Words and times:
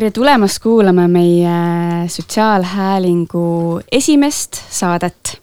tere 0.00 0.14
tulemast 0.16 0.62
kuulama 0.64 1.02
meie 1.12 2.08
Sotsiaalhäälingu 2.08 3.80
esimest 3.92 4.56
saadet. 4.72 5.42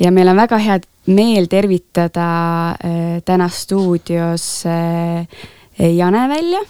ja 0.00 0.10
meil 0.12 0.28
on 0.28 0.36
väga 0.36 0.58
hea 0.58 0.78
meel 1.06 1.46
tervitada 1.46 2.24
äh, 2.70 3.22
täna 3.24 3.48
stuudios 3.48 4.64
äh, 4.66 5.28
Jane 5.78 6.28
välja. 6.28 6.60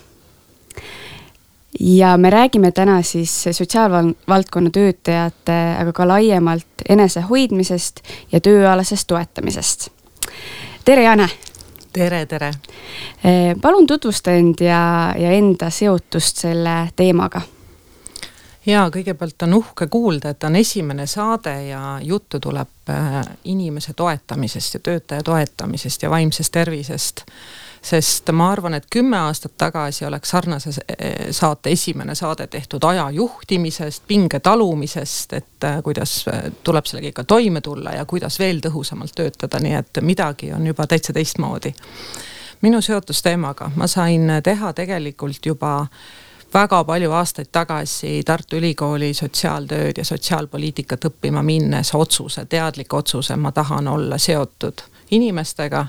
ja 1.81 2.17
me 2.17 2.31
räägime 2.31 2.73
täna 2.73 3.03
siis 3.03 3.43
sotsiaalvaldkonna 3.53 4.71
töötajate, 4.71 5.77
aga 5.79 5.93
ka 5.93 6.09
laiemalt 6.09 6.85
enesehoidmisest 6.89 8.01
ja 8.33 8.41
tööalasest 8.41 9.07
toetamisest. 9.07 9.89
tere, 10.85 11.03
Jane 11.03 11.29
tere, 11.93 12.27
tere. 12.27 12.53
Eh, 13.25 13.57
palun 13.61 13.87
tutvusta 13.87 14.33
end 14.33 14.61
ja, 14.61 15.15
ja 15.19 15.31
enda 15.31 15.71
seotust 15.71 16.37
selle 16.37 16.77
teemaga. 16.97 17.43
ja 18.67 18.85
kõigepealt 18.95 19.43
on 19.43 19.55
uhke 19.55 19.87
kuulda, 19.91 20.31
et 20.31 20.45
on 20.45 20.57
esimene 20.57 21.07
saade 21.07 21.55
ja 21.67 21.99
juttu 22.03 22.41
tuleb 22.41 22.89
eh, 22.89 23.19
inimese 23.45 23.93
toetamisest 23.93 24.75
ja 24.75 24.81
töötaja 24.81 25.23
toetamisest 25.23 26.03
ja 26.03 26.11
vaimsest 26.11 26.53
tervisest 26.53 27.25
sest 27.83 28.31
ma 28.33 28.51
arvan, 28.53 28.75
et 28.75 28.87
kümme 28.91 29.19
aastat 29.19 29.57
tagasi 29.59 30.07
oleks 30.07 30.31
sarnase 30.31 30.71
eh, 30.71 31.31
saate 31.31 31.71
esimene 31.71 32.15
saade 32.15 32.47
tehtud 32.47 32.85
aja 32.85 33.11
juhtimisest, 33.11 34.03
pinge 34.07 34.41
talumisest, 34.41 35.33
et 35.33 35.67
eh, 35.67 35.83
kuidas 35.83 36.17
eh, 36.29 36.51
tuleb 36.65 36.87
sellega 36.87 37.11
ikka 37.11 37.25
toime 37.25 37.61
tulla 37.61 37.97
ja 37.99 38.05
kuidas 38.05 38.39
veel 38.39 38.63
tõhusamalt 38.63 39.15
töötada, 39.17 39.61
nii 39.61 39.75
et 39.75 40.03
midagi 40.03 40.53
on 40.53 40.67
juba 40.67 40.87
täitsa 40.87 41.13
teistmoodi. 41.13 41.75
minu 42.63 42.81
seotus 42.81 43.23
teemaga, 43.23 43.71
ma 43.77 43.87
sain 43.87 44.31
teha 44.43 44.73
tegelikult 44.73 45.47
juba 45.47 45.89
väga 46.55 46.85
palju 46.85 47.11
aastaid 47.11 47.49
tagasi 47.53 48.23
Tartu 48.27 48.57
Ülikooli 48.57 49.15
sotsiaaltööd 49.15 49.99
ja 49.99 50.05
sotsiaalpoliitikat 50.05 51.05
õppima 51.05 51.43
minnes 51.43 51.95
otsuse, 51.95 52.45
teadliku 52.45 52.97
otsuse, 52.97 53.37
ma 53.37 53.53
tahan 53.53 53.89
olla 53.89 54.19
seotud 54.19 54.83
inimestega 55.11 55.87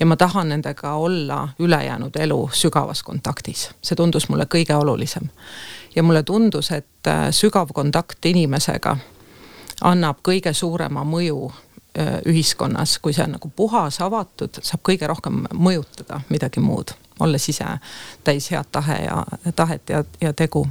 ja 0.00 0.06
ma 0.06 0.16
tahan 0.16 0.48
nendega 0.48 0.94
olla 0.94 1.48
ülejäänud 1.58 2.16
elu 2.16 2.50
sügavas 2.52 3.02
kontaktis, 3.02 3.70
see 3.82 3.96
tundus 3.96 4.28
mulle 4.28 4.46
kõige 4.54 4.74
olulisem. 4.74 5.28
ja 5.94 6.02
mulle 6.02 6.22
tundus, 6.22 6.70
et 6.70 7.06
äh, 7.06 7.28
sügav 7.30 7.68
kontakt 7.74 8.24
inimesega 8.24 8.96
annab 9.80 10.18
kõige 10.28 10.52
suurema 10.52 11.04
mõju 11.04 11.52
äh, 11.52 12.20
ühiskonnas, 12.26 12.98
kui 12.98 13.12
see 13.12 13.24
on 13.24 13.36
nagu 13.36 13.52
puhas, 13.56 14.00
avatud, 14.00 14.62
saab 14.62 14.80
kõige 14.88 15.06
rohkem 15.06 15.44
mõjutada 15.54 16.20
midagi 16.28 16.60
muud, 16.60 16.94
olles 17.20 17.48
ise 17.48 17.66
täis 18.24 18.50
head 18.50 18.72
tahe 18.72 19.02
ja 19.04 19.24
tahet 19.56 19.88
ja, 19.88 20.04
ja 20.20 20.32
tegu 20.32 20.66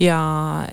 ja, 0.00 0.20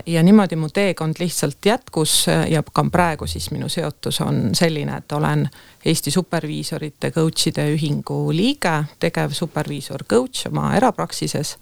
ja 0.05 0.23
niimoodi 0.23 0.55
mu 0.55 0.69
teekond 0.69 1.15
lihtsalt 1.19 1.65
jätkus 1.65 2.25
ja 2.49 2.63
ka 2.63 2.85
praegu 2.91 3.27
siis 3.27 3.51
minu 3.51 3.69
seotus 3.69 4.21
on 4.21 4.49
selline, 4.55 4.97
et 4.97 5.11
olen 5.11 5.49
Eesti 5.85 6.11
superviisorite 6.11 7.11
coach'ide 7.11 7.67
ühingu 7.75 8.31
liige, 8.35 8.83
tegevsuperviisor 8.99 10.03
coach 10.03 10.47
oma 10.47 10.75
erapraksises. 10.75 11.57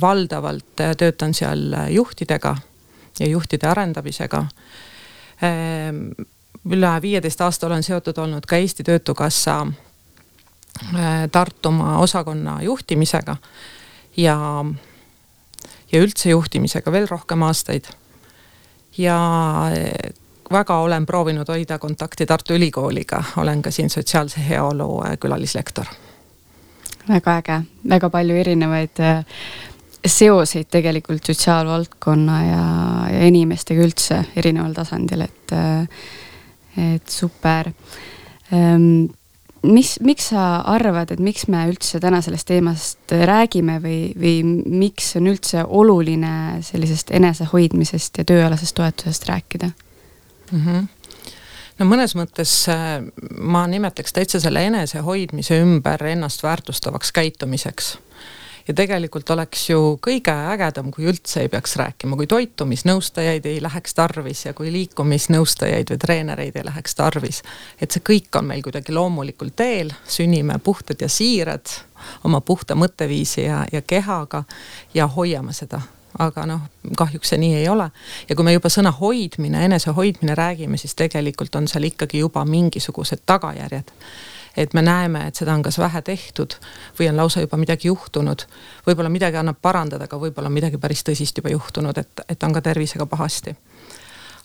valdavalt 0.00 0.76
töötan 0.98 1.34
seal 1.34 1.74
juhtidega 1.90 2.56
ja 3.20 3.26
juhtide 3.26 3.66
arendamisega. 3.66 4.46
üle 6.70 7.02
viieteist 7.02 7.40
aasta 7.40 7.66
olen 7.66 7.82
seotud 7.82 8.18
olnud 8.18 8.46
ka 8.46 8.56
Eesti 8.56 8.84
Töötukassa 8.84 9.66
Tartumaa 11.32 11.98
osakonna 11.98 12.62
juhtimisega 12.62 13.36
ja 14.16 14.64
ja 15.92 16.00
üldse 16.00 16.30
juhtimisega 16.30 16.92
veel 16.92 17.08
rohkem 17.10 17.42
aastaid. 17.42 17.88
ja 18.98 19.18
eh, 19.76 20.12
väga 20.52 20.78
olen 20.84 21.06
proovinud 21.06 21.48
hoida 21.48 21.78
kontakti 21.78 22.26
Tartu 22.26 22.54
Ülikooliga, 22.54 23.22
olen 23.36 23.62
ka 23.62 23.70
siin 23.70 23.90
sotsiaalse 23.90 24.48
heaolu 24.48 25.02
eh, 25.04 25.18
külalislektor. 25.18 25.86
väga 27.08 27.36
äge, 27.36 27.60
väga 27.88 28.10
palju 28.10 28.36
erinevaid 28.36 29.00
eh, 29.00 29.24
seoseid 30.06 30.66
tegelikult 30.70 31.26
sotsiaalvaldkonna 31.26 32.44
ja, 32.44 32.66
ja 33.12 33.26
inimestega 33.26 33.82
üldse 33.82 34.24
erineval 34.36 34.72
tasandil, 34.74 35.20
et, 35.20 35.52
et 36.76 37.08
super 37.08 37.70
ehm, 38.50 39.04
mis, 39.62 39.96
miks 40.00 40.30
sa 40.32 40.46
arvad, 40.68 41.12
et 41.14 41.20
miks 41.22 41.46
me 41.50 41.64
üldse 41.70 42.00
täna 42.02 42.22
sellest 42.24 42.48
teemast 42.50 43.12
räägime 43.12 43.78
või, 43.82 44.00
või 44.18 44.42
miks 44.66 45.14
on 45.20 45.30
üldse 45.30 45.64
oluline 45.66 46.62
sellisest 46.66 47.12
enesehoidmisest 47.14 48.22
ja 48.22 48.26
tööalasest 48.28 48.76
toetusest 48.78 49.28
rääkida 49.28 49.70
mm? 50.52 50.66
-hmm 50.66 50.90
no 51.78 51.88
mõnes 51.88 52.14
mõttes 52.18 52.52
äh, 52.70 53.00
ma 53.38 53.66
nimetaks 53.66 54.12
täitsa 54.12 54.40
selle 54.40 54.66
enesehoidmise 54.68 55.60
ümber 55.62 56.04
ennast 56.06 56.42
väärtustavaks 56.42 57.12
käitumiseks 57.12 57.96
ja 58.68 58.74
tegelikult 58.74 59.30
oleks 59.30 59.68
ju 59.70 59.98
kõige 60.02 60.34
ägedam, 60.54 60.90
kui 60.94 61.06
üldse 61.10 61.44
ei 61.44 61.50
peaks 61.52 61.76
rääkima, 61.76 62.16
kui 62.16 62.26
toitumisnõustajaid 62.30 63.46
ei 63.46 63.62
läheks 63.62 63.94
tarvis 63.94 64.44
ja 64.46 64.54
kui 64.56 64.72
liikumisnõustajaid 64.72 65.94
või 65.94 66.02
treenereid 66.04 66.56
ei 66.56 66.66
läheks 66.66 66.94
tarvis. 66.98 67.42
et 67.80 67.90
see 67.90 68.04
kõik 68.10 68.38
on 68.38 68.50
meil 68.50 68.62
kuidagi 68.62 68.92
loomulikul 68.92 69.50
teel, 69.56 69.92
sünnime 70.06 70.58
puhtad 70.58 71.00
ja 71.00 71.08
siirad 71.08 71.66
oma 72.24 72.40
puhta 72.40 72.74
mõtteviisi 72.74 73.46
ja, 73.46 73.64
ja 73.72 73.82
kehaga 73.82 74.44
ja 74.94 75.06
hoiame 75.06 75.52
seda 75.52 75.80
aga 76.18 76.44
noh, 76.46 76.60
kahjuks 76.98 77.32
see 77.32 77.40
nii 77.40 77.54
ei 77.62 77.68
ole. 77.68 77.88
ja 78.28 78.36
kui 78.36 78.44
me 78.44 78.52
juba 78.52 78.68
sõna 78.72 78.92
hoidmine, 78.92 79.64
enesehoidmine 79.64 80.34
räägime, 80.36 80.76
siis 80.76 80.94
tegelikult 80.94 81.54
on 81.56 81.68
seal 81.68 81.88
ikkagi 81.88 82.20
juba 82.20 82.44
mingisugused 82.44 83.24
tagajärjed 83.26 83.92
et 84.56 84.74
me 84.74 84.82
näeme, 84.82 85.26
et 85.26 85.34
seda 85.34 85.54
on 85.54 85.62
kas 85.62 85.78
vähe 85.78 86.02
tehtud 86.02 86.56
või 86.98 87.08
on 87.08 87.16
lausa 87.16 87.40
juba 87.40 87.56
midagi 87.56 87.88
juhtunud. 87.88 88.44
võib-olla 88.86 89.08
midagi 89.08 89.36
annab 89.36 89.56
parandada, 89.62 90.04
aga 90.04 90.18
võib-olla 90.18 90.48
on 90.48 90.52
midagi 90.52 90.78
päris 90.78 91.04
tõsist 91.08 91.38
juba 91.38 91.52
juhtunud, 91.52 91.98
et, 91.98 92.24
et 92.28 92.42
on 92.42 92.52
ka 92.52 92.60
tervisega 92.60 93.06
pahasti. 93.06 93.56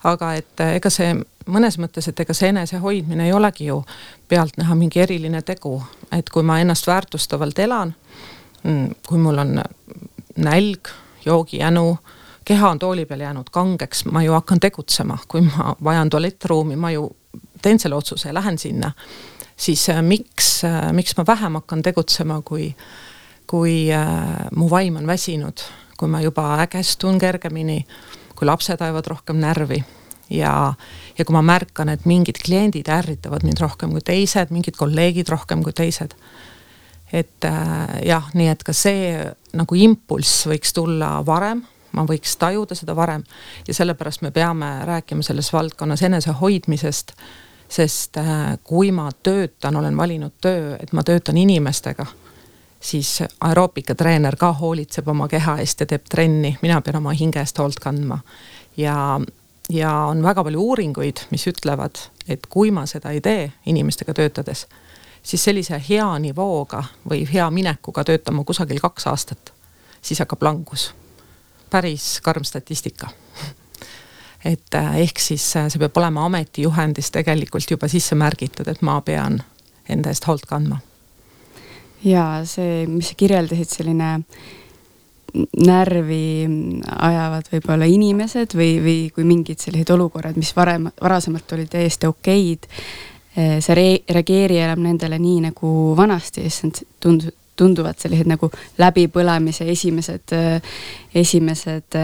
aga 0.04 0.34
et 0.34 0.60
eh, 0.60 0.76
ega 0.76 0.90
see 0.90 1.16
mõnes 1.48 1.78
mõttes, 1.78 2.08
et 2.08 2.20
ega 2.20 2.34
see 2.34 2.50
enesehoidmine 2.50 3.26
ei 3.26 3.34
olegi 3.34 3.66
ju 3.66 3.84
pealtnäha 4.28 4.76
mingi 4.76 5.00
eriline 5.00 5.42
tegu, 5.42 5.82
et 6.12 6.30
kui 6.30 6.44
ma 6.44 6.60
ennast 6.60 6.88
väärtustavalt 6.88 7.60
elan, 7.60 7.96
mm, 8.64 8.90
kui 9.08 9.18
mul 9.18 9.38
on 9.38 9.62
nälg, 10.38 10.88
joogijänu 11.26 11.98
keha 12.48 12.70
on 12.70 12.80
tooli 12.80 13.06
peal 13.06 13.20
jäänud 13.20 13.50
kangeks, 13.52 14.06
ma 14.06 14.24
ju 14.24 14.32
hakkan 14.32 14.60
tegutsema, 14.60 15.18
kui 15.28 15.42
ma 15.42 15.76
vajan 15.84 16.10
tualettruumi, 16.10 16.76
ma 16.76 16.92
ju 16.92 17.10
teen 17.62 17.80
selle 17.80 17.96
otsuse 17.96 18.30
ja 18.30 18.34
lähen 18.34 18.58
sinna 18.58 18.92
siis 19.58 19.90
äh, 19.90 20.02
miks, 20.02 20.64
äh, 20.64 20.94
miks 20.94 21.18
ma 21.18 21.26
vähem 21.28 21.60
hakkan 21.60 21.84
tegutsema, 21.84 22.42
kui, 22.46 22.70
kui 23.48 23.88
äh, 23.94 24.48
mu 24.56 24.70
vaim 24.70 25.02
on 25.02 25.08
väsinud, 25.08 25.66
kui 25.98 26.10
ma 26.10 26.22
juba 26.22 26.58
ägestun 26.64 27.20
kergemini, 27.20 27.82
kui 28.36 28.48
lapsed 28.48 28.82
ajavad 28.82 29.08
rohkem 29.14 29.40
närvi 29.42 29.84
ja, 30.30 30.74
ja 31.18 31.26
kui 31.26 31.36
ma 31.36 31.42
märkan, 31.46 31.90
et 31.90 32.06
mingid 32.10 32.40
kliendid 32.44 32.90
ärritavad 32.92 33.46
mind 33.48 33.62
rohkem 33.62 33.96
kui 33.96 34.04
teised, 34.06 34.52
mingid 34.54 34.78
kolleegid 34.78 35.30
rohkem 35.32 35.64
kui 35.66 35.74
teised. 35.76 36.14
et 37.14 37.46
äh, 37.48 38.04
jah, 38.04 38.26
nii 38.36 38.50
et 38.52 38.64
ka 38.68 38.74
see 38.76 39.16
nagu 39.56 39.76
impulss 39.80 40.44
võiks 40.50 40.74
tulla 40.76 41.22
varem, 41.26 41.62
ma 41.96 42.04
võiks 42.04 42.36
tajuda 42.38 42.76
seda 42.76 42.96
varem 42.96 43.24
ja 43.68 43.74
sellepärast 43.74 44.22
me 44.22 44.32
peame 44.36 44.72
rääkima 44.86 45.24
selles 45.24 45.54
valdkonnas 45.54 46.04
enesehoidmisest 46.04 47.16
sest 47.70 48.18
äh, 48.18 48.60
kui 48.64 48.92
ma 48.92 49.10
töötan, 49.24 49.76
olen 49.76 49.98
valinud 49.98 50.32
töö, 50.42 50.76
et 50.80 50.94
ma 50.94 51.04
töötan 51.04 51.38
inimestega, 51.38 52.06
siis 52.80 53.24
aeroobikatreener 53.42 54.36
ka 54.36 54.54
hoolitseb 54.54 55.08
oma 55.08 55.28
keha 55.28 55.58
eest 55.64 55.80
ja 55.80 55.86
teeb 55.90 56.06
trenni, 56.10 56.58
mina 56.62 56.82
pean 56.82 57.02
oma 57.02 57.12
hinge 57.18 57.40
eest 57.40 57.60
hoolt 57.60 57.80
kandma. 57.84 58.20
ja, 58.78 59.20
ja 59.70 59.94
on 59.94 60.24
väga 60.24 60.44
palju 60.44 60.62
uuringuid, 60.62 61.28
mis 61.32 61.48
ütlevad, 61.48 62.00
et 62.28 62.48
kui 62.50 62.72
ma 62.72 62.86
seda 62.86 63.12
ei 63.12 63.22
tee 63.22 63.52
inimestega 63.66 64.14
töötades, 64.14 64.68
siis 65.24 65.44
sellise 65.44 65.82
hea 65.90 66.08
nivooga 66.20 66.84
või 67.10 67.26
hea 67.34 67.50
minekuga 67.52 68.04
töötan 68.04 68.36
ma 68.36 68.44
kusagil 68.44 68.80
kaks 68.80 69.08
aastat, 69.08 69.54
siis 70.02 70.20
hakkab 70.20 70.44
langus. 70.44 70.94
päris 71.70 72.22
karm 72.24 72.44
statistika 72.44 73.10
et 74.46 74.76
äh, 74.76 75.00
ehk 75.04 75.20
siis 75.22 75.46
äh, 75.58 75.70
see 75.72 75.82
peab 75.82 75.98
olema 75.98 76.26
ametijuhendis 76.28 77.12
tegelikult 77.16 77.72
juba 77.72 77.90
sisse 77.92 78.16
märgitud, 78.16 78.68
et 78.68 78.82
ma 78.86 79.00
pean 79.02 79.42
enda 79.90 80.14
eest 80.14 80.28
hoolt 80.28 80.46
kandma. 80.50 80.80
ja 82.04 82.44
see, 82.46 82.86
mis 82.88 83.12
sa 83.12 83.18
kirjeldasid, 83.18 83.74
selline 83.80 84.14
närvi 85.68 86.48
ajavad 86.96 87.50
võib-olla 87.52 87.88
inimesed 87.90 88.56
või, 88.58 88.78
või 88.84 88.98
kui 89.14 89.26
mingid 89.28 89.60
sellised 89.62 89.92
olukorrad, 89.94 90.38
mis 90.40 90.54
varem, 90.56 90.88
varasemalt 91.02 91.52
olid 91.58 91.70
täiesti 91.74 92.08
okeid, 92.10 92.70
äh, 93.38 93.58
sa 93.64 93.76
re 93.78 93.90
reageeri 94.08 94.62
enam 94.64 94.86
nendele 94.86 95.20
nii 95.22 95.50
nagu 95.50 95.74
vanasti, 95.98 96.46
issand, 96.48 96.84
tundus, 97.04 97.34
tunduvad 97.58 98.00
sellised 98.00 98.30
nagu 98.30 98.50
läbipõlemise 98.82 99.68
esimesed, 99.74 100.36
esimesed 101.16 101.98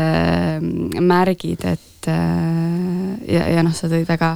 märgid, 1.13 1.67
et 1.69 2.09
ja, 2.09 3.45
ja 3.53 3.63
noh, 3.63 3.75
sa 3.75 3.91
tõid 3.91 4.07
väga, 4.09 4.33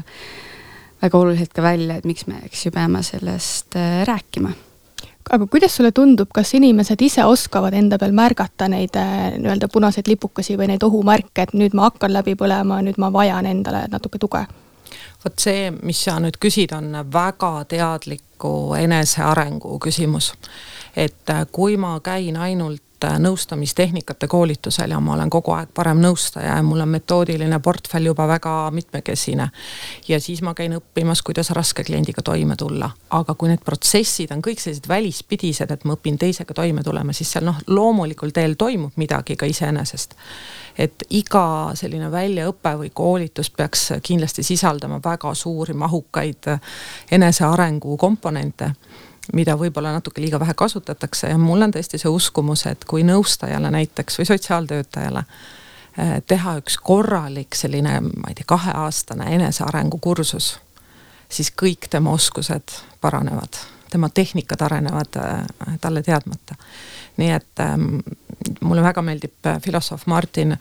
väga 1.02 1.19
oluliselt 1.19 1.54
ka 1.56 1.66
välja, 1.66 1.98
et 1.98 2.08
miks 2.08 2.30
me, 2.30 2.40
eks 2.48 2.68
ju, 2.68 2.74
peame 2.75 3.04
sellest 3.06 3.78
rääkima 4.08 4.54
aga 5.31 5.48
kuidas 5.48 5.75
sulle 5.75 5.92
tundub, 5.92 6.30
kas 6.34 6.54
inimesed 6.56 7.02
ise 7.04 7.25
oskavad 7.28 7.75
enda 7.75 7.98
peal 8.00 8.14
märgata 8.16 8.69
neid 8.72 8.96
nii-öelda 8.96 9.68
punaseid 9.74 10.08
lipukesi 10.08 10.56
või 10.60 10.69
neid 10.72 10.84
ohumärke, 10.88 11.44
et 11.44 11.54
nüüd 11.58 11.75
ma 11.75 11.90
hakkan 11.90 12.14
läbi 12.14 12.38
põlema, 12.40 12.80
nüüd 12.86 13.00
ma 13.02 13.12
vajan 13.14 13.50
endale 13.50 13.86
natuke 13.92 14.22
tuge? 14.22 14.46
vot 15.24 15.42
see, 15.42 15.68
mis 15.84 16.00
sa 16.06 16.19
nüüd 16.24 16.38
küsid, 16.40 16.72
on 16.78 16.94
väga 17.12 17.52
teadliku 17.68 18.75
enesearengu 18.78 19.80
küsimus. 19.84 20.31
Et 20.98 21.30
äh, 21.30 21.46
kui 21.52 21.78
ma 21.78 22.00
käin 22.04 22.38
ainult 22.38 23.06
äh, 23.06 23.20
nõustamistehnikate 23.22 24.28
koolitusel 24.28 24.92
ja 24.92 25.00
ma 25.00 25.14
olen 25.14 25.30
kogu 25.30 25.54
aeg 25.54 25.70
parem 25.78 26.02
nõustaja 26.02 26.56
ja 26.56 26.64
mul 26.66 26.82
on 26.82 26.90
metoodiline 26.90 27.60
portfell 27.64 28.10
juba 28.10 28.26
väga 28.28 28.56
mitmekesine. 28.74 29.50
ja 30.08 30.20
siis 30.20 30.42
ma 30.42 30.56
käin 30.58 30.74
õppimas, 30.80 31.22
kuidas 31.22 31.54
raske 31.54 31.84
kliendiga 31.84 32.22
toime 32.22 32.56
tulla. 32.56 32.90
aga 33.10 33.36
kui 33.36 33.54
need 33.54 33.62
protsessid 33.66 34.34
on 34.34 34.42
kõik 34.42 34.60
sellised 34.60 34.90
välispidised, 34.90 35.72
et 35.72 35.86
ma 35.86 35.94
õpin 35.94 36.18
teisega 36.18 36.54
toime 36.54 36.84
tulema, 36.84 37.14
siis 37.14 37.32
seal 37.32 37.46
noh, 37.46 37.62
loomulikul 37.68 38.34
teel 38.34 38.58
toimub 38.58 38.98
midagi 38.98 39.36
ka 39.36 39.46
iseenesest 39.46 40.18
et 40.78 41.04
iga 41.10 41.72
selline 41.74 42.10
väljaõpe 42.12 42.74
või 42.82 42.90
koolitus 42.94 43.50
peaks 43.50 43.92
kindlasti 44.04 44.44
sisaldama 44.44 45.00
väga 45.04 45.34
suuri 45.34 45.74
mahukaid 45.74 46.50
enesearengu 47.12 47.98
komponente 47.98 48.72
mida 49.34 49.58
võib-olla 49.60 49.92
natuke 49.98 50.22
liiga 50.22 50.40
vähe 50.40 50.54
kasutatakse 50.54 51.30
ja 51.32 51.38
mul 51.38 51.62
on 51.62 51.74
tõesti 51.76 52.00
see 52.02 52.12
uskumus, 52.12 52.66
et 52.70 52.86
kui 52.88 53.04
nõustajale 53.08 53.72
näiteks 53.74 54.20
või 54.20 54.30
sotsiaaltöötajale 54.30 55.24
eh, 55.24 56.14
teha 56.28 56.58
üks 56.62 56.78
korralik 56.78 57.56
selline, 57.56 58.00
ma 58.02 58.32
ei 58.32 58.38
tea, 58.38 58.48
kaheaastane 58.48 59.32
enesearengu 59.36 60.00
kursus, 60.04 60.58
siis 61.30 61.52
kõik 61.52 61.90
tema 61.90 62.14
oskused 62.16 62.78
paranevad, 63.02 63.60
tema 63.92 64.10
tehnikad 64.10 64.62
arenevad 64.70 65.20
eh, 65.24 65.76
talle 65.82 66.04
teadmata 66.04 66.56
nii 67.18 67.32
et 67.32 67.60
ähm, 67.60 67.98
mulle 68.62 68.84
väga 68.86 69.02
meeldib 69.02 69.46
äh, 69.46 69.62
filosoof 69.62 70.06
Martin 70.06 70.58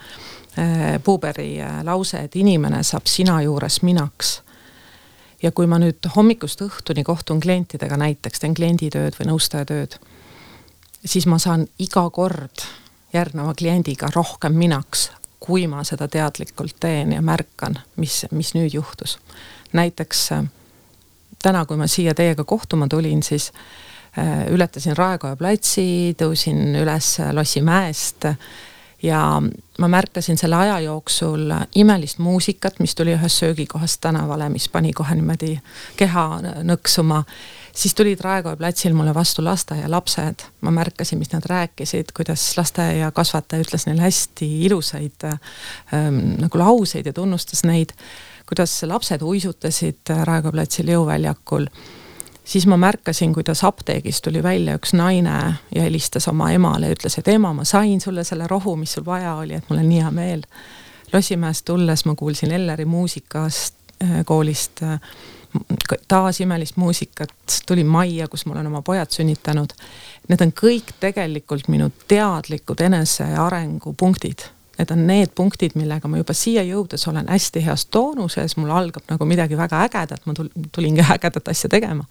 Buberi 1.04 1.60
äh, 1.62 1.82
lause, 1.84 2.22
et 2.24 2.36
inimene 2.36 2.82
saab 2.82 3.06
sina 3.10 3.40
juures 3.44 3.82
minaks. 3.82 4.40
Ja 5.42 5.52
kui 5.52 5.66
ma 5.66 5.78
nüüd 5.82 6.08
hommikust 6.16 6.62
õhtuni 6.64 7.04
kohtun 7.04 7.40
klientidega 7.40 7.96
näiteks, 8.00 8.40
teen 8.40 8.54
klienditööd 8.54 9.18
või 9.18 9.30
nõustajatööd, 9.30 9.98
siis 11.04 11.26
ma 11.26 11.38
saan 11.42 11.66
iga 11.78 12.08
kord 12.10 12.64
järgneva 13.12 13.54
kliendiga 13.54 14.10
rohkem 14.14 14.56
minaks, 14.58 15.10
kui 15.40 15.66
ma 15.70 15.84
seda 15.84 16.08
teadlikult 16.08 16.78
teen 16.80 17.12
ja 17.12 17.22
märkan, 17.22 17.78
mis, 17.96 18.24
mis 18.30 18.54
nüüd 18.56 18.74
juhtus. 18.74 19.18
näiteks 19.72 20.28
täna, 21.42 21.66
kui 21.66 21.76
ma 21.76 21.86
siia 21.86 22.14
teiega 22.14 22.44
kohtuma 22.44 22.88
tulin, 22.88 23.22
siis 23.22 23.52
Äh, 24.18 24.46
ületasin 24.48 24.96
Raekoja 24.96 25.36
platsi, 25.36 26.14
tõusin 26.16 26.72
üles 26.80 27.18
Lossimäest 27.36 28.24
ja 29.06 29.42
ma 29.78 29.88
märkasin 29.88 30.38
selle 30.38 30.56
aja 30.56 30.80
jooksul 30.80 31.52
imelist 31.74 32.18
muusikat, 32.18 32.80
mis 32.80 32.94
tuli 32.94 33.14
ühest 33.14 33.42
söögikohast 33.42 34.00
tänavale, 34.00 34.48
mis 34.48 34.68
pani 34.68 34.92
kohe 34.92 35.14
niimoodi 35.14 35.58
keha 35.96 36.26
nõksuma. 36.66 37.22
siis 37.76 37.94
tulid 37.94 38.20
Raekoja 38.20 38.56
platsil 38.56 38.94
mulle 38.96 39.14
vastu 39.14 39.44
lasteaialapsed, 39.44 40.46
ma 40.60 40.70
märkasin, 40.70 41.18
mis 41.18 41.32
nad 41.32 41.44
rääkisid, 41.46 42.12
kuidas 42.16 42.56
lasteaiakasvataja 42.56 43.62
ütles 43.62 43.86
neile 43.86 44.02
hästi 44.02 44.48
ilusaid 44.64 45.28
ähm, 45.28 46.18
nagu 46.40 46.58
lauseid 46.58 47.06
ja 47.06 47.12
tunnustas 47.12 47.64
neid. 47.64 47.92
kuidas 48.48 48.82
lapsed 48.82 49.22
uisutasid 49.22 50.16
Raekoja 50.24 50.52
platsil 50.52 50.88
jõuväljakul 50.88 51.70
siis 52.46 52.66
ma 52.66 52.76
märkasin, 52.76 53.34
kuidas 53.34 53.64
apteegist 53.64 54.24
tuli 54.24 54.42
välja 54.42 54.76
üks 54.78 54.94
naine 54.94 55.36
ja 55.74 55.82
helistas 55.82 56.28
oma 56.28 56.50
emale 56.54 56.90
ja 56.90 56.96
ütles, 56.96 57.18
et 57.18 57.28
ema, 57.28 57.52
ma 57.52 57.64
sain 57.64 58.00
sulle 58.00 58.24
selle 58.24 58.46
rohu, 58.46 58.76
mis 58.76 58.92
sul 58.96 59.04
vaja 59.06 59.34
oli, 59.34 59.58
et 59.58 59.70
mul 59.70 59.82
on 59.82 59.88
nii 59.88 60.02
hea 60.02 60.10
meel. 60.14 60.44
Lossimäest 61.12 61.64
tulles 61.64 62.04
ma 62.04 62.14
kuulsin 62.14 62.52
Elleri 62.52 62.84
muusikast 62.84 63.74
äh, 64.02 64.22
koolist 64.24 64.82
äh, 64.82 65.00
taas 66.08 66.40
imelist 66.40 66.76
muusikat, 66.76 67.32
tulin 67.66 67.86
majja, 67.86 68.28
kus 68.28 68.46
ma 68.46 68.54
olen 68.54 68.66
oma 68.66 68.82
pojad 68.82 69.10
sünnitanud. 69.10 69.72
Need 70.28 70.42
on 70.42 70.52
kõik 70.52 70.92
tegelikult 71.00 71.68
minu 71.72 71.90
teadlikud 72.08 72.82
enesearengu 72.88 73.94
punktid 73.98 74.48
Need 74.78 74.90
on 74.92 75.06
need 75.06 75.32
punktid, 75.34 75.72
millega 75.74 76.08
ma 76.08 76.18
juba 76.20 76.34
siia 76.36 76.60
jõudes 76.66 77.06
olen 77.08 77.28
hästi 77.32 77.62
heas 77.64 77.86
toonuses, 77.86 78.56
mul 78.60 78.70
algab 78.76 79.06
nagu 79.08 79.24
midagi 79.24 79.56
väga 79.56 79.80
ägedat, 79.86 80.26
ma 80.26 80.34
tulingi 80.72 81.04
ägedat 81.14 81.48
asja 81.48 81.70
tegema. 81.72 82.04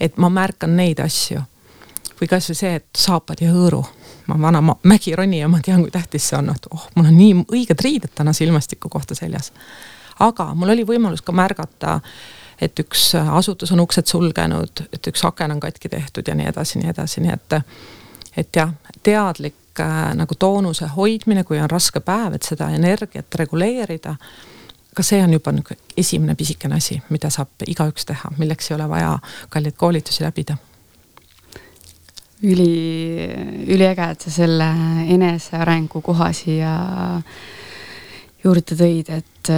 et 0.00 0.16
ma 0.16 0.28
märkan 0.28 0.76
neid 0.76 1.00
asju. 1.00 1.42
või 2.20 2.28
kasvõi 2.28 2.54
see, 2.54 2.74
et 2.74 2.86
saapad 2.96 3.40
ja 3.40 3.52
hõõru. 3.52 3.84
ma 4.26 4.40
vana 4.40 4.76
mägironija, 4.82 5.48
ma 5.48 5.60
tean, 5.60 5.82
kui 5.82 5.90
tähtis 5.90 6.28
see 6.28 6.38
on, 6.38 6.50
et 6.50 6.66
oh, 6.70 6.88
mul 6.94 7.06
on 7.06 7.16
nii 7.16 7.34
õiged 7.52 7.80
riided 7.84 8.10
tänase 8.14 8.44
ilmastiku 8.44 8.88
kohta 8.88 9.14
seljas. 9.14 9.52
aga 10.18 10.54
mul 10.54 10.74
oli 10.74 10.84
võimalus 10.84 11.22
ka 11.22 11.32
märgata 11.32 12.00
et 12.62 12.78
üks 12.78 13.12
asutus 13.14 13.72
on 13.72 13.80
uksed 13.80 14.06
sulgenud, 14.06 14.84
et 14.92 15.06
üks 15.06 15.24
aken 15.26 15.56
on 15.56 15.60
katki 15.60 15.88
tehtud 15.88 16.28
ja 16.28 16.34
nii 16.34 16.46
edasi, 16.50 16.78
nii 16.78 16.90
edasi, 16.90 17.20
nii 17.20 17.32
et 17.32 17.58
et 18.36 18.56
jah, 18.56 18.70
teadlik 19.02 19.54
nagu 20.14 20.34
toonuse 20.38 20.86
hoidmine, 20.96 21.44
kui 21.44 21.60
on 21.60 21.70
raske 21.70 22.00
päev, 22.04 22.34
et 22.36 22.42
seda 22.42 22.68
energiat 22.70 23.34
reguleerida. 23.34 24.16
ka 24.94 25.02
see 25.02 25.22
on 25.24 25.32
juba 25.32 25.52
nagu 25.52 25.74
esimene 25.96 26.34
pisikene 26.34 26.76
asi, 26.76 26.98
mida 27.08 27.30
saab 27.30 27.64
igaüks 27.66 28.04
teha, 28.04 28.34
milleks 28.38 28.70
ei 28.70 28.74
ole 28.74 28.88
vaja 28.88 29.18
kalleid 29.48 29.76
koolitusi 29.76 30.24
läbida 30.24 30.56
üli, 32.42 33.28
üliäge, 33.70 34.10
et 34.10 34.20
sa 34.20 34.30
selle 34.30 34.68
enesearengu 35.14 36.02
koha 36.02 36.32
siia 36.34 36.72
juurde 38.44 38.76
tõid, 38.78 39.12
et, 39.14 39.52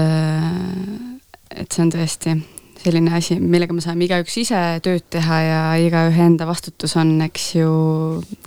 et 1.54 1.72
see 1.72 1.84
on 1.84 1.92
tõesti 1.94 2.36
selline 2.84 3.14
asi, 3.16 3.36
millega 3.40 3.74
me 3.76 3.82
saame 3.84 4.06
igaüks 4.06 4.36
ise 4.42 4.60
tööd 4.84 5.06
teha 5.12 5.38
ja 5.44 5.60
igaühe 5.80 6.26
enda 6.26 6.46
vastutus 6.48 6.96
on, 7.00 7.14
eks 7.26 7.46
ju, 7.56 7.70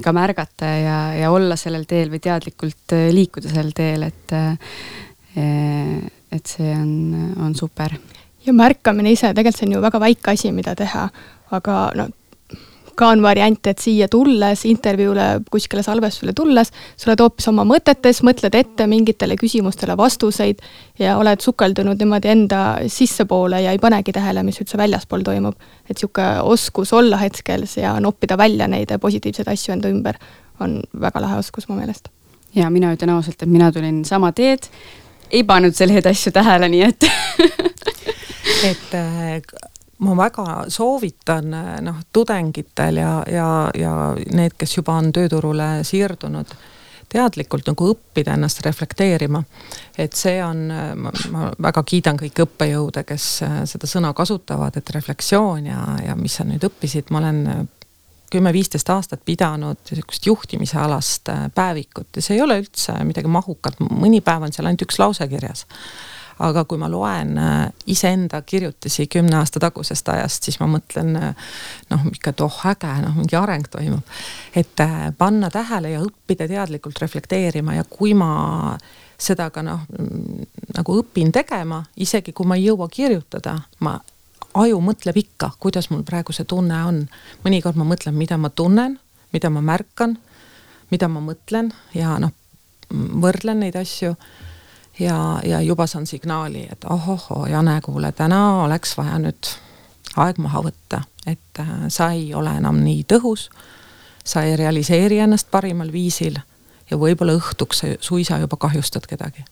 ka 0.03 0.13
märgata 0.15 0.69
ja, 0.81 0.99
ja 1.17 1.31
olla 1.33 1.57
sellel 1.59 1.87
teel 1.89 2.11
või 2.13 2.21
teadlikult 2.23 2.95
äh, 2.97 3.09
liikuda 3.15 3.51
sellel 3.51 3.73
teel, 3.77 4.07
et 4.07 4.37
äh, 4.37 4.77
et 5.37 6.49
see 6.49 6.71
on, 6.73 7.33
on 7.45 7.51
super. 7.55 7.93
ja 8.45 8.53
märkamine 8.55 9.11
ise, 9.13 9.29
tegelikult 9.35 9.59
see 9.59 9.67
on 9.67 9.75
ju 9.75 9.81
väga 9.83 9.99
väike 10.01 10.33
asi, 10.33 10.51
mida 10.55 10.73
teha, 10.77 11.09
aga 11.53 11.75
no 11.99 12.07
ka 12.97 13.11
on 13.13 13.21
variant, 13.21 13.69
et 13.69 13.81
siia 13.81 14.07
tulles, 14.11 14.63
intervjuule, 14.69 15.25
kuskile 15.51 15.83
salvestusele 15.85 16.33
tulles, 16.37 16.71
sa 16.97 17.09
oled 17.09 17.21
hoopis 17.23 17.47
oma 17.51 17.65
mõtetes, 17.67 18.23
mõtled 18.25 18.57
ette 18.57 18.87
mingitele 18.89 19.37
küsimustele 19.39 19.97
vastuseid 19.97 20.63
ja 20.99 21.17
oled 21.21 21.43
sukeldunud 21.43 22.01
niimoodi 22.01 22.31
enda 22.33 22.61
sissepoole 22.91 23.61
ja 23.63 23.75
ei 23.75 23.81
panegi 23.81 24.15
tähele, 24.15 24.43
mis 24.47 24.59
üldse 24.63 24.79
väljaspool 24.79 25.25
toimub. 25.27 25.55
et 25.87 25.95
niisugune 25.95 26.41
oskus 26.41 26.93
olla 26.93 27.17
hetkel 27.21 27.63
ja 27.77 27.99
noppida 28.03 28.37
välja 28.37 28.67
neid 28.67 28.91
positiivseid 29.01 29.47
asju 29.47 29.73
enda 29.77 29.89
ümber 29.93 30.17
on 30.59 30.81
väga 30.99 31.21
lahe 31.21 31.37
oskus 31.37 31.69
mu 31.69 31.75
meelest. 31.75 32.09
ja 32.55 32.69
mina 32.69 32.93
ütlen 32.95 33.13
ausalt, 33.13 33.41
et 33.41 33.49
mina 33.49 33.71
tulin 33.71 34.03
sama 34.05 34.31
teed, 34.31 34.69
ei 35.31 35.43
pannud 35.43 35.75
selliseid 35.75 36.05
asju 36.09 36.31
tähele, 36.31 36.69
nii 36.69 36.83
et 36.87 37.09
et 38.71 38.93
äh, 38.95 39.41
ma 39.99 40.15
väga 40.17 40.65
soovitan 40.69 41.53
noh, 41.81 42.01
tudengitel 42.13 42.99
ja, 43.01 43.11
ja, 43.31 43.47
ja 43.73 43.93
need, 44.33 44.57
kes 44.57 44.77
juba 44.77 44.97
on 45.01 45.11
tööturule 45.15 45.69
siirdunud, 45.87 46.51
teadlikult 47.09 47.69
nagu 47.71 47.87
õppida 47.93 48.35
ennast 48.35 48.61
reflekteerima. 48.65 49.41
et 49.97 50.13
see 50.13 50.37
on, 50.43 50.67
ma, 51.01 51.13
ma 51.31 51.47
väga 51.69 51.83
kiidan 51.87 52.19
kõiki 52.19 52.43
õppejõude, 52.45 53.03
kes 53.07 53.29
seda 53.71 53.89
sõna 53.89 54.13
kasutavad, 54.13 54.77
et 54.77 54.93
refleksioon 54.93 55.71
ja, 55.71 55.81
ja 56.05 56.15
mis 56.19 56.37
sa 56.37 56.45
nüüd 56.45 56.67
õppisid, 56.67 57.09
ma 57.09 57.23
olen 57.23 57.69
kümme-viisteist 58.31 58.89
aastat 58.91 59.23
pidanud 59.25 59.79
niisugust 59.87 60.25
juhtimise 60.27 60.77
alast 60.83 61.31
päevikut 61.55 62.19
ja 62.19 62.21
see 62.21 62.35
ei 62.35 62.43
ole 62.43 62.59
üldse 62.59 62.97
midagi 63.07 63.31
mahukat, 63.31 63.79
mõni 63.79 64.19
päev 64.21 64.43
on 64.43 64.53
seal 64.53 64.67
ainult 64.67 64.83
üks 64.83 64.99
lause 64.99 65.27
kirjas 65.31 65.63
aga 66.39 66.63
kui 66.69 66.77
ma 66.77 66.89
loen 66.91 67.37
äh, 67.37 67.55
iseenda 67.89 68.41
kirjutisi 68.41 69.07
kümne 69.07 69.39
aasta 69.39 69.59
tagusest 69.59 70.09
ajast, 70.13 70.47
siis 70.47 70.59
ma 70.61 70.67
mõtlen 70.69 71.15
äh, 71.17 71.51
noh, 71.91 72.05
ikka, 72.11 72.33
et 72.33 72.43
oh 72.45 72.59
äge, 72.69 72.93
noh, 73.03 73.15
mingi 73.17 73.37
areng 73.39 73.67
toimub. 73.71 74.15
et 74.55 74.83
äh, 74.83 75.09
panna 75.17 75.49
tähele 75.53 75.95
ja 75.95 76.03
õppida 76.05 76.47
teadlikult 76.47 77.01
reflekteerima 77.01 77.77
ja 77.79 77.83
kui 77.89 78.13
ma 78.13 78.77
seda 79.17 79.49
ka 79.49 79.63
noh, 79.65 79.87
nagu 80.77 80.99
õpin 81.01 81.31
tegema, 81.33 81.81
isegi 81.97 82.33
kui 82.37 82.45
ma 82.45 82.57
ei 82.57 82.67
jõua 82.67 82.89
kirjutada, 82.91 83.57
ma 83.79 83.97
aju 84.57 84.81
mõtleb 84.81 85.17
ikka, 85.17 85.51
kuidas 85.59 85.89
mul 85.89 86.03
praegu 86.05 86.33
see 86.33 86.45
tunne 86.45 86.83
on. 86.85 87.03
mõnikord 87.45 87.77
ma 87.77 87.85
mõtlen, 87.85 88.13
mida 88.17 88.37
ma 88.37 88.49
tunnen, 88.49 88.99
mida 89.33 89.49
ma 89.49 89.61
märkan, 89.61 90.17
mida 90.91 91.09
ma 91.09 91.21
mõtlen 91.21 91.73
ja 91.93 92.17
noh, 92.21 92.33
võrdlen 92.93 93.65
neid 93.65 93.75
asju 93.75 94.13
ja, 94.99 95.39
ja 95.45 95.61
juba 95.61 95.87
saan 95.87 96.07
signaali, 96.07 96.67
et 96.71 96.85
ohohoo, 96.89 97.45
Jane, 97.45 97.81
kuule, 97.81 98.11
täna 98.11 98.63
oleks 98.63 98.97
vaja 98.97 99.19
nüüd 99.21 99.51
aeg 100.17 100.39
maha 100.41 100.63
võtta, 100.65 101.01
et 101.27 101.59
äh, 101.59 101.73
sa 101.93 102.11
ei 102.15 102.33
ole 102.35 102.55
enam 102.57 102.81
nii 102.83 103.03
tõhus, 103.13 103.49
sa 104.23 104.43
ei 104.43 104.55
realiseeri 104.57 105.19
ennast 105.23 105.51
parimal 105.51 105.91
viisil 105.91 106.39
ja 106.91 106.97
võib-olla 106.97 107.37
õhtuks 107.37 107.83
sa 107.83 107.93
suisa 107.99 108.39
juba 108.41 108.57
kahjustad 108.57 109.07
kedagi 109.07 109.45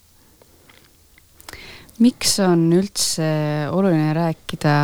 miks 1.99 2.39
on 2.43 2.67
üldse 2.75 3.27
oluline 3.71 4.13
rääkida 4.13 4.75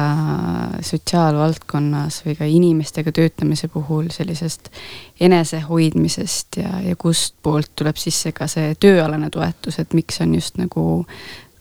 sotsiaalvaldkonnas 0.86 2.22
või 2.26 2.36
ka 2.40 2.48
inimestega 2.48 3.12
töötamise 3.12 3.68
puhul 3.68 4.08
sellisest 4.14 4.72
enesehoidmisest 5.20 6.62
ja, 6.64 6.80
ja 6.86 6.96
kustpoolt 6.96 7.74
tuleb 7.76 8.00
sisse 8.00 8.32
ka 8.32 8.48
see 8.52 8.76
tööalane 8.80 9.30
toetus, 9.30 9.80
et 9.80 9.94
miks 9.98 10.22
on 10.24 10.36
just 10.40 10.60
nagu 10.62 11.04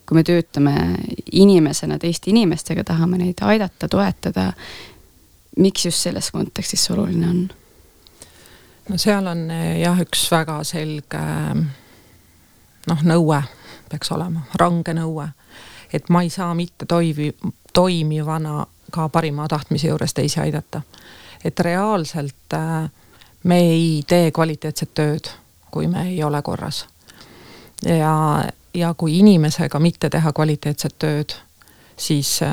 kui 0.07 0.19
me 0.19 0.23
töötame 0.27 0.75
inimesena 1.33 1.99
teiste 2.03 2.31
inimestega, 2.31 2.85
tahame 2.85 3.19
neid 3.19 3.43
aidata, 3.47 3.89
toetada, 3.89 4.49
miks 5.59 5.85
just 5.87 6.03
selles 6.03 6.31
kontekstis 6.35 6.87
see 6.87 6.95
oluline 6.95 7.29
on? 7.29 7.43
no 8.91 8.99
seal 8.99 9.27
on 9.31 9.45
jah, 9.79 9.99
üks 10.03 10.25
väga 10.31 10.63
selge 10.67 11.27
noh, 12.87 13.05
nõue 13.07 13.43
peaks 13.91 14.11
olema, 14.15 14.47
range 14.59 14.95
nõue 14.95 15.29
et 15.93 16.09
ma 16.09 16.23
ei 16.23 16.31
saa 16.31 16.55
mitte 16.55 16.87
toivi, 16.87 17.35
toimivana 17.73 18.67
ka 18.91 19.09
parima 19.09 19.49
tahtmise 19.49 19.89
juures 19.89 20.15
teisi 20.15 20.41
aidata. 20.41 20.83
et 21.45 21.61
reaalselt 21.61 22.55
äh, 22.55 22.91
me 23.45 23.59
ei 23.59 24.03
tee 24.07 24.31
kvaliteetset 24.31 24.91
tööd, 24.95 25.31
kui 25.71 25.87
me 25.89 26.09
ei 26.09 26.25
ole 26.25 26.43
korras. 26.43 26.87
ja, 27.85 28.45
ja 28.75 28.95
kui 28.95 29.19
inimesega 29.19 29.79
mitte 29.79 30.11
teha 30.11 30.33
kvaliteetset 30.33 30.95
tööd, 30.99 31.35
siis 31.97 32.43
äh, 32.43 32.51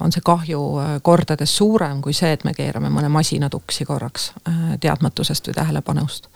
on 0.00 0.12
see 0.12 0.22
kahju 0.24 0.78
äh, 0.78 1.00
kordades 1.02 1.56
suurem 1.56 2.02
kui 2.02 2.12
see, 2.12 2.32
et 2.32 2.44
me 2.44 2.54
keerame 2.54 2.90
mõne 2.90 3.08
masina 3.08 3.48
tuksi 3.48 3.84
korraks 3.84 4.32
teadmatusest 4.80 5.48
või 5.48 5.54
tähelepanust. 5.54 6.28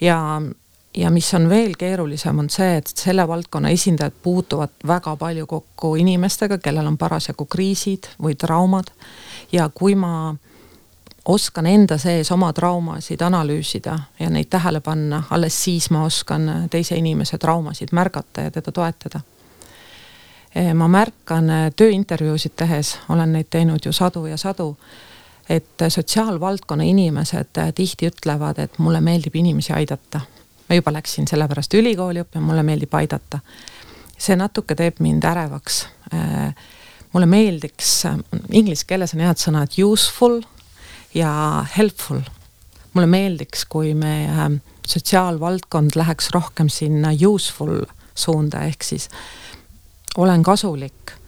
ja 0.00 0.42
ja 0.96 1.10
mis 1.10 1.34
on 1.34 1.48
veel 1.48 1.72
keerulisem, 1.78 2.38
on 2.38 2.50
see, 2.50 2.76
et 2.76 2.86
selle 2.86 3.24
valdkonna 3.28 3.72
esindajad 3.72 4.12
puutuvad 4.22 4.70
väga 4.86 5.16
palju 5.16 5.46
kokku 5.46 5.94
inimestega, 5.96 6.58
kellel 6.58 6.86
on 6.86 6.98
parasjagu 6.98 7.46
kriisid 7.46 8.10
või 8.22 8.34
traumad. 8.36 8.92
ja 9.52 9.70
kui 9.74 9.94
ma 9.94 10.34
oskan 11.24 11.66
enda 11.66 11.98
sees 11.98 12.32
oma 12.32 12.52
traumasid 12.52 13.20
analüüsida 13.20 13.98
ja 14.20 14.30
neid 14.30 14.50
tähele 14.50 14.80
panna, 14.80 15.22
alles 15.30 15.64
siis 15.64 15.90
ma 15.90 16.04
oskan 16.04 16.68
teise 16.70 16.96
inimese 16.96 17.38
traumasid 17.38 17.88
märgata 17.92 18.40
ja 18.40 18.50
teda 18.50 18.72
toetada. 18.72 19.20
Eh, 20.54 20.74
ma 20.74 20.88
märkan 20.88 21.50
eh, 21.50 21.70
tööintervjuusid 21.76 22.52
tehes, 22.56 22.98
olen 23.08 23.32
neid 23.32 23.48
teinud 23.50 23.80
ju 23.84 23.92
sadu 23.92 24.26
ja 24.26 24.36
sadu, 24.36 24.76
et 25.48 25.80
sotsiaalvaldkonna 25.88 26.84
inimesed 26.84 27.56
eh, 27.56 27.72
tihti 27.72 28.10
ütlevad, 28.10 28.58
et 28.58 28.78
mulle 28.78 29.00
meeldib 29.00 29.36
inimesi 29.36 29.72
aidata 29.72 30.20
ma 30.72 30.76
juba 30.76 30.92
läksin 30.96 31.26
sellepärast 31.28 31.74
ülikooli 31.76 32.22
õppima, 32.22 32.46
mulle 32.48 32.62
meeldib 32.64 32.94
aidata. 32.96 33.42
see 34.22 34.36
natuke 34.38 34.76
teeb 34.78 35.00
mind 35.02 35.24
ärevaks. 35.26 35.82
Äh, 36.14 36.54
mulle 37.12 37.26
meeldiks, 37.26 38.06
inglise 38.54 38.86
keeles 38.88 39.12
on 39.12 39.20
head 39.20 39.40
sõnad 39.42 39.76
useful 39.84 40.40
ja 41.14 41.64
helpful. 41.76 42.22
mulle 42.94 43.06
meeldiks, 43.06 43.66
kui 43.68 43.92
me 43.94 44.14
äh, 44.30 44.48
sotsiaalvaldkond 44.88 45.92
läheks 45.94 46.30
rohkem 46.32 46.72
sinna 46.72 47.12
useful 47.12 47.84
suunda, 48.14 48.64
ehk 48.64 48.82
siis 48.82 49.10
olen 50.16 50.42
kasulik 50.42 51.18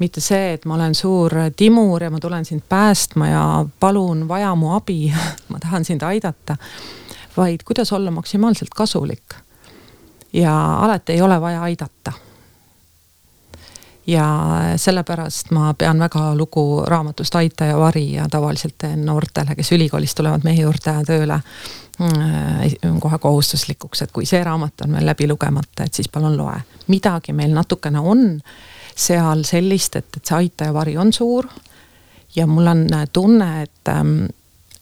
mitte 0.00 0.20
see, 0.20 0.52
et 0.52 0.64
ma 0.66 0.74
olen 0.74 0.94
suur 0.94 1.32
timur 1.56 2.02
ja 2.02 2.10
ma 2.10 2.20
tulen 2.20 2.44
sind 2.44 2.64
päästma 2.68 3.28
ja 3.28 3.44
palun, 3.80 4.26
vaja 4.28 4.52
mu 4.54 4.74
abi 4.76 5.06
ma 5.52 5.60
tahan 5.62 5.84
sind 5.84 6.04
aidata 6.04 6.56
vaid 7.36 7.60
kuidas 7.64 7.92
olla 7.92 8.10
maksimaalselt 8.10 8.70
kasulik. 8.76 9.34
ja 10.32 10.78
alati 10.78 11.12
ei 11.12 11.22
ole 11.22 11.40
vaja 11.40 11.62
aidata. 11.62 12.12
ja 14.06 14.26
sellepärast 14.76 15.50
ma 15.50 15.74
pean 15.74 15.98
väga 15.98 16.34
lugu 16.34 16.84
raamatust 16.86 17.34
Aita 17.34 17.64
ja 17.64 17.78
vari 17.78 18.12
ja 18.12 18.28
tavaliselt 18.28 18.74
teen 18.78 19.06
noortele, 19.06 19.54
kes 19.54 19.72
ülikoolist 19.72 20.16
tulevad 20.16 20.44
meie 20.44 20.62
juurde 20.62 20.94
tööle 21.06 21.40
mm, 21.98 22.98
kohe 23.00 23.18
kohustuslikuks, 23.18 24.02
et 24.02 24.12
kui 24.12 24.26
see 24.26 24.44
raamat 24.44 24.80
on 24.84 24.92
veel 24.92 25.06
läbi 25.06 25.28
lugemata, 25.28 25.84
et 25.84 25.94
siis 25.94 26.08
palun 26.08 26.36
loe. 26.36 26.56
midagi 26.86 27.32
meil 27.32 27.54
natukene 27.54 28.00
on 28.00 28.40
seal 28.96 29.44
sellist, 29.44 29.96
et, 29.96 30.16
et 30.16 30.24
see 30.24 30.36
Aita 30.36 30.64
ja 30.64 30.74
vari 30.74 30.96
on 30.96 31.12
suur 31.12 31.46
ja 32.36 32.46
mul 32.46 32.66
on 32.66 32.86
tunne, 33.12 33.62
et 33.62 33.88
ähm, 33.88 34.24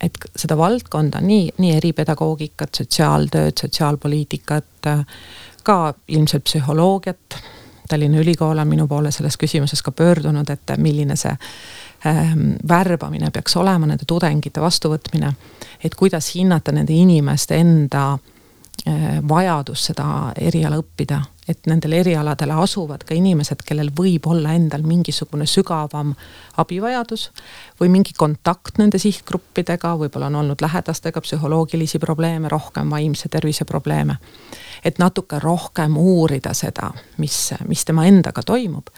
et 0.00 0.16
seda 0.36 0.56
valdkonda, 0.56 1.20
nii, 1.20 1.50
nii 1.58 1.74
eripedagoogikat, 1.76 2.74
sotsiaaltööd, 2.82 3.58
sotsiaalpoliitikat, 3.60 4.88
ka 5.62 5.94
ilmselt 6.08 6.44
psühholoogiat. 6.44 7.40
Tallinna 7.90 8.20
Ülikool 8.22 8.58
on 8.58 8.68
minu 8.70 8.86
poole 8.88 9.10
selles 9.10 9.36
küsimuses 9.36 9.82
ka 9.82 9.92
pöördunud, 9.92 10.50
et 10.50 10.72
milline 10.78 11.16
see 11.18 11.32
ähm, 12.06 12.52
värbamine 12.68 13.32
peaks 13.34 13.56
olema, 13.58 13.86
nende 13.90 14.06
tudengite 14.06 14.62
vastuvõtmine. 14.62 15.32
et 15.84 15.94
kuidas 15.94 16.34
hinnata 16.34 16.72
nende 16.72 16.92
inimeste 16.92 17.56
enda 17.56 18.18
äh, 18.86 19.20
vajadust 19.28 19.92
seda 19.92 20.32
eriala 20.40 20.80
õppida 20.80 21.22
et 21.50 21.66
nendel 21.66 21.94
erialadel 21.98 22.52
asuvad 22.54 23.02
ka 23.06 23.14
inimesed, 23.16 23.64
kellel 23.66 23.90
võib 23.96 24.26
olla 24.30 24.52
endal 24.56 24.84
mingisugune 24.86 25.46
sügavam 25.50 26.12
abivajadus 26.60 27.28
või 27.80 27.90
mingi 27.94 28.14
kontakt 28.16 28.78
nende 28.78 29.00
sihtgruppidega, 29.02 29.94
võib-olla 30.02 30.28
on 30.30 30.40
olnud 30.42 30.62
lähedastega 30.62 31.22
psühholoogilisi 31.24 31.98
probleeme, 32.02 32.48
rohkem 32.52 32.90
vaimse 32.90 33.28
tervise 33.28 33.64
probleeme. 33.64 34.18
et 34.84 34.98
natuke 34.98 35.38
rohkem 35.38 35.96
uurida 35.96 36.54
seda, 36.54 36.92
mis, 37.18 37.52
mis 37.68 37.84
tema 37.84 38.06
endaga 38.06 38.42
toimub. 38.42 38.90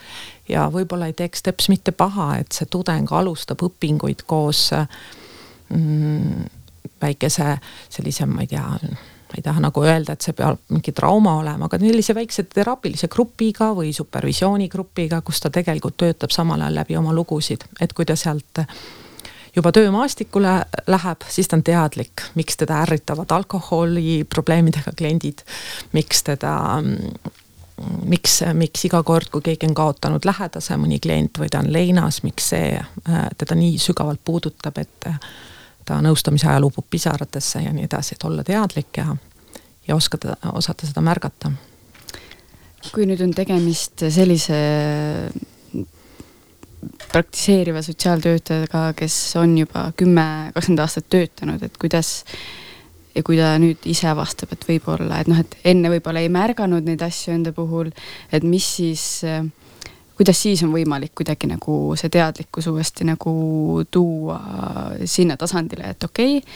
ja 0.49 0.69
võib-olla 0.71 1.07
ei 1.07 1.13
teeks 1.13 1.43
teps 1.43 1.69
mitte 1.69 1.93
paha, 1.93 2.37
et 2.39 2.53
see 2.53 2.67
tudeng 2.67 3.13
alustab 3.13 3.63
õpinguid 3.63 4.27
koos 4.27 4.71
mm, 5.69 6.45
väikese 7.01 7.57
sellise, 7.89 8.27
ma 8.27 8.41
ei 8.41 8.47
tea 8.47 8.67
ma 9.33 9.41
ei 9.41 9.43
taha 9.43 9.63
nagu 9.65 9.85
öelda, 9.85 10.13
et 10.13 10.25
see 10.25 10.35
peab 10.37 10.59
mingi 10.69 10.93
trauma 10.93 11.39
olema, 11.41 11.65
aga 11.65 11.79
sellise 11.81 12.15
väikse 12.17 12.45
teraapilise 12.53 13.09
grupiga 13.09 13.71
või 13.77 13.95
supervisioonigrupiga, 13.97 15.23
kus 15.25 15.41
ta 15.41 15.51
tegelikult 15.51 15.97
töötab 16.05 16.35
samal 16.35 16.61
ajal 16.61 16.83
läbi 16.83 16.99
oma 17.01 17.15
lugusid, 17.17 17.65
et 17.81 17.95
kui 17.97 18.05
ta 18.05 18.17
sealt 18.17 18.61
juba 19.57 19.73
töömaastikule 19.73 20.53
läheb, 20.93 21.25
siis 21.29 21.49
ta 21.49 21.57
on 21.57 21.65
teadlik, 21.65 22.27
miks 22.37 22.61
teda 22.61 22.83
ärritavad 22.85 23.33
alkoholiprobleemidega 23.33 24.93
kliendid, 24.99 25.41
miks 25.97 26.23
teda 26.29 26.53
miks, 28.05 28.43
miks 28.53 28.85
iga 28.89 29.01
kord, 29.03 29.33
kui 29.33 29.45
keegi 29.49 29.71
on 29.71 29.77
kaotanud 29.77 30.29
lähedase, 30.29 30.77
mõni 30.81 31.01
klient 31.03 31.41
või 31.41 31.49
ta 31.53 31.63
on 31.65 31.73
leinas, 31.73 32.21
miks 32.27 32.53
see 32.53 32.77
äh, 32.77 33.25
teda 33.39 33.57
nii 33.59 33.81
sügavalt 33.81 34.21
puudutab, 34.25 34.79
et 34.85 35.09
ta 35.85 36.01
nõustamise 36.05 36.49
ajal 36.49 36.69
upub 36.69 36.87
pisaratesse 36.91 37.65
ja 37.65 37.73
nii 37.75 37.87
edasi, 37.89 38.17
et 38.17 38.25
olla 38.29 38.45
teadlik 38.47 39.01
ja, 39.01 39.17
ja 39.89 39.97
oskada, 39.97 40.37
osata 40.53 40.87
seda 40.87 41.05
märgata. 41.05 41.53
kui 42.93 43.07
nüüd 43.07 43.23
on 43.23 43.35
tegemist 43.35 44.03
sellise 44.11 44.59
praktiseeriva 47.13 47.83
sotsiaaltöötajaga, 47.83 48.93
kes 48.97 49.37
on 49.39 49.55
juba 49.59 49.93
kümme, 49.97 50.51
kakskümmend 50.55 50.83
aastat 50.83 51.07
töötanud, 51.13 51.63
et 51.63 51.79
kuidas 51.79 52.25
ja 53.15 53.23
kui 53.23 53.37
ta 53.39 53.53
nüüd 53.61 53.85
ise 53.89 54.09
avastab, 54.11 54.55
et 54.55 54.65
võib-olla, 54.67 55.21
et 55.21 55.31
noh, 55.31 55.41
et 55.43 55.57
enne 55.69 55.91
võib-olla 55.93 56.23
ei 56.25 56.31
märganud 56.33 56.87
neid 56.89 57.03
asju 57.05 57.35
enda 57.37 57.53
puhul, 57.57 57.93
et 58.33 58.47
mis 58.47 58.67
siis 58.79 59.05
äh, 59.29 59.45
kuidas 60.17 60.43
siis 60.43 60.63
on 60.63 60.73
võimalik 60.75 61.15
kuidagi 61.19 61.49
nagu 61.51 61.97
see 61.97 62.13
teadlikkus 62.13 62.67
uuesti 62.73 63.05
nagu 63.09 63.33
tuua 63.91 64.39
sinna 65.05 65.37
tasandile, 65.41 65.95
et 65.95 66.05
okei 66.05 66.39
okay,, 66.39 66.51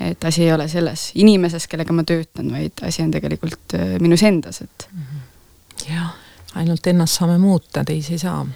et 0.00 0.24
asi 0.24 0.42
ei 0.42 0.52
ole 0.52 0.68
selles 0.68 1.10
inimeses, 1.14 1.66
kellega 1.68 1.94
ma 1.96 2.04
töötan, 2.04 2.50
vaid 2.52 2.84
asi 2.84 3.02
on 3.02 3.10
tegelikult 3.14 3.76
äh, 3.78 3.96
minus 4.00 4.22
endas, 4.22 4.60
et. 4.60 4.88
-hmm. 4.92 5.90
jah, 5.90 6.14
ainult 6.54 6.86
ennast 6.86 7.18
saame 7.18 7.38
muuta, 7.38 7.84
teisi 7.84 8.12
ei 8.12 8.18
saa. 8.18 8.46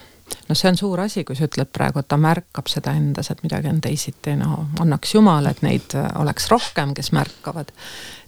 no 0.48 0.54
see 0.54 0.68
on 0.68 0.76
suur 0.76 1.00
asi, 1.00 1.24
kui 1.24 1.36
sa 1.36 1.44
ütled 1.44 1.72
praegu, 1.72 1.98
et 1.98 2.08
ta 2.08 2.16
märkab 2.16 2.68
seda 2.68 2.92
endas, 2.92 3.30
et 3.30 3.42
midagi 3.42 3.68
on 3.68 3.80
teisiti, 3.80 4.36
no 4.36 4.66
annaks 4.80 5.14
jumal, 5.14 5.46
et 5.46 5.62
neid 5.62 5.94
äh, 5.94 6.10
oleks 6.20 6.48
rohkem, 6.50 6.94
kes 6.94 7.12
märkavad. 7.12 7.72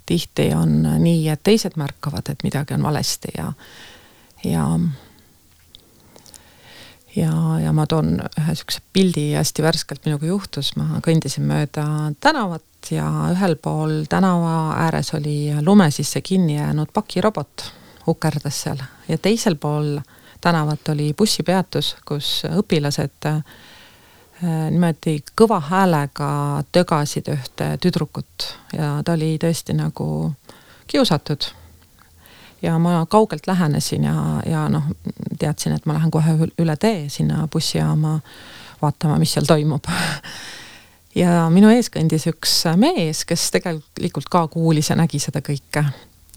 tihti 0.07 0.51
on 0.55 0.83
nii, 0.99 1.29
et 1.29 1.43
teised 1.43 1.77
märkavad, 1.77 2.29
et 2.29 2.43
midagi 2.43 2.75
on 2.75 2.83
valesti 2.83 3.29
ja, 3.39 3.53
ja 4.45 4.79
ja, 7.17 7.33
ja 7.63 7.73
ma 7.73 7.87
toon 7.87 8.17
ühe 8.21 8.55
sihukese 8.57 8.83
pildi 8.93 9.27
hästi 9.35 9.63
värskelt 9.63 10.07
minuga 10.07 10.27
juhtus, 10.27 10.75
ma 10.77 11.01
kõndisin 11.05 11.47
mööda 11.49 11.85
tänavat 12.21 12.91
ja 12.91 13.07
ühel 13.33 13.57
pool 13.63 14.03
tänava 14.11 14.75
ääres 14.87 15.13
oli 15.19 15.53
lume 15.63 15.91
sisse 15.91 16.21
kinni 16.21 16.57
jäänud 16.57 16.93
pakirobot, 16.95 17.69
ukerdas 18.09 18.63
seal. 18.65 18.83
Ja 19.09 19.19
teisel 19.19 19.57
pool 19.61 19.99
tänavat 20.41 20.89
oli 20.89 21.13
bussipeatus, 21.15 21.97
kus 22.09 22.43
õpilased 22.51 23.29
äh, 23.31 23.43
niimoodi 24.43 25.21
kõva 25.39 25.61
häälega 25.69 26.29
tögasid 26.73 27.31
ühte 27.31 27.77
tüdrukut. 27.83 28.49
Ja 28.75 28.97
ta 29.05 29.15
oli 29.15 29.37
tõesti 29.43 29.77
nagu 29.79 30.07
kiusatud 30.91 31.53
ja 32.63 32.79
ma 32.79 33.07
kaugelt 33.11 33.47
lähenesin 33.47 34.05
ja, 34.05 34.43
ja 34.47 34.69
noh, 34.69 34.83
teadsin, 35.39 35.73
et 35.73 35.87
ma 35.87 35.97
lähen 35.97 36.11
kohe 36.11 36.37
üle 36.59 36.77
tee 36.77 37.09
sinna 37.09 37.47
bussijaama 37.53 38.21
vaatama, 38.83 39.19
mis 39.19 39.35
seal 39.35 39.47
toimub 39.47 39.89
ja 41.23 41.47
minu 41.53 41.73
ees 41.73 41.91
kõndis 41.93 42.27
üks 42.31 42.55
mees, 42.81 43.25
kes 43.29 43.51
tegelikult 43.57 44.31
ka 44.33 44.47
kuulis 44.53 44.93
ja 44.93 44.97
nägi 44.99 45.21
seda 45.23 45.43
kõike. 45.45 45.85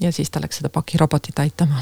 ja 0.02 0.12
siis 0.12 0.30
ta 0.30 0.42
läks 0.42 0.62
seda 0.62 0.70
pakirobotit 0.70 1.40
aitama. 1.40 1.82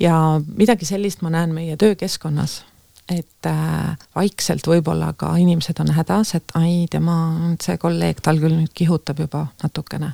ja 0.00 0.40
midagi 0.56 0.84
sellist 0.84 1.22
ma 1.22 1.30
näen 1.30 1.54
meie 1.54 1.76
töökeskkonnas, 1.76 2.62
et 3.08 3.46
äh, 3.46 3.96
vaikselt 4.14 4.66
võib-olla 4.66 5.12
ka 5.16 5.34
inimesed 5.36 5.80
on 5.80 5.94
hädas, 5.96 6.34
et 6.34 6.52
ai, 6.54 6.86
tema, 6.90 7.56
see 7.62 7.78
kolleeg, 7.78 8.20
tal 8.22 8.40
küll 8.40 8.60
nüüd 8.60 8.74
kihutab 8.74 9.24
juba 9.24 9.46
natukene 9.62 10.12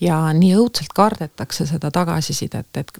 ja 0.00 0.20
nii 0.32 0.54
õudselt 0.56 0.92
kardetakse 0.94 1.66
seda 1.66 1.90
tagasisidet, 1.90 2.76
et 2.76 2.92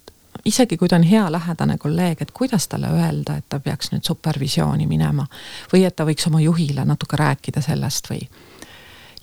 isegi 0.45 0.77
kui 0.77 0.89
ta 0.89 0.97
on 0.97 1.07
hea 1.07 1.25
lähedane 1.33 1.79
kolleeg, 1.79 2.23
et 2.23 2.31
kuidas 2.31 2.69
talle 2.69 2.91
öelda, 2.93 3.37
et 3.37 3.49
ta 3.49 3.61
peaks 3.61 3.93
nüüd 3.93 4.05
supervisiooni 4.07 4.87
minema 4.87 5.27
või 5.73 5.85
et 5.87 5.97
ta 5.97 6.07
võiks 6.09 6.29
oma 6.31 6.41
juhile 6.41 6.85
natuke 6.85 7.19
rääkida 7.21 7.63
sellest 7.65 8.11
või. 8.11 8.21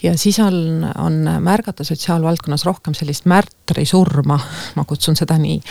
ja 0.03 0.17
siis 0.17 0.39
on, 0.39 0.85
on 0.97 1.21
märgata 1.39 1.83
sotsiaalvaldkonnas 1.83 2.65
rohkem 2.65 2.93
sellist 2.93 3.25
märtrisurma, 3.25 4.39
ma 4.77 4.85
kutsun 4.85 5.15
seda 5.15 5.37
nii, 5.37 5.61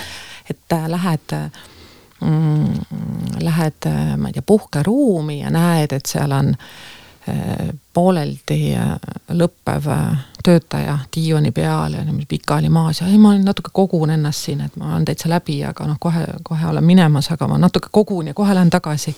et 0.51 0.79
lähed 0.89 1.37
mm, 2.21 2.81
lähed, 3.43 3.93
ma 4.17 4.29
ei 4.29 4.33
tea, 4.33 4.43
puhkeruumi 4.47 5.41
ja 5.41 5.51
näed, 5.51 5.93
et 5.93 6.07
seal 6.07 6.33
on 6.33 6.55
äh, 6.55 6.67
pooleldi 7.95 8.75
lõppev 9.31 9.89
töötaja 10.43 10.99
diivani 11.17 11.51
peal 11.51 11.95
ja 11.95 12.05
pikali 12.29 12.69
maas 12.69 13.01
ja 13.01 13.07
ei, 13.07 13.19
ma 13.19 13.35
natuke 13.39 13.71
kogun 13.73 14.11
ennast 14.11 14.49
siin, 14.49 14.61
et 14.61 14.77
ma 14.77 14.93
olen 14.93 15.05
täitsa 15.05 15.31
läbi, 15.31 15.61
aga 15.65 15.87
noh, 15.87 15.97
kohe, 16.01 16.27
kohe 16.43 16.67
olen 16.67 16.85
minemas, 16.85 17.31
aga 17.31 17.49
ma 17.49 17.59
natuke 17.59 17.93
kogun 17.93 18.33
ja 18.33 18.35
kohe 18.35 18.55
lähen 18.55 18.71
tagasi. 18.71 19.17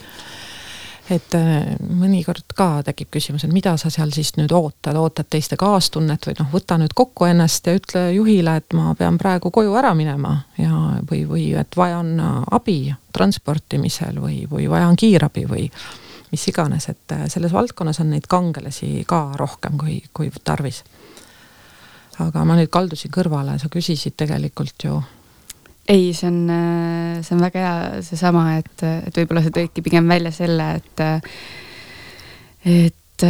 et 1.11 1.35
äh, 1.37 1.77
mõnikord 2.01 2.55
ka 2.57 2.83
tekib 2.85 3.11
küsimus, 3.13 3.45
et 3.45 3.53
mida 3.53 3.77
sa 3.77 3.91
seal 3.93 4.13
siis 4.13 4.31
nüüd 4.37 4.53
ootad, 4.57 4.97
ootad 4.97 5.29
teiste 5.31 5.57
kaastunnet 5.61 6.27
või 6.27 6.37
noh, 6.39 6.49
võta 6.53 6.79
nüüd 6.81 6.95
kokku 6.97 7.25
ennast 7.29 7.67
ja 7.67 7.75
ütle 7.77 8.07
juhile, 8.13 8.57
et 8.57 8.73
ma 8.73 8.95
pean 8.95 9.19
praegu 9.21 9.51
koju 9.51 9.77
ära 9.77 9.93
minema 9.95 10.39
ja, 10.59 11.01
või, 11.11 11.27
või 11.29 11.51
et 11.61 11.77
vajan 11.77 12.17
abi 12.51 12.95
transportimisel 13.13 14.17
või, 14.21 14.47
või 14.51 14.69
vajan 14.69 14.97
kiirabi 14.97 15.45
või 15.49 15.69
mis 16.35 16.49
iganes, 16.51 16.89
et 16.91 17.15
äh, 17.15 17.27
selles 17.33 17.55
valdkonnas 17.55 18.01
on 18.03 18.11
neid 18.15 18.27
kangelasi 18.31 19.05
ka 19.09 19.27
rohkem 19.39 19.79
kui, 19.81 20.01
kui 20.15 20.31
tarvis. 20.45 20.83
aga 22.23 22.45
ma 22.47 22.55
nüüd 22.55 22.71
kaldusin 22.71 23.11
kõrvale, 23.15 23.57
sa 23.59 23.71
küsisid 23.71 24.15
tegelikult 24.19 24.87
ju. 24.87 25.01
Ei, 25.91 26.13
see 26.17 26.29
on, 26.31 26.39
äh, 26.51 27.23
see 27.27 27.35
on 27.37 27.45
väga 27.45 27.63
hea, 27.65 28.03
seesama, 28.07 28.45
et, 28.61 28.85
et 29.09 29.23
võib-olla 29.23 29.43
sa 29.45 29.53
tõidki 29.55 29.85
pigem 29.85 30.09
välja 30.09 30.33
selle, 30.35 30.69
et, 30.79 31.03
et, 32.65 33.27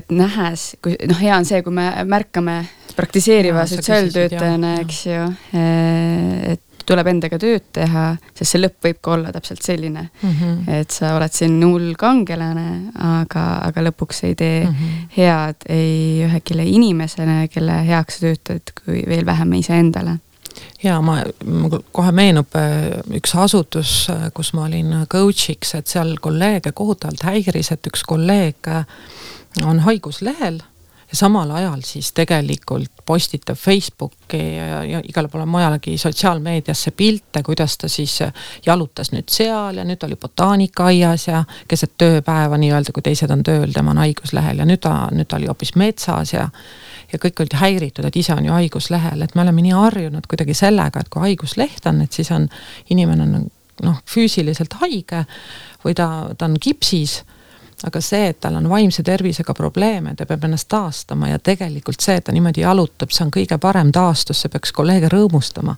et 0.00 0.14
nähes, 0.14 0.66
kui 0.84 0.94
noh, 1.10 1.20
hea 1.24 1.36
on 1.40 1.48
see, 1.48 1.64
kui 1.66 1.74
me 1.74 1.88
märkame 2.06 2.60
praktiseeriva 2.94 3.66
sotsiaaltöötajana, 3.70 4.76
eks 4.84 5.04
ju, 5.08 5.28
et 6.52 6.66
tuleb 6.90 7.10
endaga 7.12 7.38
tööd 7.40 7.66
teha, 7.76 8.06
sest 8.34 8.54
see 8.54 8.62
lõpp 8.62 8.88
võib 8.88 9.00
ka 9.04 9.14
olla 9.16 9.34
täpselt 9.34 9.62
selline 9.66 10.06
mm, 10.08 10.30
-hmm. 10.30 10.80
et 10.80 10.94
sa 10.94 11.14
oled 11.16 11.34
siin 11.34 11.58
hull 11.62 11.92
kangelane, 11.98 12.92
aga, 12.94 13.44
aga 13.68 13.86
lõpuks 13.90 14.24
ei 14.28 14.34
tee 14.34 14.64
mm 14.64 14.74
-hmm. 14.74 15.12
head 15.16 15.68
ei 15.68 16.26
ühegile 16.26 16.66
inimesele, 16.66 17.46
kelle 17.52 17.84
heaks 17.86 18.18
sa 18.18 18.26
töötad, 18.26 18.74
kui 18.84 19.04
veel 19.06 19.26
vähem 19.26 19.52
iseendale 19.60 20.18
ja 20.82 21.00
ma, 21.04 21.20
mul 21.44 21.82
kohe 21.92 22.12
meenub 22.12 22.56
äh, 22.58 23.00
üks 23.16 23.34
asutus, 23.38 23.92
äh, 24.12 24.28
kus 24.34 24.52
ma 24.56 24.66
olin 24.68 24.94
coach'iks, 25.10 25.74
et 25.78 25.86
seal 25.86 26.16
kolleege 26.22 26.72
kohutavalt 26.72 27.22
häiris, 27.26 27.72
et 27.74 27.86
üks 27.86 28.04
kolleeg 28.08 28.68
äh, 28.68 28.84
on 29.66 29.82
haiguslehel 29.86 30.60
ja 31.10 31.16
samal 31.16 31.50
ajal 31.50 31.80
siis 31.84 32.12
tegelikult 32.12 33.02
postitab 33.06 33.58
Facebooki 33.58 34.38
ja, 34.56 34.84
ja 34.84 35.00
igale 35.08 35.28
poole 35.28 35.46
mujalegi 35.46 35.98
sotsiaalmeediasse 35.98 36.90
pilte, 36.90 37.42
kuidas 37.42 37.78
ta 37.78 37.88
siis 37.88 38.18
jalutas 38.66 39.10
nüüd 39.12 39.30
seal 39.30 39.80
ja 39.80 39.84
nüüd 39.84 40.06
oli 40.06 40.16
botaanikaaias 40.16 41.26
ja 41.28 41.42
keset 41.68 41.96
tööpäeva 41.98 42.58
nii-öelda, 42.60 42.94
kui 42.94 43.02
teised 43.02 43.30
on 43.30 43.42
tööl, 43.46 43.72
tema 43.74 43.94
on 43.94 44.04
haiguslehel 44.04 44.62
ja 44.62 44.68
nüüd 44.68 44.82
ta, 44.86 44.94
nüüd 45.14 45.28
ta 45.30 45.40
oli 45.40 45.50
hoopis 45.50 45.74
metsas 45.80 46.34
ja 46.36 46.48
ja 47.10 47.18
kõik 47.18 47.40
olid 47.42 47.56
häiritud, 47.58 48.06
et 48.06 48.16
ise 48.16 48.34
on 48.36 48.44
ju 48.46 48.52
haiguslehel, 48.54 49.22
et 49.24 49.34
me 49.34 49.42
oleme 49.42 49.64
nii 49.64 49.74
harjunud 49.74 50.28
kuidagi 50.30 50.54
sellega, 50.54 51.02
et 51.02 51.08
kui 51.10 51.24
haigusleht 51.24 51.86
on, 51.90 52.04
et 52.04 52.14
siis 52.14 52.30
on 52.30 52.46
inimene 52.94 53.26
on 53.26 53.48
noh, 53.82 53.98
füüsiliselt 54.06 54.76
haige 54.78 55.24
või 55.84 55.96
ta, 55.98 56.06
ta 56.38 56.46
on 56.46 56.54
kipsis 56.60 57.20
aga 57.86 58.00
see, 58.04 58.28
et 58.30 58.40
tal 58.40 58.58
on 58.58 58.68
vaimse 58.68 59.02
tervisega 59.06 59.54
probleeme, 59.56 60.14
ta 60.16 60.26
peab 60.28 60.44
ennast 60.44 60.68
taastama 60.68 61.30
ja 61.30 61.38
tegelikult 61.38 62.02
see, 62.04 62.18
et 62.20 62.26
ta 62.26 62.34
niimoodi 62.36 62.64
jalutab, 62.64 63.12
see 63.14 63.24
on 63.24 63.32
kõige 63.34 63.56
parem 63.62 63.92
taastus, 63.94 64.42
see 64.42 64.52
peaks 64.52 64.74
kolleege 64.76 65.08
rõõmustama. 65.12 65.76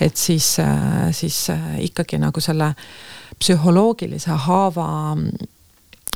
et 0.00 0.16
siis, 0.16 0.58
äh, 0.58 1.10
siis 1.12 1.50
äh, 1.50 1.66
ikkagi 1.90 2.18
nagu 2.18 2.40
selle 2.40 2.74
psühholoogilise 3.38 4.38
haava 4.46 4.88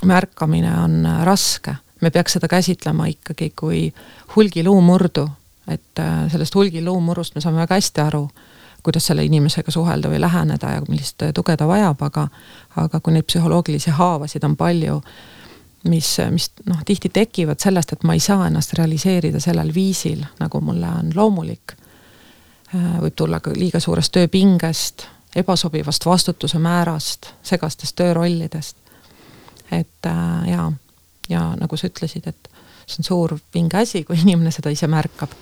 märkamine 0.05 0.73
on 0.85 1.07
äh, 1.07 1.25
raske. 1.25 1.77
me 2.01 2.11
peaks 2.11 2.33
seda 2.33 2.49
käsitlema 2.49 3.07
ikkagi 3.07 3.53
kui 3.57 3.93
hulgiluumurdu, 4.37 5.29
et 5.69 6.01
sellest 6.33 6.55
hulgiluumurust 6.55 7.35
me 7.35 7.41
saame 7.41 7.59
väga 7.59 7.75
hästi 7.75 8.01
aru 8.01 8.29
kuidas 8.89 9.07
selle 9.11 9.25
inimesega 9.25 9.71
suhelda 9.71 10.09
või 10.09 10.21
läheneda 10.21 10.71
ja 10.73 10.85
millist 10.89 11.21
tuge 11.35 11.57
ta 11.61 11.67
vajab, 11.69 12.01
aga, 12.07 12.29
aga 12.81 13.01
kui 13.05 13.13
neid 13.13 13.27
psühholoogilisi 13.29 13.93
haavasid 13.99 14.47
on 14.49 14.55
palju, 14.57 14.95
mis, 15.93 16.15
mis 16.33 16.47
noh, 16.65 16.81
tihti 16.89 17.11
tekivad 17.13 17.61
sellest, 17.61 17.93
et 17.93 18.07
ma 18.09 18.17
ei 18.17 18.23
saa 18.25 18.47
ennast 18.47 18.73
realiseerida 18.79 19.43
sellel 19.45 19.75
viisil, 19.75 20.25
nagu 20.41 20.61
mulle 20.65 20.89
on 20.89 21.13
loomulik. 21.15 21.77
Võib 22.73 23.17
tulla 23.17 23.43
ka 23.45 23.53
liiga 23.57 23.81
suurest 23.81 24.13
tööpingest, 24.17 25.05
ebasobivast 25.37 26.05
vastutuse 26.09 26.59
määrast, 26.59 27.33
segastest 27.43 27.97
töörollidest. 27.97 28.77
et 29.71 30.07
äh, 30.07 30.49
ja, 30.49 30.73
ja 31.29 31.43
nagu 31.61 31.77
sa 31.77 31.87
ütlesid, 31.93 32.25
et 32.27 32.49
see 32.87 33.03
on 33.03 33.05
suur 33.05 33.39
vinge 33.55 33.77
asi, 33.77 34.05
kui 34.05 34.17
inimene 34.17 34.51
seda 34.51 34.73
ise 34.73 34.89
märkab 34.89 35.37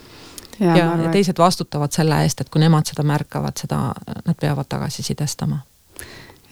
ja, 0.60 0.76
ja, 0.76 0.90
ja 1.02 1.12
teised 1.12 1.38
vastutavad 1.38 1.94
selle 1.94 2.18
eest, 2.24 2.40
et 2.40 2.50
kui 2.52 2.62
nemad 2.62 2.88
seda 2.88 3.04
märkavad, 3.06 3.56
seda 3.60 3.80
nad 4.26 4.38
peavad 4.40 4.68
tagasisidestama. 4.72 5.60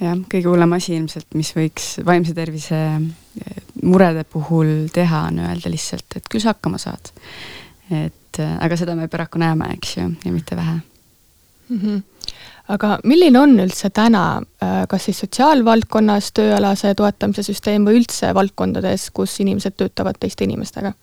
jah, 0.00 0.16
kõige 0.30 0.48
hullem 0.50 0.76
asi 0.76 0.96
ilmselt, 0.98 1.28
mis 1.38 1.52
võiks 1.56 1.94
vaimse 2.06 2.34
tervise 2.36 2.80
eh, 2.94 3.60
murede 3.82 4.24
puhul 4.24 4.88
teha, 4.94 5.26
on 5.30 5.44
öelda 5.48 5.72
lihtsalt, 5.72 6.16
et 6.16 6.26
küll 6.30 6.42
sa 6.44 6.54
hakkama 6.54 6.80
saad. 6.82 7.12
et 7.90 8.40
eh, 8.40 8.56
aga 8.60 8.76
seda 8.80 8.96
me 8.98 9.08
paraku 9.08 9.42
näeme, 9.42 9.70
eks 9.78 9.96
ju, 9.96 10.10
ja 10.24 10.32
mitte 10.32 10.56
vähe 10.56 10.80
mm. 11.68 11.80
-hmm 11.80 12.02
aga 12.68 12.98
milline 13.04 13.38
on 13.38 13.58
üldse 13.60 13.90
täna, 13.90 14.42
eh, 14.62 14.86
kas 14.88 15.04
siis 15.04 15.18
sotsiaalvaldkonnas 15.24 16.30
tööalase 16.32 16.94
toetamise 16.94 17.42
süsteem 17.42 17.84
või 17.84 18.00
üldse 18.00 18.34
valdkondades, 18.34 19.10
kus 19.10 19.40
inimesed 19.40 19.76
töötavad 19.76 20.16
teiste 20.20 20.44
inimestega? 20.44 20.94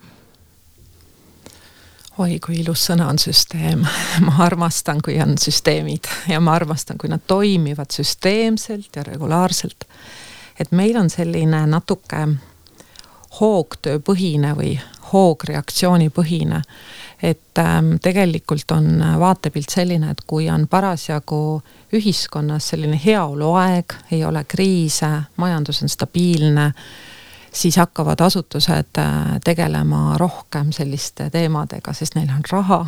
Oi 2.19 2.39
kui 2.43 2.60
ilus 2.60 2.86
sõna 2.89 3.08
on 3.12 3.19
süsteem 3.21 3.86
ma 4.28 4.36
armastan, 4.45 5.02
kui 5.04 5.19
on 5.24 5.38
süsteemid 5.39 6.10
ja 6.32 6.39
ma 6.43 6.56
armastan, 6.60 6.97
kui 6.97 7.10
nad 7.12 7.24
toimivad 7.28 7.93
süsteemselt 7.93 8.95
ja 8.95 9.04
regulaarselt. 9.08 9.86
et 10.60 10.71
meil 10.71 10.97
on 10.97 11.10
selline 11.10 11.65
natuke 11.67 12.26
hoogtööpõhine 13.39 14.56
või 14.58 14.80
hoogreaktsioonipõhine. 15.13 16.62
et 17.24 17.58
ähm, 17.60 17.95
tegelikult 18.02 18.71
on 18.71 19.04
vaatepilt 19.19 19.69
selline, 19.69 20.12
et 20.12 20.21
kui 20.28 20.50
on 20.50 20.67
parasjagu 20.67 21.62
ühiskonnas 21.93 22.69
selline 22.69 23.00
heaoluaeg, 23.06 23.93
ei 24.12 24.26
ole 24.26 24.43
kriise, 24.43 25.12
majandus 25.38 25.84
on 25.84 25.89
stabiilne 25.89 26.71
siis 27.53 27.77
hakkavad 27.77 28.19
asutused 28.19 28.97
äh, 28.97 29.39
tegelema 29.43 30.17
rohkem 30.17 30.71
selliste 30.71 31.29
teemadega, 31.29 31.93
sest 31.93 32.15
neil 32.15 32.29
on 32.29 32.43
raha 32.51 32.85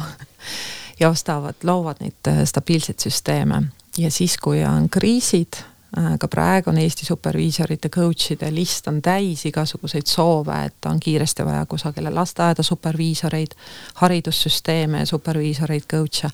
ja 0.99 1.09
ostavad, 1.09 1.55
loovad 1.63 2.01
neid 2.03 2.27
äh, 2.27 2.43
stabiilseid 2.45 2.99
süsteeme. 2.99 3.63
ja 3.97 4.11
siis, 4.11 4.37
kui 4.37 4.63
on 4.65 4.89
kriisid, 4.89 5.59
äh, 5.97 6.17
ka 6.19 6.27
praegu 6.27 6.69
on 6.69 6.77
Eesti 6.77 7.05
superviisorite, 7.05 7.89
coach'ide 7.89 8.51
list 8.55 8.87
on 8.87 9.01
täis 9.01 9.45
igasuguseid 9.45 10.07
soove, 10.07 10.65
et 10.65 10.85
on 10.85 10.99
kiiresti 10.99 11.45
vaja 11.45 11.65
kusagile 11.65 12.09
lasteaeda 12.09 12.63
superviisoreid, 12.63 13.57
haridussüsteeme 13.93 15.05
superviisoreid, 15.05 15.89
coach'e 15.91 16.29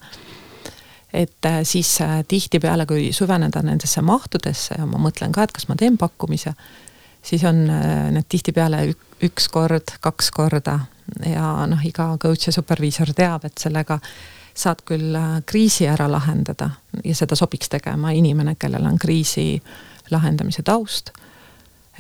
et 1.14 1.48
siis 1.64 1.98
tihtipeale, 2.28 2.86
kui 2.86 3.08
süveneda 3.14 3.64
nendesse 3.66 4.02
mahtudesse 4.06 4.76
ja 4.78 4.86
ma 4.86 5.00
mõtlen 5.02 5.32
ka, 5.34 5.44
et 5.44 5.52
kas 5.52 5.66
ma 5.66 5.74
teen 5.76 5.98
pakkumise, 5.98 6.54
siis 7.24 7.44
on 7.44 7.66
need 7.66 8.28
tihtipeale 8.30 8.84
üks 9.24 9.50
kord, 9.52 9.96
kaks 10.02 10.32
korda 10.32 10.80
ja 11.26 11.66
noh, 11.68 11.86
iga 11.86 12.12
coach 12.22 12.48
ja 12.48 12.54
superviisor 12.56 13.14
teab, 13.16 13.46
et 13.46 13.58
sellega 13.60 14.00
saad 14.60 14.84
küll 14.86 15.16
äh, 15.16 15.40
kriisi 15.46 15.88
ära 15.88 16.10
lahendada 16.12 16.70
ja 17.04 17.16
seda 17.16 17.36
sobiks 17.36 17.70
tegema 17.70 18.12
inimene, 18.12 18.56
kellel 18.60 18.86
on 18.86 19.00
kriisi 19.00 19.62
lahendamise 20.12 20.64
taust, 20.68 21.12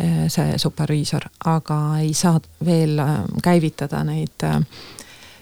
äh, 0.02 0.26
see 0.28 0.58
superviisor, 0.58 1.30
aga 1.46 1.80
ei 2.04 2.14
saa 2.14 2.40
veel 2.66 3.00
äh, 3.00 3.20
käivitada 3.44 4.04
neid 4.04 4.48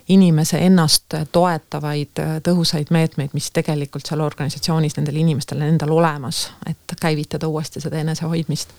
inimese 0.07 0.61
ennast 0.63 1.17
toetavaid 1.35 2.19
tõhusaid 2.43 2.93
meetmeid, 2.95 3.33
mis 3.35 3.49
tegelikult 3.51 4.07
seal 4.07 4.21
organisatsioonis 4.23 4.95
nendel 4.95 5.17
inimestel 5.19 5.65
endal 5.65 5.91
olemas, 5.97 6.45
et 6.69 6.95
käivitada 7.01 7.47
uuesti 7.47 7.83
seda 7.83 7.99
enesehoidmist. 7.99 8.71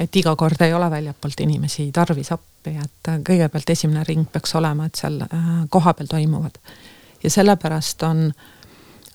Et 0.00 0.16
iga 0.16 0.36
kord 0.36 0.60
ei 0.60 0.74
ole 0.74 0.90
väljapoolt 0.90 1.40
inimesi 1.40 1.90
tarvis 1.92 2.32
appi, 2.32 2.74
et 2.82 3.10
kõigepealt 3.26 3.70
esimene 3.70 4.04
ring 4.04 4.26
peaks 4.32 4.54
olema, 4.54 4.86
et 4.86 4.98
seal 4.98 5.20
kohapeal 5.70 6.10
toimuvad 6.10 6.58
ja 7.24 7.30
sellepärast 7.30 8.02
on 8.02 8.32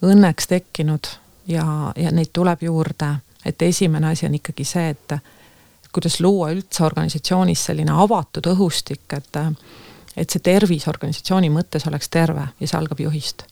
õnneks 0.05 0.47
tekkinud 0.47 1.07
ja, 1.47 1.65
ja 1.95 2.11
neid 2.11 2.31
tuleb 2.33 2.63
juurde, 2.63 3.13
et 3.45 3.61
esimene 3.61 4.13
asi 4.13 4.25
on 4.25 4.37
ikkagi 4.39 4.65
see, 4.65 4.89
et 4.89 5.19
kuidas 5.93 6.19
luua 6.21 6.51
üldse 6.53 6.83
organisatsioonis 6.85 7.65
selline 7.69 7.93
avatud 8.05 8.51
õhustik, 8.53 9.07
et 9.17 9.43
et 10.17 10.33
see 10.33 10.41
tervis 10.43 10.87
organisatsiooni 10.89 11.47
mõttes 11.53 11.85
oleks 11.87 12.09
terve 12.11 12.47
ja 12.59 12.67
see 12.67 12.77
algab 12.77 12.99
juhist. 12.99 13.43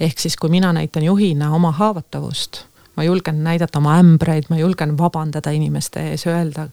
ehk 0.00 0.18
siis, 0.20 0.36
kui 0.36 0.50
mina 0.50 0.72
näitan 0.72 1.02
juhina 1.02 1.54
oma 1.54 1.72
haavatavust, 1.72 2.60
ma 2.98 3.06
julgen 3.06 3.42
näidata 3.46 3.78
oma 3.78 3.98
ämbreid, 4.02 4.50
ma 4.50 4.58
julgen 4.58 4.96
vabandada 4.98 5.54
inimeste 5.54 6.02
ees, 6.10 6.26
öelda 6.26 6.68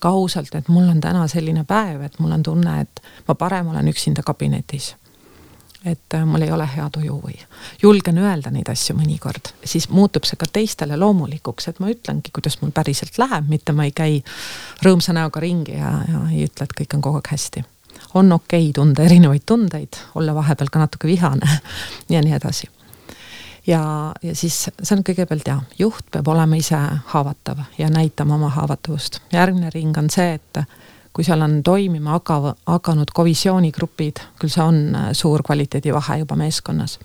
ka 0.00 0.12
ausalt, 0.12 0.54
et 0.56 0.68
mul 0.72 0.88
on 0.88 1.00
täna 1.00 1.26
selline 1.28 1.64
päev, 1.68 2.02
et 2.08 2.18
mul 2.18 2.32
on 2.32 2.42
tunne, 2.44 2.80
et 2.80 3.02
ma 3.28 3.36
parem 3.36 3.68
olen 3.72 3.92
üksinda 3.92 4.24
kabinetis 4.24 4.94
et 5.86 6.14
äh, 6.14 6.24
mul 6.26 6.42
ei 6.42 6.50
ole 6.52 6.66
hea 6.66 6.86
tuju 6.90 7.16
või 7.22 7.36
julgen 7.82 8.18
öelda 8.18 8.50
neid 8.50 8.68
asju 8.72 8.96
mõnikord, 8.98 9.52
siis 9.64 9.88
muutub 9.92 10.26
see 10.26 10.38
ka 10.40 10.48
teistele 10.50 10.98
loomulikuks, 10.98 11.68
et 11.70 11.80
ma 11.82 11.90
ütlengi, 11.92 12.32
kuidas 12.34 12.58
mul 12.62 12.72
päriselt 12.74 13.18
läheb, 13.22 13.48
mitte 13.52 13.74
ma 13.76 13.86
ei 13.86 13.94
käi 13.94 14.18
rõõmsa 14.84 15.14
näoga 15.16 15.42
ringi 15.42 15.76
ja, 15.78 15.92
ja 16.08 16.22
ei 16.32 16.48
ütle, 16.48 16.66
et 16.66 16.74
kõik 16.80 16.96
on 16.98 17.04
kogu 17.06 17.20
aeg 17.20 17.30
hästi. 17.36 17.64
on 18.14 18.32
okei 18.32 18.68
okay 18.68 18.72
tunda 18.72 19.06
erinevaid 19.06 19.46
tundeid, 19.46 20.00
olla 20.14 20.34
vahepeal 20.34 20.72
ka 20.72 20.82
natuke 20.82 21.08
vihane 21.08 21.60
ja 22.14 22.22
nii 22.22 22.34
edasi. 22.40 22.70
Ja, 23.66 24.14
ja 24.22 24.34
siis 24.34 24.56
see 24.68 24.96
on 24.96 25.04
kõigepealt 25.06 25.48
jah, 25.48 25.62
juht 25.78 26.10
peab 26.12 26.28
olema 26.28 26.58
ise 26.58 26.78
haavatav 27.12 27.64
ja 27.78 27.90
näitama 27.90 28.34
oma 28.34 28.48
haavatavust. 28.54 29.20
järgmine 29.32 29.70
ring 29.74 29.98
on 29.98 30.10
see, 30.10 30.34
et 30.34 30.62
kui 31.12 31.24
seal 31.24 31.40
on 31.40 31.62
toimima 31.64 32.18
hakav, 32.18 32.50
hakanud 32.66 33.10
kovisioonigrupid, 33.14 34.20
küll 34.40 34.52
see 34.52 34.64
on 34.64 34.80
äh, 34.94 35.12
suur 35.12 35.42
kvaliteedivahe 35.42 36.18
juba 36.18 36.36
meeskonnas. 36.36 36.98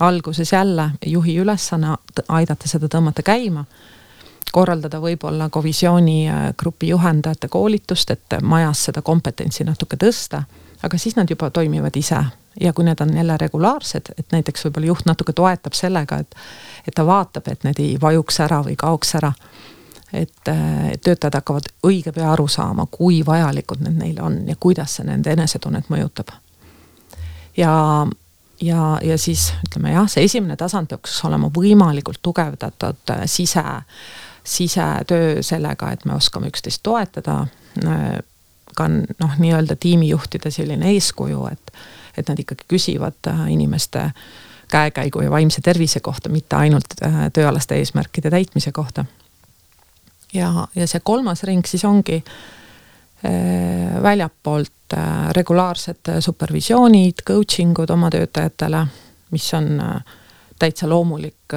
alguses 0.00 0.52
jälle 0.52 0.90
juhi 1.06 1.38
ülesanne 1.38 1.94
aidata 2.28 2.68
seda 2.68 2.88
tõmmata 2.92 3.22
käima, 3.22 3.64
korraldada 4.52 5.00
võib-olla 5.00 5.48
kovisioonigrupi 5.48 6.88
juhendajate 6.88 7.48
koolitust, 7.48 8.10
et 8.10 8.36
majas 8.42 8.84
seda 8.84 9.02
kompetentsi 9.02 9.64
natuke 9.64 9.96
tõsta, 9.96 10.42
aga 10.82 10.98
siis 10.98 11.16
nad 11.16 11.30
juba 11.30 11.50
toimivad 11.50 11.96
ise 11.96 12.18
ja 12.60 12.72
kui 12.72 12.84
need 12.84 13.00
on 13.00 13.16
jälle 13.16 13.36
regulaarsed, 13.40 14.12
et 14.18 14.32
näiteks 14.32 14.64
võib-olla 14.66 14.86
juht 14.86 15.06
natuke 15.06 15.32
toetab 15.32 15.72
sellega, 15.72 16.18
et 16.18 16.34
et 16.86 16.94
ta 16.94 17.06
vaatab, 17.06 17.48
et 17.48 17.64
need 17.64 17.80
ei 17.82 17.96
vajuks 18.00 18.40
ära 18.40 18.62
või 18.62 18.76
kaoks 18.78 19.14
ära 19.18 19.32
et 20.12 20.50
töötajad 21.02 21.34
hakkavad 21.34 21.66
õige 21.86 22.12
pea 22.14 22.28
aru 22.32 22.46
saama, 22.48 22.86
kui 22.90 23.22
vajalikud 23.26 23.82
need 23.82 23.98
neile 23.98 24.22
on 24.22 24.38
ja 24.48 24.54
kuidas 24.60 24.96
see 24.96 25.06
nende 25.06 25.32
enesetunnet 25.34 25.90
mõjutab. 25.90 26.30
ja, 27.56 28.06
ja, 28.60 28.98
ja 29.02 29.18
siis 29.18 29.52
ütleme 29.66 29.92
jah, 29.92 30.08
see 30.10 30.24
esimene 30.24 30.56
tasand 30.56 30.88
peaks 30.90 31.18
olema 31.24 31.50
võimalikult 31.52 32.22
tugevdatud 32.22 33.12
äh, 33.12 33.24
sise, 33.26 33.64
sisetöö 34.44 35.42
sellega, 35.42 35.90
et 35.92 36.04
me 36.04 36.14
oskame 36.14 36.50
üksteist 36.52 36.82
toetada. 36.82 37.46
Äh, 37.84 38.18
ka 38.76 38.90
noh, 38.92 39.36
nii-öelda 39.40 39.72
tiimijuhtide 39.80 40.50
selline 40.52 40.90
eeskuju, 40.92 41.46
et, 41.48 41.70
et 42.16 42.28
nad 42.28 42.38
ikkagi 42.38 42.64
küsivad 42.68 43.30
äh, 43.30 43.46
inimeste 43.52 44.10
käekäigu 44.68 45.22
ja 45.22 45.30
vaimse 45.30 45.60
tervise 45.62 46.00
kohta, 46.00 46.28
mitte 46.28 46.56
ainult 46.56 46.96
tööalaste 47.32 47.76
eesmärkide 47.78 48.30
täitmise 48.30 48.72
kohta. 48.72 49.04
Ja, 50.34 50.68
ja 50.74 50.86
see 50.90 51.00
kolmas 51.04 51.42
ring 51.46 51.64
siis 51.66 51.84
ongi 51.84 52.18
äh, 52.18 54.02
väljapoolt 54.02 54.96
äh, 54.96 55.30
regulaarsed 55.36 56.20
supervisioonid, 56.20 57.22
coaching 57.26 57.78
ud 57.78 57.90
oma 57.90 58.10
töötajatele, 58.10 58.86
mis 59.30 59.46
on 59.54 59.80
äh, 59.80 60.16
täitsa 60.58 60.88
loomulik 60.88 61.52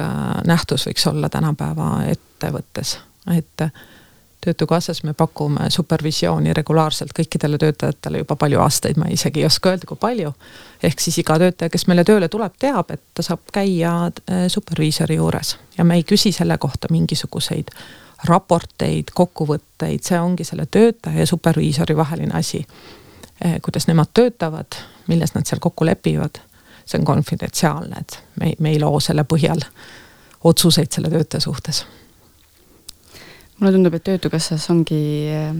nähtus 0.46 0.86
võiks 0.86 1.06
olla 1.08 1.28
tänapäeva 1.32 2.02
ettevõttes, 2.12 2.98
et 3.32 3.64
töötukassas 4.40 5.02
me 5.02 5.12
pakume 5.12 5.70
supervisiooni 5.70 6.54
regulaarselt 6.56 7.12
kõikidele 7.16 7.58
töötajatele 7.58 8.22
juba 8.22 8.36
palju 8.36 8.60
aastaid, 8.60 8.96
ma 8.96 9.10
isegi 9.12 9.42
ei 9.42 9.46
oska 9.46 9.72
öelda, 9.72 9.86
kui 9.86 10.00
palju. 10.00 10.32
ehk 10.82 11.00
siis 11.00 11.18
iga 11.18 11.38
töötaja, 11.38 11.70
kes 11.70 11.86
meile 11.86 12.04
tööle 12.04 12.28
tuleb, 12.28 12.54
teab, 12.58 12.90
et 12.90 13.02
ta 13.14 13.22
saab 13.22 13.52
käia 13.52 14.10
superviisori 14.48 15.16
juures 15.20 15.56
ja 15.78 15.84
me 15.84 16.00
ei 16.00 16.04
küsi 16.04 16.32
selle 16.32 16.58
kohta 16.58 16.88
mingisuguseid 16.90 17.74
raporteid, 18.24 19.12
kokkuvõtteid, 19.14 20.02
see 20.04 20.20
ongi 20.20 20.44
selle 20.44 20.66
töötaja 20.66 21.22
ja 21.22 21.26
superviisori 21.26 21.96
vaheline 21.96 22.34
asi. 22.36 22.66
Eh, 23.44 23.56
kuidas 23.62 23.86
nemad 23.88 24.12
töötavad, 24.14 24.76
milles 25.08 25.34
nad 25.34 25.48
seal 25.48 25.60
kokku 25.60 25.86
lepivad, 25.88 26.42
see 26.84 26.98
on 27.00 27.06
konfidentsiaalne, 27.08 28.00
et 28.00 28.18
me, 28.40 28.52
me 28.58 28.74
ei 28.74 28.80
loo 28.80 29.00
selle 29.00 29.24
põhjal 29.24 29.64
otsuseid 30.44 30.92
selle 30.92 31.10
töötaja 31.10 31.40
suhtes. 31.40 31.84
Mulle 33.60 33.74
tundub, 33.76 33.96
et 33.96 34.04
Töötukassas 34.06 34.66
ongi 34.72 35.00
eh, 35.30 35.50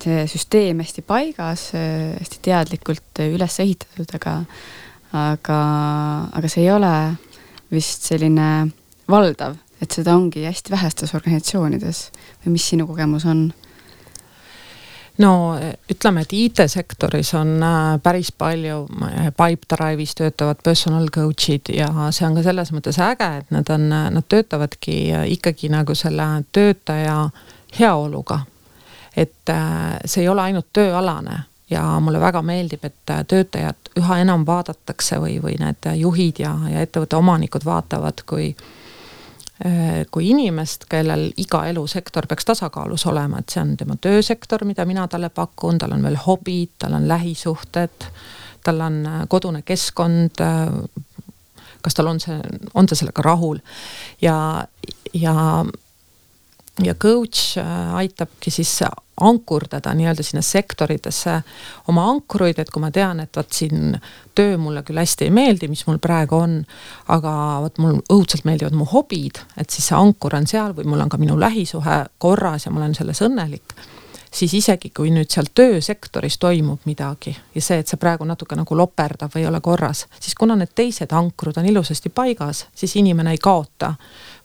see 0.00 0.26
süsteem 0.30 0.80
hästi 0.84 1.04
paigas, 1.06 1.70
eh, 1.76 2.14
hästi 2.18 2.42
teadlikult 2.46 3.24
üles 3.26 3.58
ehitatud, 3.62 4.14
aga 4.20 4.36
aga, 5.10 5.56
aga 6.38 6.48
see 6.50 6.62
ei 6.62 6.70
ole 6.70 6.92
vist 7.74 8.06
selline 8.06 8.70
valdav 9.10 9.56
et 9.80 9.96
seda 9.96 10.14
ongi 10.16 10.44
hästi 10.44 10.72
vähestes 10.74 11.14
organisatsioonides 11.16 12.04
või 12.44 12.56
mis 12.56 12.68
sinu 12.72 12.86
kogemus 12.88 13.26
on? 13.28 13.48
No 15.20 15.32
ütleme, 15.90 16.24
et 16.24 16.32
IT-sektoris 16.32 17.34
on 17.38 17.56
äh, 17.62 17.98
päris 18.02 18.32
palju 18.32 18.84
Pipedrive'is 19.36 20.14
töötavad 20.18 20.62
personal 20.64 21.10
coach'id 21.14 21.72
ja 21.74 21.90
see 22.10 22.26
on 22.28 22.38
ka 22.38 22.44
selles 22.46 22.72
mõttes 22.74 23.00
äge, 23.04 23.28
et 23.42 23.52
nad 23.54 23.68
on, 23.74 23.88
nad 23.90 24.28
töötavadki 24.28 24.96
ikkagi 25.36 25.70
nagu 25.72 25.94
selle 25.94 26.28
töötaja 26.52 27.28
heaoluga. 27.78 28.40
et 29.16 29.48
äh, 29.50 29.98
see 30.04 30.24
ei 30.24 30.28
ole 30.28 30.42
ainult 30.42 30.72
tööalane 30.72 31.44
ja 31.70 31.84
mulle 32.00 32.20
väga 32.20 32.42
meeldib, 32.42 32.84
et 32.84 33.14
töötajat 33.28 33.94
üha 33.98 34.18
enam 34.18 34.46
vaadatakse 34.46 35.20
või, 35.22 35.38
või 35.42 35.56
need 35.58 35.86
juhid 35.96 36.40
ja, 36.42 36.56
ja 36.70 36.80
ettevõtte 36.82 37.16
omanikud 37.16 37.64
vaatavad, 37.64 38.22
kui 38.26 38.54
Äh, 38.54 38.79
kui 40.10 40.30
inimest, 40.30 40.86
kellel 40.88 41.26
iga 41.36 41.66
elusektor 41.68 42.24
peaks 42.26 42.46
tasakaalus 42.48 43.02
olema, 43.10 43.42
et 43.42 43.52
see 43.52 43.60
on 43.60 43.74
tema 43.76 43.96
töösektor, 44.00 44.64
mida 44.64 44.86
mina 44.88 45.04
talle 45.08 45.28
pakun, 45.28 45.76
tal 45.78 45.92
on 45.92 46.04
veel 46.06 46.16
hobid, 46.16 46.78
tal 46.80 46.96
on 46.96 47.04
lähisuhted, 47.08 48.06
tal 48.64 48.80
on 48.80 49.06
äh, 49.06 49.20
kodune 49.28 49.62
keskkond, 49.62 50.40
äh, 50.40 50.72
kas 51.82 51.96
tal 51.96 52.10
on 52.12 52.20
see, 52.20 52.40
on 52.74 52.86
ta 52.86 52.96
sellega 52.96 53.22
rahul? 53.24 53.60
Ja, 54.22 54.64
ja 55.12 55.34
ja 56.84 56.94
coach 56.94 57.58
aitabki 57.94 58.50
siis 58.50 58.80
ankurdada 59.20 59.92
nii-öelda 59.94 60.22
sinna 60.22 60.42
sektoritesse 60.42 61.40
oma 61.88 62.06
ankuruid, 62.10 62.58
et 62.58 62.70
kui 62.70 62.82
ma 62.82 62.90
tean, 62.90 63.20
et 63.20 63.36
vot 63.36 63.52
siin 63.52 63.98
töö 64.34 64.56
mulle 64.58 64.82
küll 64.86 65.00
hästi 65.00 65.28
ei 65.28 65.34
meeldi, 65.34 65.68
mis 65.68 65.84
mul 65.86 66.00
praegu 66.02 66.40
on, 66.40 66.58
aga 67.12 67.32
vot 67.66 67.80
mul 67.82 68.00
õudselt 68.12 68.48
meeldivad 68.48 68.76
mu 68.76 68.88
hobid, 68.88 69.42
et 69.60 69.70
siis 69.70 69.90
see 69.90 69.98
ankur 69.98 70.36
on 70.38 70.48
seal 70.50 70.74
või 70.76 70.88
mul 70.88 71.04
on 71.04 71.12
ka 71.12 71.20
minu 71.20 71.38
lähisuhe 71.40 72.04
korras 72.18 72.66
ja 72.66 72.72
ma 72.72 72.80
olen 72.80 72.96
selles 72.96 73.20
õnnelik, 73.26 73.76
siis 74.32 74.54
isegi 74.54 74.92
kui 74.94 75.10
nüüd 75.12 75.30
seal 75.32 75.50
töösektoris 75.54 76.38
toimub 76.40 76.86
midagi 76.88 77.34
ja 77.34 77.62
see, 77.62 77.80
et 77.82 77.90
see 77.90 78.00
praegu 78.00 78.24
natuke 78.24 78.56
nagu 78.56 78.76
loperdab 78.78 79.34
või 79.34 79.44
ei 79.44 79.50
ole 79.50 79.60
korras, 79.60 80.06
siis 80.20 80.36
kuna 80.38 80.56
need 80.56 80.72
teised 80.74 81.12
ankrud 81.12 81.60
on 81.60 81.68
ilusasti 81.68 82.12
paigas, 82.14 82.66
siis 82.74 82.96
inimene 82.96 83.36
ei 83.36 83.42
kaota 83.42 83.94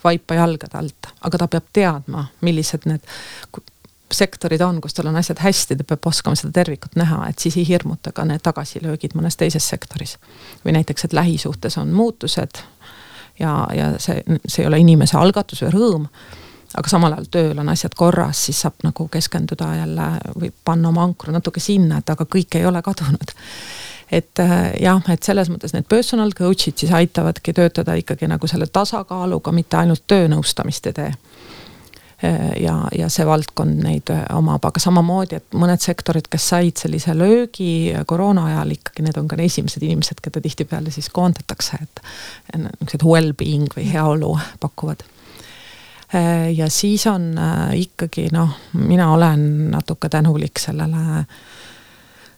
vaipa 0.03 0.37
jalgade 0.39 0.77
alt, 0.77 1.09
aga 1.21 1.37
ta 1.37 1.47
peab 1.47 1.71
teadma, 1.73 2.27
millised 2.41 2.85
need 2.89 3.01
sektorid 4.11 4.61
on, 4.61 4.81
kus 4.81 4.93
tal 4.93 5.09
on 5.09 5.17
asjad 5.19 5.41
hästi, 5.41 5.75
ta 5.75 5.83
peab 5.87 6.07
oskama 6.07 6.37
seda 6.39 6.53
tervikut 6.53 6.95
näha, 6.95 7.25
et 7.29 7.41
siis 7.41 7.57
ei 7.57 7.67
hirmuta 7.67 8.13
ka 8.15 8.25
need 8.25 8.43
tagasilöögid 8.45 9.15
mõnes 9.17 9.37
teises 9.37 9.67
sektoris. 9.69 10.17
või 10.65 10.77
näiteks, 10.77 11.05
et 11.05 11.13
lähisuhtes 11.13 11.77
on 11.77 11.91
muutused 11.93 12.61
ja, 13.39 13.67
ja 13.73 13.93
see, 13.99 14.23
see 14.47 14.63
ei 14.63 14.67
ole 14.67 14.79
inimese 14.79 15.17
algatus 15.17 15.61
või 15.65 15.73
rõõm, 15.73 16.07
aga 16.75 16.89
samal 16.89 17.13
ajal 17.13 17.27
tööl 17.31 17.59
on 17.59 17.69
asjad 17.69 17.95
korras, 17.95 18.45
siis 18.45 18.61
saab 18.61 18.83
nagu 18.83 19.07
keskenduda 19.07 19.75
jälle 19.75 20.07
või 20.35 20.51
panna 20.65 20.89
oma 20.89 21.03
ankru 21.03 21.33
natuke 21.33 21.59
sinna, 21.59 21.99
et 21.99 22.09
aga 22.09 22.25
kõik 22.25 22.59
ei 22.59 22.65
ole 22.65 22.81
kadunud 22.81 23.35
et 24.11 24.39
äh, 24.39 24.73
jah, 24.81 25.01
et 25.09 25.23
selles 25.23 25.49
mõttes 25.49 25.73
need 25.73 25.87
personal 25.89 26.33
coach'id 26.37 26.77
siis 26.77 26.93
aitavadki 26.93 27.53
töötada 27.57 27.95
ikkagi 27.97 28.29
nagu 28.29 28.47
selle 28.47 28.67
tasakaaluga, 28.67 29.53
mitte 29.55 29.79
ainult 29.81 30.05
töönõustamist 30.07 30.91
ei 30.91 30.97
tee. 30.97 31.13
Äh, 32.23 32.51
ja, 32.63 32.75
ja 32.95 33.09
see 33.11 33.25
valdkond 33.27 33.81
neid 33.83 34.11
äh, 34.13 34.21
omab, 34.37 34.63
aga 34.69 34.79
samamoodi, 34.79 35.39
et 35.41 35.57
mõned 35.57 35.81
sektorid, 35.83 36.29
kes 36.31 36.45
said 36.53 36.79
sellise 36.79 37.15
löögi 37.17 37.91
koroona 38.07 38.45
ajal 38.51 38.75
ikkagi, 38.77 39.03
need 39.03 39.19
on 39.19 39.27
ka 39.31 39.39
esimesed 39.41 39.83
inimesed, 39.83 40.21
keda 40.23 40.43
tihtipeale 40.43 40.93
siis 40.93 41.09
koondatakse, 41.13 41.81
et 41.81 42.05
niisugused 42.55 43.03
well-being 43.03 43.67
või 43.75 43.89
heaolu 43.89 44.31
pakuvad. 44.63 45.03
Äh, 46.13 46.53
ja 46.55 46.69
siis 46.71 47.03
on 47.11 47.33
ikkagi 47.75 48.29
noh, 48.31 48.53
mina 48.79 49.09
olen 49.17 49.71
natuke 49.73 50.09
tänulik 50.13 50.61
sellele 50.61 51.25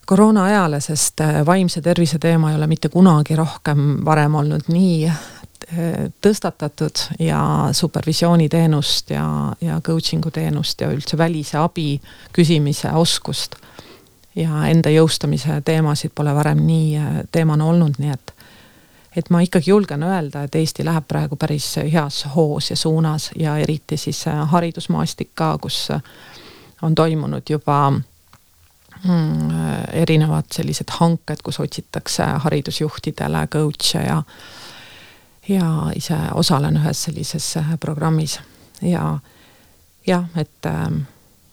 koroona 0.07 0.43
ajale, 0.47 0.79
sest 0.81 1.21
vaimse 1.45 1.81
tervise 1.83 2.19
teema 2.19 2.51
ei 2.51 2.55
ole 2.55 2.67
mitte 2.67 2.89
kunagi 2.89 3.35
rohkem 3.35 4.05
varem 4.05 4.35
olnud 4.39 4.69
nii 4.71 5.11
tõstatatud 6.21 7.19
ja 7.19 7.69
supervisiooniteenust 7.71 9.09
ja, 9.09 9.53
ja 9.61 9.81
coaching'u 9.81 10.31
teenust 10.31 10.81
ja 10.81 10.89
üldse 10.91 11.17
välise 11.17 11.57
abi 11.57 11.99
küsimise 12.33 12.91
oskust. 12.95 13.55
ja 14.35 14.67
enda 14.69 14.89
jõustamise 14.93 15.61
teemasid 15.65 16.11
pole 16.15 16.33
varem 16.35 16.59
nii 16.61 16.97
äh, 16.97 17.05
teemana 17.31 17.65
olnud, 17.65 17.95
nii 17.97 18.11
et, 18.13 18.33
et 19.17 19.29
ma 19.33 19.41
ikkagi 19.41 19.71
julgen 19.71 20.03
öelda, 20.03 20.43
et 20.43 20.55
Eesti 20.55 20.85
läheb 20.85 21.07
praegu 21.07 21.35
päris 21.35 21.75
heas 21.91 22.25
hoos 22.35 22.69
ja 22.69 22.75
suunas 22.75 23.31
ja 23.35 23.57
eriti 23.57 23.97
siis 23.97 24.27
äh, 24.27 24.43
haridusmaastik 24.49 25.31
ka, 25.33 25.57
kus 25.57 25.89
äh, 25.91 26.01
on 26.81 26.95
toimunud 26.95 27.49
juba 27.49 27.89
mm, 27.89 28.03
erinevad 29.93 30.51
sellised 30.51 30.91
hanked, 30.99 31.43
kus 31.43 31.59
otsitakse 31.59 32.23
haridusjuhtidele 32.43 33.47
coach'e 33.47 34.05
ja 34.05 34.23
ja 35.49 35.91
ise 35.95 36.17
osalen 36.33 36.77
ühes 36.77 37.03
sellises 37.03 37.57
äh, 37.57 37.77
programmis 37.79 38.39
ja 38.81 39.19
jah, 40.07 40.25
et 40.35 40.65
ähm, 40.65 41.01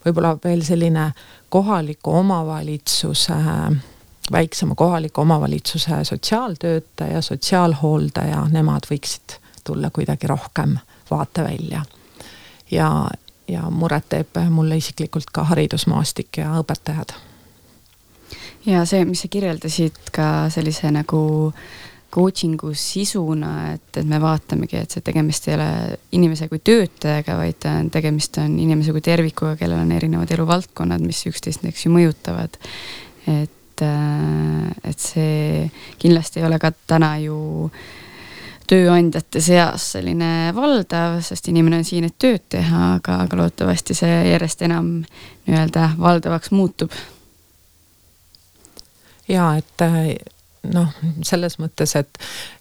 võib-olla 0.04 0.36
veel 0.44 0.62
selline 0.66 1.12
kohaliku 1.48 2.16
omavalitsuse, 2.18 3.36
väiksema 4.32 4.74
kohaliku 4.74 5.20
omavalitsuse 5.20 6.04
sotsiaaltöötaja, 6.04 7.22
sotsiaalhooldaja, 7.22 8.46
nemad 8.50 8.88
võiksid 8.90 9.38
tulla 9.64 9.90
kuidagi 9.90 10.26
rohkem 10.26 10.78
vaatevälja. 11.10 11.82
ja, 12.70 13.08
ja 13.48 13.70
muret 13.70 14.08
teeb 14.08 14.36
mulle 14.50 14.76
isiklikult 14.76 15.30
ka 15.32 15.44
haridusmaastik 15.44 16.36
ja 16.42 16.58
õpetajad. 16.60 17.14
Ja 18.66 18.84
see, 18.88 19.04
mis 19.08 19.24
sa 19.24 19.30
kirjeldasid 19.32 20.12
ka 20.14 20.28
sellise 20.52 20.90
nagu 20.94 21.24
coaching'u 22.14 22.70
sisuna, 22.78 23.72
et, 23.74 23.88
et 23.98 24.06
me 24.06 24.20
vaatamegi, 24.22 24.78
et 24.78 24.94
see 24.94 25.02
tegemist 25.04 25.48
ei 25.48 25.56
ole 25.56 25.68
inimese 26.14 26.46
kui 26.50 26.60
töötajaga, 26.62 27.36
vaid 27.40 27.66
tegemist 27.92 28.38
on 28.42 28.54
inimese 28.62 28.94
kui 28.94 29.02
tervikuga, 29.04 29.56
kellel 29.58 29.82
on 29.82 29.90
erinevad 29.96 30.30
eluvaldkonnad, 30.36 31.02
mis 31.02 31.24
üksteist, 31.30 31.66
eks 31.66 31.88
ju, 31.88 31.92
mõjutavad. 31.96 32.60
et, 33.26 33.82
äh, 33.82 34.70
et 34.84 35.00
see 35.00 35.68
kindlasti 35.98 36.40
ei 36.40 36.46
ole 36.46 36.60
ka 36.62 36.70
täna 36.86 37.16
ju 37.24 37.40
tööandjate 38.70 39.42
seas 39.44 39.90
selline 39.96 40.52
valdav, 40.56 41.18
sest 41.24 41.48
inimene 41.50 41.82
on 41.82 41.88
siin, 41.88 42.06
et 42.08 42.16
tööd 42.20 42.46
teha, 42.52 42.94
aga, 42.98 43.18
aga 43.26 43.40
loodetavasti 43.40 43.96
see 43.96 44.14
järjest 44.30 44.62
enam 44.64 44.94
nii-öelda 45.48 45.90
valdavaks 45.98 46.54
muutub. 46.54 46.94
Ja 49.28 49.54
et 49.58 49.84
noh, 50.72 50.90
selles 51.26 51.58
mõttes, 51.60 51.94
et 51.98 52.18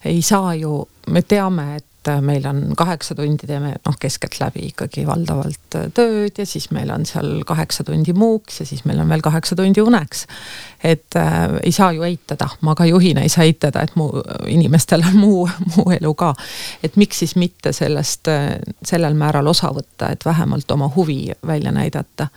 ei 0.08 0.22
saa 0.24 0.54
ju, 0.58 0.82
me 1.12 1.22
teame, 1.22 1.74
et 1.78 2.10
meil 2.20 2.44
on 2.44 2.58
kaheksa 2.76 3.14
tundi 3.16 3.46
teeme 3.48 3.70
noh, 3.78 3.94
keskeltläbi 4.00 4.66
ikkagi 4.68 5.06
valdavalt 5.08 5.78
tööd 5.96 6.36
ja 6.36 6.44
siis 6.44 6.68
meil 6.76 6.90
on 6.92 7.06
seal 7.08 7.38
kaheksa 7.48 7.84
tundi 7.88 8.12
muuks 8.12 8.60
ja 8.60 8.66
siis 8.68 8.84
meil 8.84 9.00
on 9.00 9.08
veel 9.08 9.24
kaheksa 9.24 9.56
tundi 9.56 9.80
uneks. 9.80 10.26
et 10.84 11.16
äh, 11.16 11.56
ei 11.62 11.72
saa 11.72 11.92
ju 11.92 12.04
eitada, 12.04 12.50
ma 12.60 12.74
ka 12.74 12.84
juhina 12.84 13.24
ei 13.24 13.32
saa 13.32 13.48
eitada, 13.48 13.82
et 13.82 13.96
mu 13.96 14.10
inimestel 14.46 15.04
on 15.08 15.16
muu, 15.24 15.48
muu 15.76 15.90
elu 15.96 16.14
ka. 16.14 16.34
et 16.82 16.96
miks 17.00 17.24
siis 17.24 17.36
mitte 17.40 17.72
sellest, 17.72 18.28
sellel 18.84 19.16
määral 19.16 19.48
osa 19.48 19.72
võtta, 19.72 20.12
et 20.12 20.24
vähemalt 20.24 20.70
oma 20.70 20.90
huvi 20.96 21.32
välja 21.46 21.72
näidata 21.72 22.28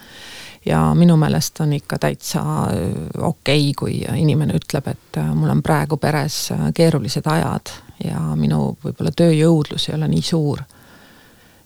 ja 0.68 0.94
minu 0.96 1.18
meelest 1.18 1.60
on 1.60 1.74
ikka 1.74 2.00
täitsa 2.00 2.40
äh, 2.40 2.70
okei 3.18 3.70
okay,, 3.70 3.74
kui 3.78 4.00
inimene 4.16 4.58
ütleb, 4.58 4.88
et 4.92 5.20
äh, 5.22 5.30
mul 5.36 5.52
on 5.54 5.64
praegu 5.64 5.98
peres 5.98 6.52
äh, 6.52 6.70
keerulised 6.76 7.28
ajad 7.28 7.72
ja 8.04 8.20
minu 8.36 8.76
võib-olla 8.84 9.14
tööjõudlus 9.16 9.90
ei 9.90 9.96
ole 9.96 10.10
nii 10.12 10.22
suur. 10.22 10.62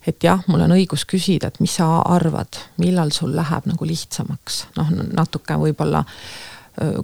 et 0.08 0.24
jah, 0.24 0.40
mul 0.48 0.64
on 0.66 0.72
õigus 0.74 1.06
küsida, 1.06 1.52
et 1.52 1.60
mis 1.62 1.76
sa 1.78 2.00
arvad, 2.02 2.58
millal 2.82 3.12
sul 3.14 3.36
läheb 3.36 3.68
nagu 3.70 3.86
lihtsamaks, 3.86 4.66
noh 4.78 4.90
natuke 5.14 5.58
võib-olla 5.62 6.06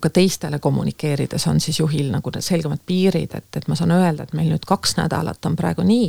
ka 0.01 0.09
teistele 0.09 0.59
kommunikeerides 0.63 1.43
on 1.51 1.59
siis 1.59 1.79
juhil 1.79 2.07
nagu 2.09 2.31
selgemad 2.39 2.79
piirid, 2.87 3.33
et, 3.35 3.49
et 3.59 3.67
ma 3.67 3.75
saan 3.75 3.91
öelda, 3.91 4.23
et 4.23 4.33
meil 4.33 4.47
nüüd 4.53 4.63
kaks 4.65 4.95
nädalat 4.97 5.45
on 5.45 5.57
praegu 5.59 5.83
nii, 5.83 6.07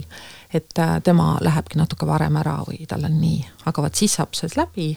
et 0.54 0.74
tema 1.04 1.36
lähebki 1.40 1.78
natuke 1.78 2.06
varem 2.06 2.36
ära 2.40 2.56
või 2.64 2.86
tal 2.88 3.04
on 3.04 3.18
nii, 3.20 3.40
aga 3.68 3.82
vot 3.84 3.94
siis 3.94 4.14
saab 4.16 4.36
see 4.36 4.48
läbi, 4.56 4.88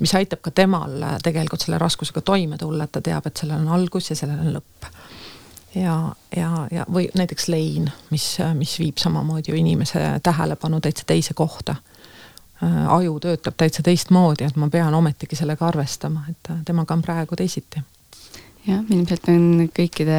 mis 0.00 0.14
aitab 0.14 0.42
ka 0.44 0.52
temal 0.54 1.00
tegelikult 1.22 1.64
selle 1.64 1.78
raskusega 1.82 2.22
toime 2.22 2.58
tulla, 2.58 2.84
et 2.84 2.92
ta 2.94 3.02
teab, 3.02 3.26
et 3.26 3.36
sellel 3.36 3.64
on 3.64 3.72
algus 3.74 4.10
ja 4.10 4.16
sellel 4.16 4.44
on 4.44 4.52
lõpp. 4.54 4.90
ja, 5.74 5.96
ja, 6.36 6.50
ja 6.70 6.86
või 6.92 7.08
näiteks 7.14 7.48
lein, 7.48 7.90
mis, 8.10 8.28
mis 8.54 8.78
viib 8.78 9.02
samamoodi 9.02 9.50
ju 9.50 9.58
inimese 9.58 10.04
tähelepanu 10.22 10.80
täitsa 10.80 11.04
teise 11.06 11.34
kohta 11.34 11.74
aju 12.88 13.18
töötab 13.20 13.56
täitsa 13.56 13.82
teistmoodi, 13.82 14.44
et 14.44 14.56
ma 14.56 14.70
pean 14.70 14.94
ometigi 14.94 15.36
sellega 15.36 15.66
arvestama, 15.66 16.22
et 16.30 16.52
temaga 16.64 16.94
on 16.94 17.02
praegu 17.02 17.36
teisiti 17.36 17.82
jah, 18.66 18.80
ilmselt 18.94 19.28
on 19.32 19.68
kõikide 19.74 20.18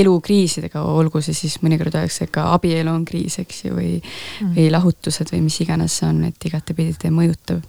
elukriisidega, 0.00 0.82
olgu 0.82 1.22
see 1.24 1.36
siis 1.36 1.60
mõnikord 1.62 1.94
öeldakse 1.94 2.28
ka 2.32 2.48
abielu 2.56 2.90
on 2.92 3.06
kriis, 3.08 3.38
eks 3.42 3.64
ju, 3.66 3.76
või 3.76 3.94
mm., 4.00 4.52
või 4.58 4.68
lahutused 4.74 5.32
või 5.34 5.44
mis 5.46 5.60
iganes 5.64 6.00
see 6.00 6.10
on, 6.10 6.22
et 6.28 6.50
igatepidi 6.50 6.96
ta 6.98 7.12
mõjutab. 7.14 7.64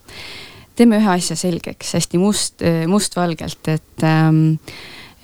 teeme 0.76 1.00
ühe 1.00 1.12
asja 1.14 1.38
selgeks 1.40 1.96
hästi 1.96 2.20
must, 2.20 2.66
mustvalgelt, 2.92 3.68
et 3.72 4.04
ähm, 4.04 4.58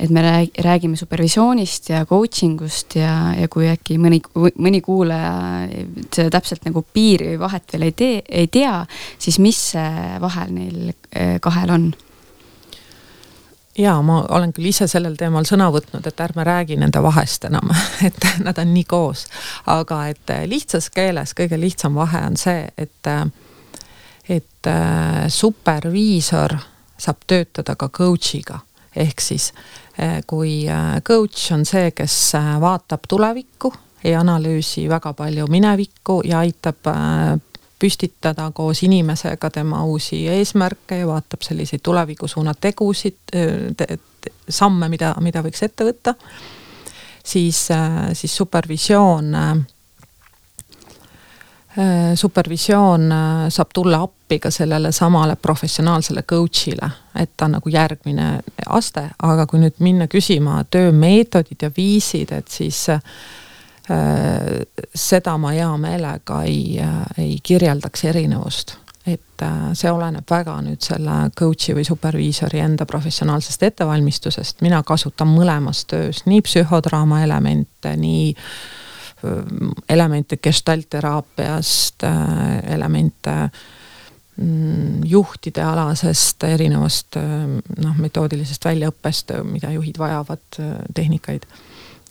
et 0.02 0.10
me 0.10 0.22
räägime 0.58 0.98
supervisioonist 0.98 1.92
ja 1.92 2.06
coaching 2.10 2.62
ust 2.66 2.96
ja, 2.98 3.36
ja 3.38 3.48
kui 3.52 3.68
äkki 3.70 4.00
mõni, 4.02 4.18
mõni 4.34 4.82
kuulaja 4.82 5.68
seda 6.10 6.32
täpselt 6.34 6.66
nagu 6.66 6.82
piiri 6.82 7.36
või 7.36 7.42
vahet 7.44 7.76
veel 7.76 7.86
ei 7.86 7.94
tee, 7.98 8.22
ei 8.26 8.50
tea, 8.50 8.80
siis 9.22 9.38
mis 9.44 9.60
see 9.76 10.16
vahel 10.24 10.56
neil 10.56 10.80
äh, 10.90 11.36
kahel 11.44 11.76
on 11.76 11.92
ja 13.78 14.02
ma 14.02 14.22
olen 14.30 14.54
küll 14.54 14.70
ise 14.72 14.88
sellel 14.88 15.16
teemal 15.20 15.46
sõna 15.48 15.70
võtnud, 15.74 16.06
et 16.08 16.24
ärme 16.24 16.44
räägi 16.48 16.78
nende 16.80 17.02
vahest 17.04 17.46
enam, 17.48 17.72
et 18.08 18.28
nad 18.44 18.58
on 18.58 18.74
nii 18.74 18.84
koos. 18.90 19.26
aga 19.66 20.06
et 20.12 20.34
lihtsas 20.46 20.90
keeles 20.90 21.36
kõige 21.38 21.60
lihtsam 21.60 21.96
vahe 21.96 22.26
on 22.28 22.38
see, 22.38 22.68
et, 22.78 23.12
et 24.30 24.68
äh, 24.68 25.28
superviisor 25.28 26.58
saab 26.98 27.24
töötada 27.28 27.76
ka 27.76 27.90
coach'iga. 27.90 28.60
ehk 28.96 29.22
siis 29.22 29.54
äh, 30.00 30.20
kui 30.28 30.68
äh, 30.70 31.02
coach 31.04 31.52
on 31.52 31.66
see, 31.66 31.92
kes 31.92 32.34
vaatab 32.60 33.08
tulevikku, 33.08 33.74
ei 34.04 34.16
analüüsi 34.16 34.90
väga 34.90 35.14
palju 35.14 35.48
minevikku 35.48 36.22
ja 36.26 36.40
aitab 36.40 36.88
püstitada 37.82 38.52
koos 38.54 38.84
inimesega 38.86 39.50
tema 39.50 39.84
uusi 39.89 40.24
eesmärke 40.30 41.02
ja 41.02 41.10
vaatab 41.10 41.41
selliseid 41.41 41.82
tuleviku 41.84 42.28
suuna 42.28 42.54
tegusid 42.54 43.34
te,, 43.78 43.98
samme, 44.50 44.89
mida, 44.89 45.15
mida 45.22 45.41
võiks 45.41 45.63
ette 45.65 45.88
võtta. 45.88 46.15
siis, 47.24 47.67
siis 48.13 48.36
supervisioon 48.38 49.36
Äh, 51.80 52.15
supervisioon 52.15 53.12
äh, 53.12 53.50
saab 53.50 53.70
tulla 53.74 54.02
appi 54.04 54.39
ka 54.39 54.50
sellele 54.52 54.91
samale 54.91 55.38
professionaalsele 55.39 56.24
coach'ile, 56.28 56.89
et 57.15 57.32
ta 57.38 57.46
on 57.46 57.54
nagu 57.56 57.72
järgmine 57.72 58.26
aste, 58.67 59.06
aga 59.24 59.46
kui 59.48 59.62
nüüd 59.62 59.80
minna 59.80 60.10
küsima 60.12 60.65
töömeetodid 60.67 61.63
ja 61.63 61.70
viisid, 61.78 62.34
et 62.36 62.52
siis 62.52 62.82
äh, 62.91 63.00
seda 63.88 65.34
ma 65.41 65.52
hea 65.56 65.72
meelega 65.82 66.44
ei 66.48 66.80
äh,, 66.80 67.00
ei 67.17 67.39
kirjeldaks 67.44 68.06
erinevust. 68.06 68.76
et 69.08 69.41
äh, 69.41 69.72
see 69.74 69.89
oleneb 69.91 70.30
väga 70.30 70.60
nüüd 70.62 70.84
selle 70.86 71.15
coach'i 71.34 71.74
või 71.74 71.84
superviisori 71.88 72.60
enda 72.62 72.86
professionaalsest 72.86 73.63
ettevalmistusest, 73.63 74.62
mina 74.62 74.84
kasutan 74.86 75.32
mõlemas 75.34 75.88
töös 75.89 76.22
nii 76.30 76.44
psühhodraama 76.46 77.24
elemente, 77.26 77.96
nii 77.98 78.30
äh, 78.30 78.46
elemente 79.89 80.38
gestaltteraapiast, 80.38 82.04
äh, 82.04 82.74
elemente 82.74 83.32
mm, 84.38 85.04
juhtide 85.06 85.63
alasest 85.63 86.44
erinevast 86.44 87.17
äh, 87.17 87.26
noh, 87.84 87.98
metoodilisest 87.98 88.65
väljaõppest, 88.65 89.36
mida 89.44 89.72
juhid 89.76 90.00
vajavad, 90.02 90.46
äh, 90.60 90.74
tehnikaid. 90.94 91.46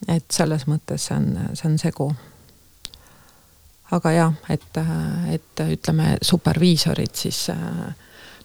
Et 0.08 0.24
selles 0.32 0.66
mõttes 0.66 1.08
see 1.08 1.16
on, 1.16 1.30
see 1.54 1.68
on 1.68 1.78
segu. 1.78 2.08
aga 3.90 4.12
jah, 4.12 4.34
et, 4.48 4.78
et 5.34 5.62
ütleme, 5.66 6.16
superviisorid 6.22 7.14
siis 7.14 7.48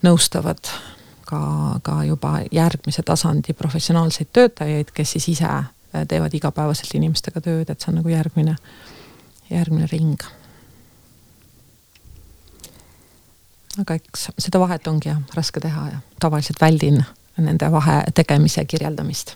nõustavad 0.04 0.72
ka, 1.26 1.42
ka 1.84 2.04
juba 2.04 2.40
järgmise 2.52 3.04
tasandi 3.06 3.54
professionaalseid 3.54 4.32
töötajaid, 4.34 4.92
kes 4.94 5.16
siis 5.16 5.30
ise 5.36 5.52
teevad 6.08 6.34
igapäevaselt 6.34 6.96
inimestega 6.98 7.42
tööd, 7.42 7.70
et 7.70 7.80
see 7.80 7.92
on 7.92 8.02
nagu 8.02 8.12
järgmine, 8.12 8.58
järgmine 9.52 9.92
ring. 9.92 10.26
aga 13.76 13.98
eks 14.00 14.30
seda 14.40 14.60
vahet 14.62 14.86
ongi 14.88 15.10
jah 15.10 15.18
raske 15.36 15.60
teha 15.60 15.82
ja 15.90 15.98
tavaliselt 16.24 16.62
väldin 16.62 17.02
nende 17.38 17.68
vahe 17.72 17.98
tegemise 18.16 18.64
kirjeldamist. 18.66 19.36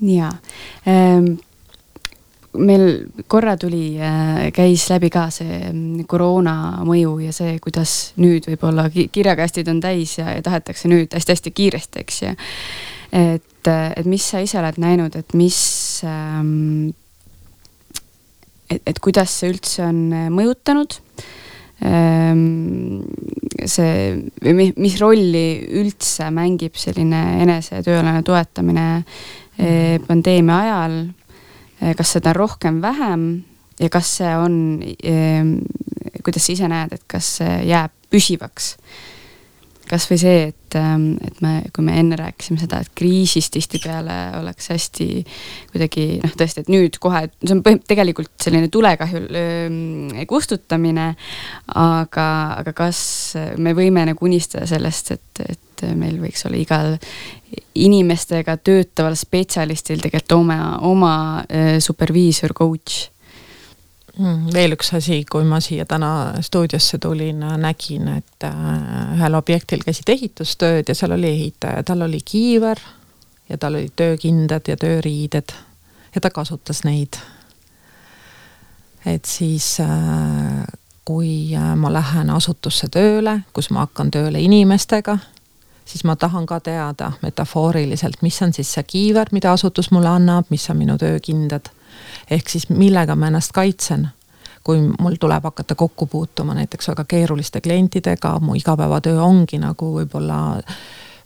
jaa 0.00 0.32
ähm 0.86 1.34
meil 2.58 2.86
korra 3.32 3.56
tuli, 3.56 3.94
äh, 3.96 4.48
käis 4.52 4.84
läbi 4.92 5.08
ka 5.12 5.28
see 5.32 5.60
mm, 5.70 6.06
koroona 6.10 6.84
mõju 6.84 7.18
ja 7.24 7.32
see, 7.32 7.56
kuidas 7.64 8.12
nüüd 8.20 8.48
võib-olla 8.50 8.88
kirjakastid 8.92 9.70
on 9.72 9.80
täis 9.80 10.18
ja, 10.18 10.34
ja 10.36 10.42
tahetakse 10.44 10.90
nüüd 10.92 11.14
hästi-hästi 11.16 11.54
kiiresti, 11.56 12.02
eks 12.04 12.24
ju 12.26 12.34
et, 13.12 13.68
et 13.68 14.08
mis 14.08 14.24
sa 14.24 14.40
ise 14.42 14.58
oled 14.60 14.80
näinud, 14.80 15.16
et 15.18 15.36
mis 15.38 15.58
ähm,, 16.08 16.90
et, 18.70 18.80
et 18.80 19.00
kuidas 19.04 19.34
see 19.40 19.52
üldse 19.52 19.84
on 19.86 20.02
mõjutanud 20.32 20.98
ähm,? 21.86 23.04
see 23.62 24.16
mis 24.42 24.96
rolli 24.98 25.46
üldse 25.78 26.26
mängib 26.34 26.74
selline 26.80 27.20
enese 27.44 27.82
tööalane 27.84 28.24
toetamine 28.26 28.86
äh, 28.96 30.00
pandeemia 30.08 30.62
ajal? 30.64 30.96
Äh, 31.82 31.96
kas 31.98 32.14
seda 32.14 32.32
on 32.32 32.36
rohkem, 32.36 32.82
vähem 32.82 33.44
ja 33.80 33.88
kas 33.90 34.16
see 34.18 34.36
on, 34.38 34.54
ähm, 35.04 35.56
kuidas 36.22 36.46
sa 36.46 36.54
ise 36.54 36.68
näed, 36.70 36.94
et 36.94 37.04
kas 37.10 37.36
see 37.40 37.56
jääb 37.66 37.94
püsivaks? 38.12 38.76
Kasvõi 39.92 40.18
see, 40.20 40.44
et, 40.50 40.76
ähm, 40.78 41.06
et 41.24 41.40
me, 41.44 41.52
kui 41.74 41.84
me 41.86 41.96
enne 42.00 42.16
rääkisime 42.18 42.60
seda, 42.62 42.80
et 42.82 42.92
kriisis 42.98 43.50
tihtipeale 43.52 44.18
oleks 44.40 44.70
hästi 44.72 45.08
kuidagi 45.72 46.06
noh, 46.22 46.34
tõesti, 46.38 46.64
et 46.64 46.72
nüüd 46.72 46.98
kohe, 47.02 47.26
see 47.42 47.54
on 47.56 47.62
põhim-, 47.66 47.82
tegelikult 47.88 48.32
selline 48.42 48.70
tulekahju 48.72 49.22
ähm, 49.38 50.24
kustutamine, 50.30 51.12
aga, 51.74 52.28
aga 52.62 52.74
kas 52.76 53.02
me 53.60 53.76
võime 53.76 54.06
nagu 54.08 54.28
unistada 54.28 54.66
sellest, 54.70 55.14
et, 55.16 55.44
et 55.46 55.86
meil 55.98 56.20
võiks 56.22 56.46
olla 56.46 56.60
igal 56.60 56.92
inimestega 57.74 58.56
töötaval 58.64 59.16
spetsialistil 59.18 60.00
tegelikult 60.02 60.38
oma, 60.38 60.60
oma 60.88 61.16
äh, 61.46 61.76
superviisor, 61.82 62.54
coach 62.56 63.08
veel 64.52 64.76
üks 64.76 64.92
asi, 64.96 65.22
kui 65.24 65.44
ma 65.48 65.60
siia 65.64 65.86
täna 65.88 66.34
stuudiosse 66.44 66.98
tulin, 67.00 67.40
nägin, 67.60 68.08
et 68.18 68.44
äh, 68.44 69.14
ühel 69.16 69.38
objektil 69.38 69.84
käisid 69.84 70.12
ehitustööd 70.12 70.88
ja 70.88 70.96
seal 70.96 71.16
oli 71.16 71.30
ehitaja, 71.30 71.82
tal 71.82 72.04
oli 72.04 72.20
kiiver 72.24 72.80
ja 73.48 73.58
tal 73.58 73.78
olid 73.78 73.94
töökindad 73.96 74.68
ja 74.68 74.76
tööriided 74.76 75.56
ja 76.14 76.20
ta 76.20 76.30
kasutas 76.30 76.84
neid. 76.84 77.16
et 79.06 79.24
siis 79.24 79.80
äh, 79.80 80.64
kui 81.04 81.54
äh, 81.56 81.74
ma 81.76 81.92
lähen 81.92 82.30
asutusse 82.30 82.88
tööle, 82.88 83.40
kus 83.52 83.70
ma 83.70 83.86
hakkan 83.86 84.10
tööle 84.10 84.40
inimestega, 84.40 85.18
siis 85.84 86.04
ma 86.04 86.16
tahan 86.16 86.46
ka 86.46 86.60
teada 86.60 87.12
metafooriliselt, 87.22 88.22
mis 88.22 88.42
on 88.42 88.52
siis 88.52 88.72
see 88.72 88.82
kiiver, 88.82 89.32
mida 89.32 89.52
asutus 89.52 89.90
mulle 89.90 90.08
annab, 90.08 90.46
mis 90.50 90.68
on 90.70 90.76
minu 90.76 90.98
töökindad 90.98 91.72
ehk 92.30 92.48
siis 92.48 92.68
millega 92.68 93.16
ma 93.16 93.26
ennast 93.26 93.52
kaitsen 93.52 94.08
kui 94.64 94.80
mul 95.00 95.14
tuleb 95.20 95.44
hakata 95.44 95.74
kokku 95.74 96.06
puutuma 96.06 96.54
näiteks 96.54 96.88
väga 96.88 97.04
keeruliste 97.04 97.60
klientidega, 97.60 98.38
mu 98.40 98.54
igapäevatöö 98.54 99.22
ongi 99.22 99.58
nagu 99.58 99.94
võib-olla 99.94 100.62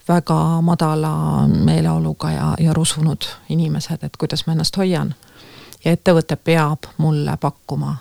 väga 0.09 0.61
madala 0.63 1.49
meeleoluga 1.49 2.31
ja, 2.31 2.55
ja 2.59 2.73
rusunud 2.73 3.29
inimesed, 3.49 4.03
et 4.03 4.17
kuidas 4.17 4.47
ma 4.47 4.53
ennast 4.53 4.77
hoian. 4.77 5.15
ja 5.85 5.93
ettevõte 5.93 6.37
peab 6.37 6.89
mulle 6.99 7.37
pakkuma 7.37 7.97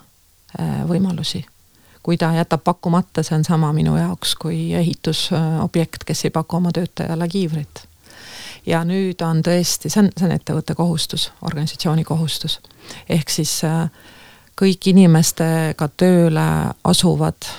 äh, 0.60 0.88
võimalusi. 0.88 1.46
kui 2.04 2.18
ta 2.18 2.34
jätab 2.34 2.64
pakkumata, 2.64 3.24
see 3.24 3.36
on 3.36 3.44
sama 3.44 3.74
minu 3.74 3.98
jaoks 3.98 4.36
kui 4.36 4.74
ehitusobjekt, 4.74 6.04
kes 6.06 6.26
ei 6.26 6.32
paku 6.32 6.56
oma 6.56 6.72
töötajale 6.72 7.28
kiivrit 7.28 7.88
ja 8.66 8.84
nüüd 8.84 9.22
on 9.22 9.42
tõesti, 9.46 9.90
see 9.90 10.02
on, 10.04 10.10
see 10.18 10.28
on 10.28 10.36
ettevõtte 10.36 10.76
kohustus, 10.76 11.32
organisatsiooni 11.42 12.04
kohustus. 12.04 12.60
ehk 13.10 13.30
siis 13.30 13.64
äh, 13.64 13.90
kõik 14.62 14.90
inimestega 14.92 15.88
tööle 15.98 16.48
asuvad 16.84 17.50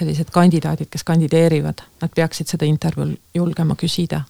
sellised 0.00 0.30
kandidaadid, 0.32 0.88
kes 0.90 1.04
kandideerivad, 1.04 1.82
nad 2.00 2.12
peaksid 2.16 2.48
seda 2.48 2.64
intervjuul 2.64 3.14
julgema 3.34 3.76
küsida. 3.76 4.22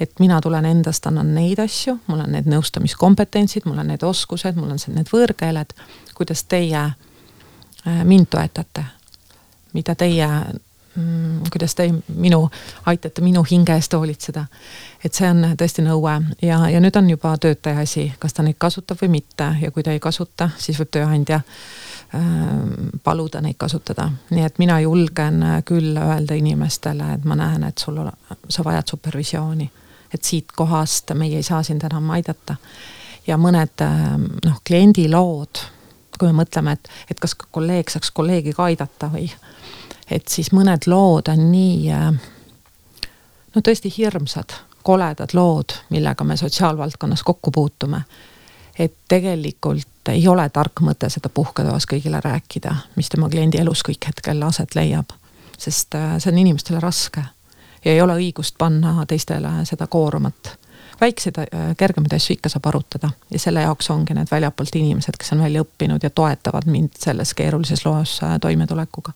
et 0.00 0.10
mina 0.18 0.40
tulen 0.40 0.64
endast, 0.64 1.06
annan 1.06 1.34
neid 1.34 1.58
asju, 1.62 2.00
mul 2.06 2.18
on 2.24 2.32
need 2.34 2.48
nõustamiskompetentsid, 2.50 3.62
mul 3.64 3.78
on 3.78 3.92
need 3.92 4.02
oskused, 4.02 4.56
mul 4.58 4.72
on 4.74 4.80
need 4.90 5.10
võõrkeeled, 5.12 5.70
kuidas 6.14 6.42
teie 6.50 6.80
äh, 6.82 8.00
mind 8.04 8.26
toetate, 8.30 8.84
mida 9.72 9.94
teie 9.94 10.26
Mm, 10.96 11.42
kuidas 11.52 11.74
te 11.74 11.88
minu, 12.14 12.50
aitate 12.86 13.22
minu 13.22 13.42
hinge 13.50 13.74
eest 13.74 13.92
hoolitseda. 13.92 14.44
et 15.04 15.14
see 15.14 15.26
on 15.26 15.40
tõesti 15.58 15.82
nõue 15.82 16.12
ja, 16.42 16.58
ja 16.70 16.80
nüüd 16.80 16.94
on 16.96 17.08
juba 17.10 17.32
töötaja 17.42 17.82
asi, 17.82 18.04
kas 18.18 18.36
ta 18.36 18.44
neid 18.46 18.54
kasutab 18.62 19.02
või 19.02 19.08
mitte 19.16 19.48
ja 19.60 19.72
kui 19.74 19.82
ta 19.82 19.90
ei 19.90 19.98
kasuta, 19.98 20.52
siis 20.56 20.78
võib 20.78 20.92
tööandja 20.94 21.40
äh, 21.40 22.22
paluda 23.02 23.42
neid 23.42 23.58
kasutada. 23.58 24.06
nii 24.30 24.44
et 24.46 24.60
mina 24.62 24.78
julgen 24.80 25.42
küll 25.66 25.98
öelda 25.98 26.38
inimestele, 26.38 27.10
et 27.16 27.26
ma 27.26 27.34
näen, 27.42 27.64
et 27.66 27.78
sul, 27.82 27.98
sa 28.48 28.64
vajad 28.64 28.94
supervisiooni. 28.94 29.70
et 30.14 30.22
siit 30.22 30.52
kohast 30.54 31.10
meie 31.14 31.36
ei 31.36 31.42
saa 31.42 31.62
sind 31.62 31.82
enam 31.82 32.10
aidata. 32.10 32.54
ja 33.26 33.36
mõned 33.36 33.82
äh, 33.82 34.14
noh, 34.46 34.62
kliendi 34.62 35.08
lood, 35.10 35.58
kui 36.18 36.30
me 36.30 36.44
mõtleme, 36.44 36.78
et, 36.78 36.88
et 37.10 37.20
kas 37.20 37.34
kolleeg 37.34 37.90
saaks 37.90 38.14
kolleegi 38.14 38.54
ka 38.54 38.70
aidata 38.70 39.10
või 39.10 39.26
et 40.10 40.28
siis 40.28 40.52
mõned 40.52 40.86
lood 40.86 41.28
on 41.32 41.50
nii 41.50 41.90
äh, 41.92 42.12
no 43.54 43.62
tõesti 43.62 43.92
hirmsad, 43.96 44.54
koledad 44.82 45.32
lood, 45.32 45.76
millega 45.90 46.24
me 46.24 46.36
sotsiaalvaldkonnas 46.36 47.22
kokku 47.22 47.50
puutume. 47.50 48.02
et 48.78 48.94
tegelikult 49.08 50.08
ei 50.08 50.28
ole 50.28 50.48
tark 50.48 50.80
mõte 50.80 51.08
seda 51.08 51.28
puhketoas 51.28 51.86
kõigile 51.86 52.20
rääkida, 52.20 52.74
mis 52.96 53.08
tema 53.08 53.28
kliendi 53.30 53.60
elus 53.60 53.84
kõik 53.86 54.06
hetkel 54.06 54.42
aset 54.42 54.74
leiab. 54.74 55.12
sest 55.58 55.94
äh, 55.94 56.18
see 56.18 56.32
on 56.32 56.38
inimestele 56.38 56.80
raske 56.80 57.24
ja 57.84 57.92
ei 57.92 58.00
ole 58.00 58.14
õigust 58.14 58.58
panna 58.58 59.06
teistele 59.06 59.64
seda 59.64 59.86
koormat 59.86 60.58
väikseid, 61.00 61.38
äh, 61.38 61.76
kergemaid 61.76 62.12
asju 62.12 62.34
ikka 62.34 62.48
saab 62.48 62.66
arutada 62.66 63.10
ja 63.30 63.38
selle 63.38 63.62
jaoks 63.62 63.90
ongi 63.90 64.14
need 64.14 64.30
väljapoolt 64.30 64.76
inimesed, 64.76 65.16
kes 65.18 65.32
on 65.32 65.42
välja 65.42 65.62
õppinud 65.62 66.02
ja 66.02 66.10
toetavad 66.10 66.66
mind 66.66 66.98
selles 66.98 67.34
keerulises 67.34 67.86
loos 67.86 68.20
toimetulekuga 68.40 69.12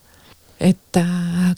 et 0.61 0.97
äh, 0.97 1.05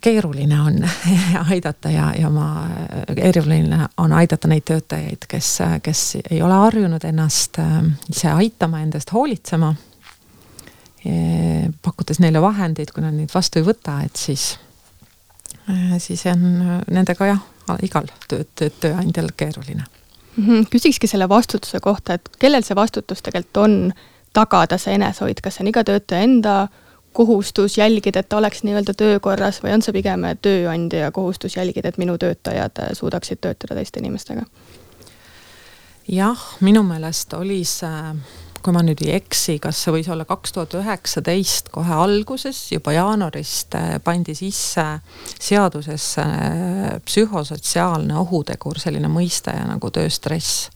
keeruline 0.00 0.60
on 0.60 0.88
aidata 1.50 1.90
ja, 1.90 2.12
ja 2.18 2.30
ma, 2.30 2.66
keeruline 3.14 3.88
on 3.96 4.12
aidata 4.12 4.48
neid 4.48 4.66
töötajaid, 4.68 5.24
kes, 5.28 5.52
kes 5.82 6.02
ei 6.30 6.42
ole 6.42 6.58
harjunud 6.64 7.04
ennast 7.08 7.58
äh, 7.58 7.78
ise 8.10 8.28
aitama, 8.32 8.80
endast 8.80 9.12
hoolitsema. 9.12 9.74
pakkudes 11.82 12.18
neile 12.20 12.42
vahendeid, 12.44 12.90
kui 12.92 13.00
nad 13.00 13.14
neid 13.16 13.30
vastu 13.32 13.58
ei 13.58 13.64
võta, 13.64 14.02
et 14.04 14.20
siis, 14.20 14.58
äh, 15.70 15.96
siis 15.98 16.26
on 16.28 16.44
nendega 16.92 17.30
jah, 17.30 17.40
igal 17.82 18.10
töö, 18.28 18.44
töö, 18.54 18.68
tööandjal 18.80 19.30
keeruline. 19.36 19.84
-hmm. 20.36 20.66
küsikski 20.70 21.06
selle 21.06 21.28
vastutuse 21.28 21.80
kohta, 21.80 22.14
et 22.14 22.28
kellel 22.38 22.62
see 22.62 22.76
vastutus 22.76 23.22
tegelikult 23.22 23.56
on 23.56 23.92
tagada 24.32 24.78
see 24.78 24.94
enesehoid, 24.94 25.40
kas 25.42 25.54
see 25.54 25.64
on 25.64 25.72
iga 25.72 25.84
töötaja 25.84 26.22
enda 26.22 26.68
kohustus 27.12 27.78
jälgida, 27.78 28.20
et 28.20 28.28
ta 28.28 28.38
oleks 28.38 28.62
nii-öelda 28.62 28.94
töökorras 28.94 29.62
või 29.64 29.74
on 29.74 29.82
see 29.82 29.94
pigem 29.96 30.26
tööandja 30.42 31.10
kohustus 31.10 31.56
jälgida, 31.56 31.88
et 31.88 31.98
minu 31.98 32.18
töötajad 32.18 32.82
suudaksid 32.98 33.40
töötada 33.40 33.78
teiste 33.80 34.00
inimestega? 34.00 34.46
jah, 36.10 36.46
minu 36.60 36.82
meelest 36.82 37.34
oli 37.38 37.64
see 37.64 38.14
kui 38.60 38.74
ma 38.76 38.82
nüüd 38.84 39.00
ei 39.04 39.14
eksi, 39.16 39.56
kas 39.62 39.78
see 39.80 39.94
võis 39.94 40.08
olla 40.12 40.26
kaks 40.28 40.52
tuhat 40.52 40.74
üheksateist 40.76 41.70
kohe 41.72 41.94
alguses, 41.96 42.58
juba 42.74 42.92
jaanuarist 42.92 43.76
äh, 43.78 43.94
pandi 44.04 44.34
sisse 44.36 44.84
seadusesse 45.40 46.24
äh, 46.24 46.98
psühhosotsiaalne 47.06 48.18
ohutegur, 48.20 48.80
selline 48.80 49.08
mõiste 49.12 49.54
nagu 49.54 49.92
tööstress. 49.94 50.68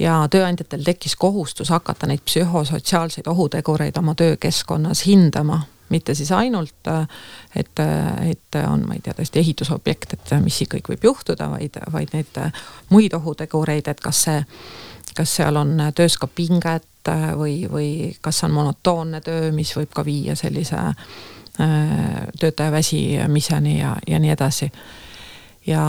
Ja 0.00 0.16
tööandjatel 0.30 0.84
tekkis 0.84 1.16
kohustus 1.20 1.70
hakata 1.70 2.08
neid 2.08 2.24
psühhosotsiaalseid 2.24 3.28
ohutegureid 3.28 3.98
oma 4.00 4.14
töökeskkonnas 4.16 5.04
hindama 5.06 5.62
mitte 5.90 6.14
siis 6.14 6.30
ainult, 6.32 6.86
et, 7.56 7.80
et 8.30 8.58
on, 8.62 8.84
ma 8.86 8.94
ei 8.94 9.00
tea, 9.02 9.14
tõesti 9.18 9.40
ehitusobjekt, 9.42 10.12
et 10.14 10.34
mis 10.44 10.60
siin 10.60 10.70
kõik 10.70 10.92
võib 10.92 11.08
juhtuda, 11.08 11.48
vaid, 11.50 11.80
vaid 11.90 12.14
neid 12.14 12.38
muid 12.94 13.16
ohutegureid, 13.18 13.90
et 13.90 14.00
kas 14.00 14.22
see 14.28 14.44
kas 15.14 15.36
seal 15.40 15.56
on 15.56 15.74
töös 15.94 16.14
ka 16.18 16.28
pinget 16.30 17.10
või, 17.36 17.64
või 17.70 17.90
kas 18.22 18.44
on 18.46 18.54
monotoonne 18.54 19.20
töö, 19.24 19.50
mis 19.52 19.72
võib 19.76 19.90
ka 19.94 20.04
viia 20.06 20.36
sellise 20.38 20.78
äh, 20.78 20.96
töötaja 22.38 22.72
väsimiseni 22.72 23.78
ja, 23.80 23.96
ja 24.06 24.18
nii 24.22 24.30
edasi. 24.30 24.70
ja, 25.66 25.84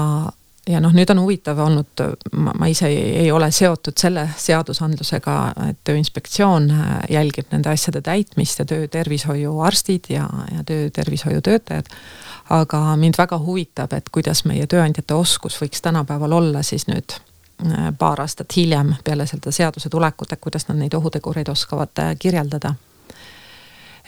ja 0.69 0.81
noh, 0.83 0.93
nüüd 0.93 1.09
on 1.13 1.23
huvitav 1.23 1.59
olnud, 1.63 2.03
ma 2.37 2.67
ise 2.69 2.89
ei, 2.91 3.31
ole 3.31 3.51
seotud 3.51 3.97
selle 3.97 4.27
seadusandlusega, 4.37 5.37
et 5.69 5.79
Tööinspektsioon 5.87 6.69
äh, 6.75 6.91
jälgib 7.17 7.49
nende 7.51 7.73
asjade 7.73 8.01
täitmist 8.05 8.59
ja 8.59 8.65
töötervishoiuarstid 8.65 10.11
ja, 10.13 10.27
ja 10.55 10.63
töötervishoiutöötajad. 10.67 11.89
aga 12.51 12.95
mind 12.99 13.15
väga 13.17 13.37
huvitab, 13.39 13.93
et 13.93 14.09
kuidas 14.11 14.45
meie 14.45 14.67
tööandjate 14.67 15.13
oskus 15.15 15.61
võiks 15.61 15.81
tänapäeval 15.81 16.31
olla 16.41 16.63
siis 16.63 16.87
nüüd 16.87 17.21
Äh, 17.65 17.93
paar 17.97 18.21
aastat 18.21 18.55
hiljem 18.55 18.95
peale 19.03 19.25
seda 19.29 19.51
seaduse 19.53 19.89
tulekut, 19.89 20.31
et 20.33 20.41
kuidas 20.41 20.65
nad 20.67 20.79
neid 20.81 20.93
ohutegureid 20.97 21.49
oskavad 21.51 21.99
äh, 21.99 22.15
kirjeldada. 22.19 22.73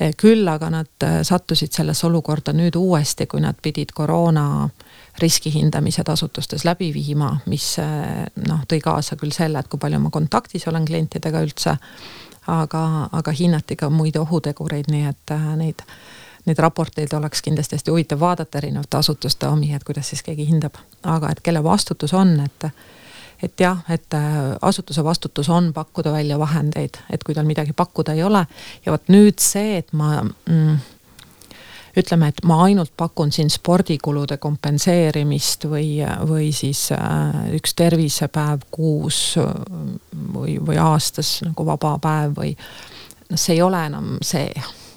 Äh, 0.01 0.13
küll 0.17 0.47
aga 0.47 0.69
nad 0.73 1.07
sattusid 1.23 1.73
sellesse 1.75 2.07
olukorda 2.07 2.53
nüüd 2.53 2.75
uuesti, 2.79 3.27
kui 3.29 3.41
nad 3.43 3.59
pidid 3.61 3.93
koroona 3.93 4.69
riskihindamised 5.21 6.09
asutustes 6.09 6.65
läbi 6.65 6.89
viima, 6.93 7.35
mis 7.45 7.75
noh, 8.47 8.63
tõi 8.65 8.79
kaasa 8.81 9.15
küll 9.15 9.31
selle, 9.35 9.61
et 9.61 9.69
kui 9.69 9.77
palju 9.79 9.99
ma 10.01 10.09
kontaktis 10.09 10.65
olen 10.71 10.87
klientidega 10.89 11.43
üldse, 11.45 11.75
aga, 12.49 12.83
aga 13.13 13.35
hinnati 13.37 13.77
ka 13.77 13.91
muid 13.93 14.17
ohutegureid, 14.17 14.89
nii 14.89 15.05
et 15.11 15.35
neid 15.61 15.85
neid 16.45 16.59
raporteid 16.59 17.13
oleks 17.13 17.41
kindlasti 17.41 17.77
hästi 17.77 17.91
huvitav 17.91 18.19
vaadata 18.19 18.57
erinevate 18.57 18.97
asutuste 18.97 19.47
omi, 19.47 19.73
et 19.73 19.83
kuidas 19.83 20.09
siis 20.11 20.23
keegi 20.23 20.47
hindab, 20.49 20.75
aga 21.03 21.31
et 21.31 21.41
kelle 21.43 21.63
vastutus 21.63 22.13
on, 22.13 22.35
et 22.43 22.67
et 23.43 23.59
jah, 23.59 23.83
et 23.91 24.15
äh, 24.17 24.39
asutuse 24.61 25.03
vastutus 25.03 25.49
on 25.49 25.71
pakkuda 25.73 26.11
välja 26.13 26.39
vahendeid, 26.39 26.99
et 27.11 27.23
kui 27.23 27.35
tal 27.35 27.47
midagi 27.47 27.73
pakkuda 27.75 28.15
ei 28.15 28.23
ole. 28.23 28.45
Ja 28.85 28.95
vot 28.95 29.09
nüüd 29.11 29.41
see, 29.43 29.77
et 29.81 29.91
ma 29.93 30.21
mm, 30.23 30.77
ütleme, 31.99 32.31
et 32.31 32.41
ma 32.47 32.61
ainult 32.65 32.93
pakun 32.97 33.31
siin 33.35 33.51
spordikulude 33.53 34.37
kompenseerimist 34.41 35.67
või, 35.69 35.99
või 36.29 36.51
siis 36.55 36.87
äh, 36.95 37.43
üks 37.57 37.75
tervisepäev 37.77 38.65
kuus 38.71 39.35
või, 39.37 40.57
või 40.57 40.79
aastas 40.81 41.41
nagu 41.45 41.67
vaba 41.67 41.97
päev 42.01 42.37
või 42.39 42.55
noh, 42.55 43.37
see 43.37 43.57
ei 43.57 43.61
ole 43.65 43.85
enam 43.91 44.15
see, 44.25 44.49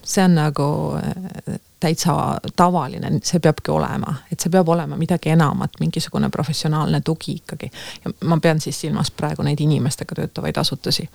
see 0.06 0.24
on 0.24 0.34
nagu 0.38 0.66
äh, 0.96 1.58
täitsa 1.80 2.38
tavaline, 2.56 3.10
see 3.22 3.40
peabki 3.40 3.70
olema, 3.70 4.14
et 4.32 4.40
see 4.40 4.52
peab 4.52 4.68
olema 4.68 4.96
midagi 4.96 5.30
enamat, 5.34 5.80
mingisugune 5.80 6.30
professionaalne 6.32 7.00
tugi 7.04 7.36
ikkagi. 7.40 7.70
ja 8.04 8.12
ma 8.24 8.38
pean 8.40 8.60
siis 8.60 8.80
silmas 8.80 9.10
praegu 9.10 9.42
neid 9.42 9.60
inimestega 9.60 10.14
töötavaid 10.14 10.56
asutusi. 10.56 11.08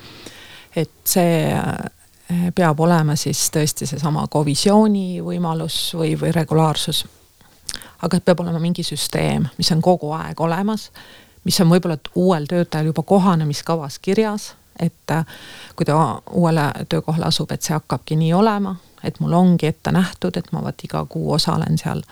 et 0.76 0.92
see 1.06 1.48
eh, 1.50 2.52
peab 2.56 2.80
olema 2.80 3.16
siis 3.16 3.50
tõesti 3.52 3.89
seesama 3.89 4.28
kovisiooni 4.28 5.22
võimalus 5.22 5.96
või, 5.98 6.14
või 6.22 6.32
regulaarsus. 6.32 7.06
aga 8.02 8.20
peab 8.20 8.39
olema 8.39 8.60
mingi 8.60 8.84
süsteem, 8.84 9.48
mis 9.58 9.72
on 9.72 9.82
kogu 9.82 10.12
aeg 10.14 10.39
olemas, 10.42 10.92
mis 11.44 11.60
on 11.62 11.70
võib-olla 11.74 11.98
uuel 12.16 12.46
töötajal 12.46 12.94
juba 12.94 13.04
kohanemiskavas 13.04 14.00
kirjas, 14.00 14.54
et 14.80 15.11
eh, 15.11 15.26
kui 15.76 15.86
ta 15.86 16.22
uuele 16.32 16.72
töökohale 16.89 17.26
asub, 17.26 17.51
et 17.51 17.61
see 17.61 17.74
hakkabki 17.74 18.15
nii 18.15 18.34
olema 18.34 18.76
et 19.03 19.19
mul 19.19 19.34
ongi 19.34 19.67
ette 19.67 19.91
nähtud, 19.91 20.38
et 20.38 20.51
ma 20.51 20.61
vot 20.63 20.84
iga 20.86 21.03
kuu 21.09 21.32
osalen 21.34 21.78
seal 21.78 22.03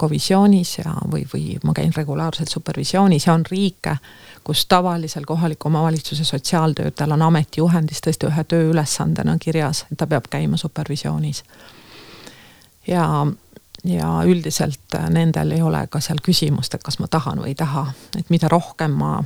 komisjonis 0.00 0.78
ja, 0.78 0.94
või, 1.10 1.24
või 1.32 1.58
ma 1.64 1.74
käin 1.76 1.92
regulaarselt 1.96 2.48
supervisioonis 2.48 3.26
ja 3.26 3.34
on 3.34 3.44
riike, 3.50 3.96
kus 4.44 4.66
tavalisel 4.66 5.26
kohaliku 5.28 5.68
omavalitsuse 5.68 6.24
sotsiaaltöötajal 6.24 7.16
on 7.16 7.26
ametijuhendis 7.28 8.00
tõesti 8.04 8.30
ühe 8.30 8.44
tööülesandena 8.44 9.36
kirjas, 9.40 9.84
et 9.92 9.98
ta 9.98 10.06
peab 10.06 10.30
käima 10.30 10.56
supervisioonis. 10.56 11.42
ja, 12.86 13.26
ja 13.84 14.12
üldiselt 14.24 14.96
nendel 15.10 15.52
ei 15.52 15.62
ole 15.62 15.86
ka 15.90 16.00
seal 16.00 16.22
küsimust, 16.24 16.74
et 16.74 16.82
kas 16.82 16.98
ma 16.98 17.08
tahan 17.10 17.42
või 17.42 17.52
ei 17.52 17.58
taha, 17.58 17.90
et 18.18 18.30
mida 18.30 18.48
rohkem 18.48 18.96
ma 19.02 19.18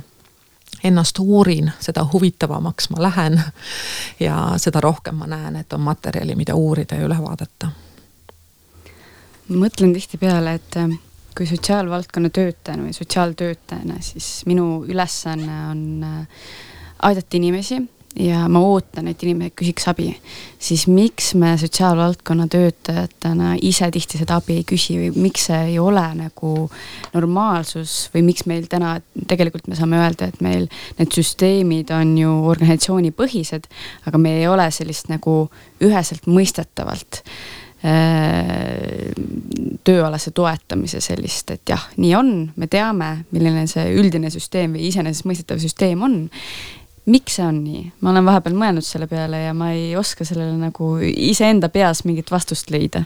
ennast 0.83 1.19
uurin, 1.19 1.71
seda 1.79 2.05
huvitavamaks 2.13 2.89
ma 2.89 3.01
lähen. 3.01 3.41
ja 4.19 4.53
seda 4.57 4.81
rohkem 4.81 5.15
ma 5.15 5.27
näen, 5.27 5.55
et 5.55 5.73
on 5.73 5.81
materjali, 5.81 6.35
mida 6.35 6.55
uurida 6.55 6.95
ja 6.95 7.07
üle 7.07 7.17
vaadata. 7.21 7.71
mõtlen 9.49 9.93
tihtipeale, 9.93 10.53
et 10.53 10.77
äh, 10.77 10.99
kui 11.37 11.47
sotsiaalvaldkonna 11.47 12.29
töötajana 12.29 12.83
või 12.83 12.93
sotsiaaltöötajana, 12.93 13.99
siis 14.01 14.45
minu 14.45 14.85
ülesanne 14.87 15.57
on 15.71 15.83
äh, 16.03 16.45
aidata 16.99 17.37
inimesi 17.37 17.81
ja 18.19 18.43
ma 18.51 18.61
ootan, 18.61 19.07
et 19.09 19.23
inimene 19.25 19.51
küsiks 19.57 19.87
abi, 19.89 20.11
siis 20.61 20.85
miks 20.91 21.31
me 21.39 21.55
sotsiaalvaldkonna 21.57 22.45
töötajatena 22.51 23.55
ise 23.65 23.89
tihti 23.93 24.19
seda 24.21 24.37
abi 24.41 24.59
ei 24.59 24.67
küsi 24.69 24.97
või 24.99 25.25
miks 25.25 25.47
see 25.49 25.61
ei 25.71 25.79
ole 25.81 26.05
nagu 26.19 26.53
normaalsus 27.15 27.95
või 28.13 28.27
miks 28.29 28.45
meil 28.49 28.67
täna 28.69 28.95
tegelikult 29.27 29.67
me 29.67 29.79
saame 29.79 29.97
öelda, 30.03 30.29
et 30.29 30.45
meil 30.45 30.69
need 30.99 31.17
süsteemid 31.17 31.93
on 31.95 32.13
ju 32.19 32.35
organisatsioonipõhised, 32.53 33.67
aga 34.05 34.21
me 34.21 34.37
ei 34.43 34.47
ole 34.51 34.69
sellist 34.71 35.09
nagu 35.09 35.47
üheselt 35.83 36.29
mõistetavalt 36.29 37.23
äh, 37.23 39.09
tööalase 39.83 40.31
toetamise 40.37 41.01
sellist, 41.03 41.49
et 41.57 41.73
jah, 41.73 41.89
nii 41.97 42.13
on, 42.15 42.31
me 42.55 42.69
teame, 42.69 43.25
milline 43.33 43.65
see 43.71 43.89
üldine 43.97 44.29
süsteem 44.33 44.77
või 44.77 44.87
iseenesestmõistetav 44.93 45.59
süsteem 45.65 46.05
on 46.05 46.21
miks 47.05 47.35
see 47.35 47.45
on 47.45 47.63
nii, 47.63 47.85
ma 48.01 48.13
olen 48.13 48.25
vahepeal 48.25 48.57
mõelnud 48.57 48.85
selle 48.87 49.07
peale 49.11 49.43
ja 49.47 49.53
ma 49.57 49.73
ei 49.75 49.95
oska 49.99 50.25
sellele 50.27 50.55
nagu 50.59 50.95
iseenda 51.03 51.69
peas 51.69 52.05
mingit 52.07 52.31
vastust 52.31 52.71
leida. 52.71 53.03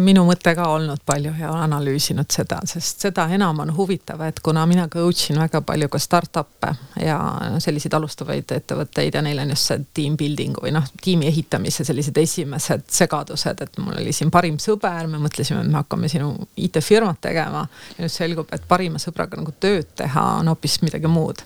Minu 0.00 0.22
mõte 0.24 0.54
ka 0.56 0.64
olnud 0.72 1.02
palju 1.06 1.34
ja 1.36 1.50
analüüsinud 1.66 2.30
seda, 2.32 2.62
sest 2.66 3.02
seda 3.04 3.26
enam 3.36 3.58
on 3.60 3.74
huvitav, 3.76 4.22
et 4.24 4.38
kuna 4.40 4.62
mina 4.66 4.86
coach 4.88 5.28
in 5.28 5.40
väga 5.42 5.60
palju 5.66 5.90
ka 5.92 6.00
startup'e 6.00 6.70
ja 7.04 7.18
selliseid 7.60 7.92
alustavaid 7.98 8.54
ettevõtteid 8.56 9.18
ja 9.18 9.22
neil 9.26 9.42
on 9.42 9.52
just 9.52 9.68
see 9.68 9.84
team 9.98 10.16
building'u 10.16 10.64
või 10.64 10.72
noh, 10.72 10.88
tiimi 11.04 11.28
ehitamise 11.28 11.84
sellised 11.84 12.16
esimesed 12.22 12.88
segadused, 12.96 13.60
et 13.66 13.78
mul 13.82 14.00
oli 14.00 14.14
siin 14.16 14.32
parim 14.32 14.56
sõber, 14.62 15.04
me 15.10 15.20
mõtlesime, 15.26 15.60
et 15.60 15.68
me 15.68 15.82
hakkame 15.82 16.08
sinu 16.08 16.32
IT-firmat 16.56 17.20
tegema. 17.28 17.66
ja 17.98 18.06
nüüd 18.06 18.14
selgub, 18.14 18.48
et 18.56 18.64
parima 18.68 19.02
sõbraga 19.02 19.36
nagu 19.36 19.52
tööd 19.60 19.92
teha 20.00 20.24
on 20.40 20.48
hoopis 20.48 20.80
midagi 20.86 21.12
muud 21.12 21.44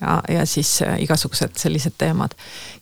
ja, 0.00 0.22
ja 0.28 0.46
siis 0.46 0.82
äh, 0.82 1.00
igasugused 1.02 1.56
sellised 1.56 1.94
teemad. 1.98 2.34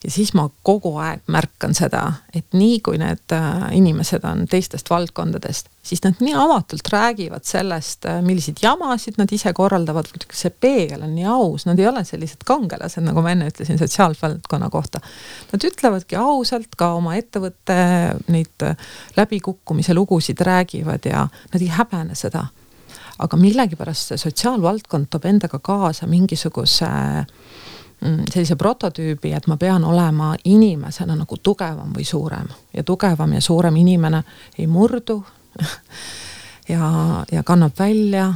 ja 0.03 0.11
siis 0.11 0.33
ma 0.33 0.47
kogu 0.63 0.95
aeg 1.01 1.21
märkan 1.31 1.75
seda, 1.77 2.03
et 2.35 2.45
nii 2.57 2.79
kui 2.85 2.99
need 3.01 3.35
äh, 3.35 3.67
inimesed 3.77 4.25
on 4.27 4.45
teistest 4.49 4.89
valdkondadest, 4.89 5.69
siis 5.83 6.03
nad 6.03 6.21
nii 6.23 6.33
avatult 6.37 6.87
räägivad 6.93 7.45
sellest, 7.47 8.05
äh, 8.05 8.21
milliseid 8.25 8.61
jamasid 8.63 9.19
nad 9.21 9.31
ise 9.31 9.53
korraldavad, 9.53 10.09
see 10.33 10.53
peegel 10.53 11.05
on 11.07 11.15
nii 11.15 11.27
aus, 11.31 11.65
nad 11.69 11.79
ei 11.79 11.89
ole 11.89 12.05
sellised 12.07 12.45
kangelased, 12.47 13.03
nagu 13.05 13.23
ma 13.23 13.35
enne 13.35 13.51
ütlesin 13.51 13.79
sotsiaalvaldkonna 13.81 14.69
kohta. 14.69 15.03
Nad 15.51 15.67
ütlevadki 15.67 16.19
ausalt 16.19 16.75
ka 16.77 16.93
oma 16.97 17.17
ettevõtte 17.19 17.77
neid 18.31 18.67
läbikukkumise 19.17 19.95
lugusid 19.97 20.41
räägivad 20.45 21.05
ja 21.09 21.27
nad 21.27 21.61
ei 21.61 21.69
häbene 21.71 22.15
seda 22.17 22.47
aga 23.21 23.37
millegipärast 23.37 24.11
see 24.11 24.21
sotsiaalvaldkond 24.21 25.09
toob 25.09 25.25
endaga 25.29 25.59
kaasa 25.59 26.07
mingisuguse 26.07 26.89
mm, 28.01 28.23
sellise 28.33 28.55
prototüübi, 28.55 29.33
et 29.37 29.47
ma 29.47 29.57
pean 29.57 29.85
olema 29.85 30.33
inimesena 30.45 31.15
nagu 31.15 31.37
tugevam 31.37 31.93
või 31.97 32.05
suurem. 32.07 32.49
Ja 32.73 32.83
tugevam 32.83 33.33
ja 33.33 33.41
suurem 33.41 33.75
inimene 33.75 34.23
ei 34.57 34.67
murdu 34.67 35.21
ja, 36.73 36.91
ja 37.31 37.43
kannab 37.43 37.77
välja. 37.79 38.33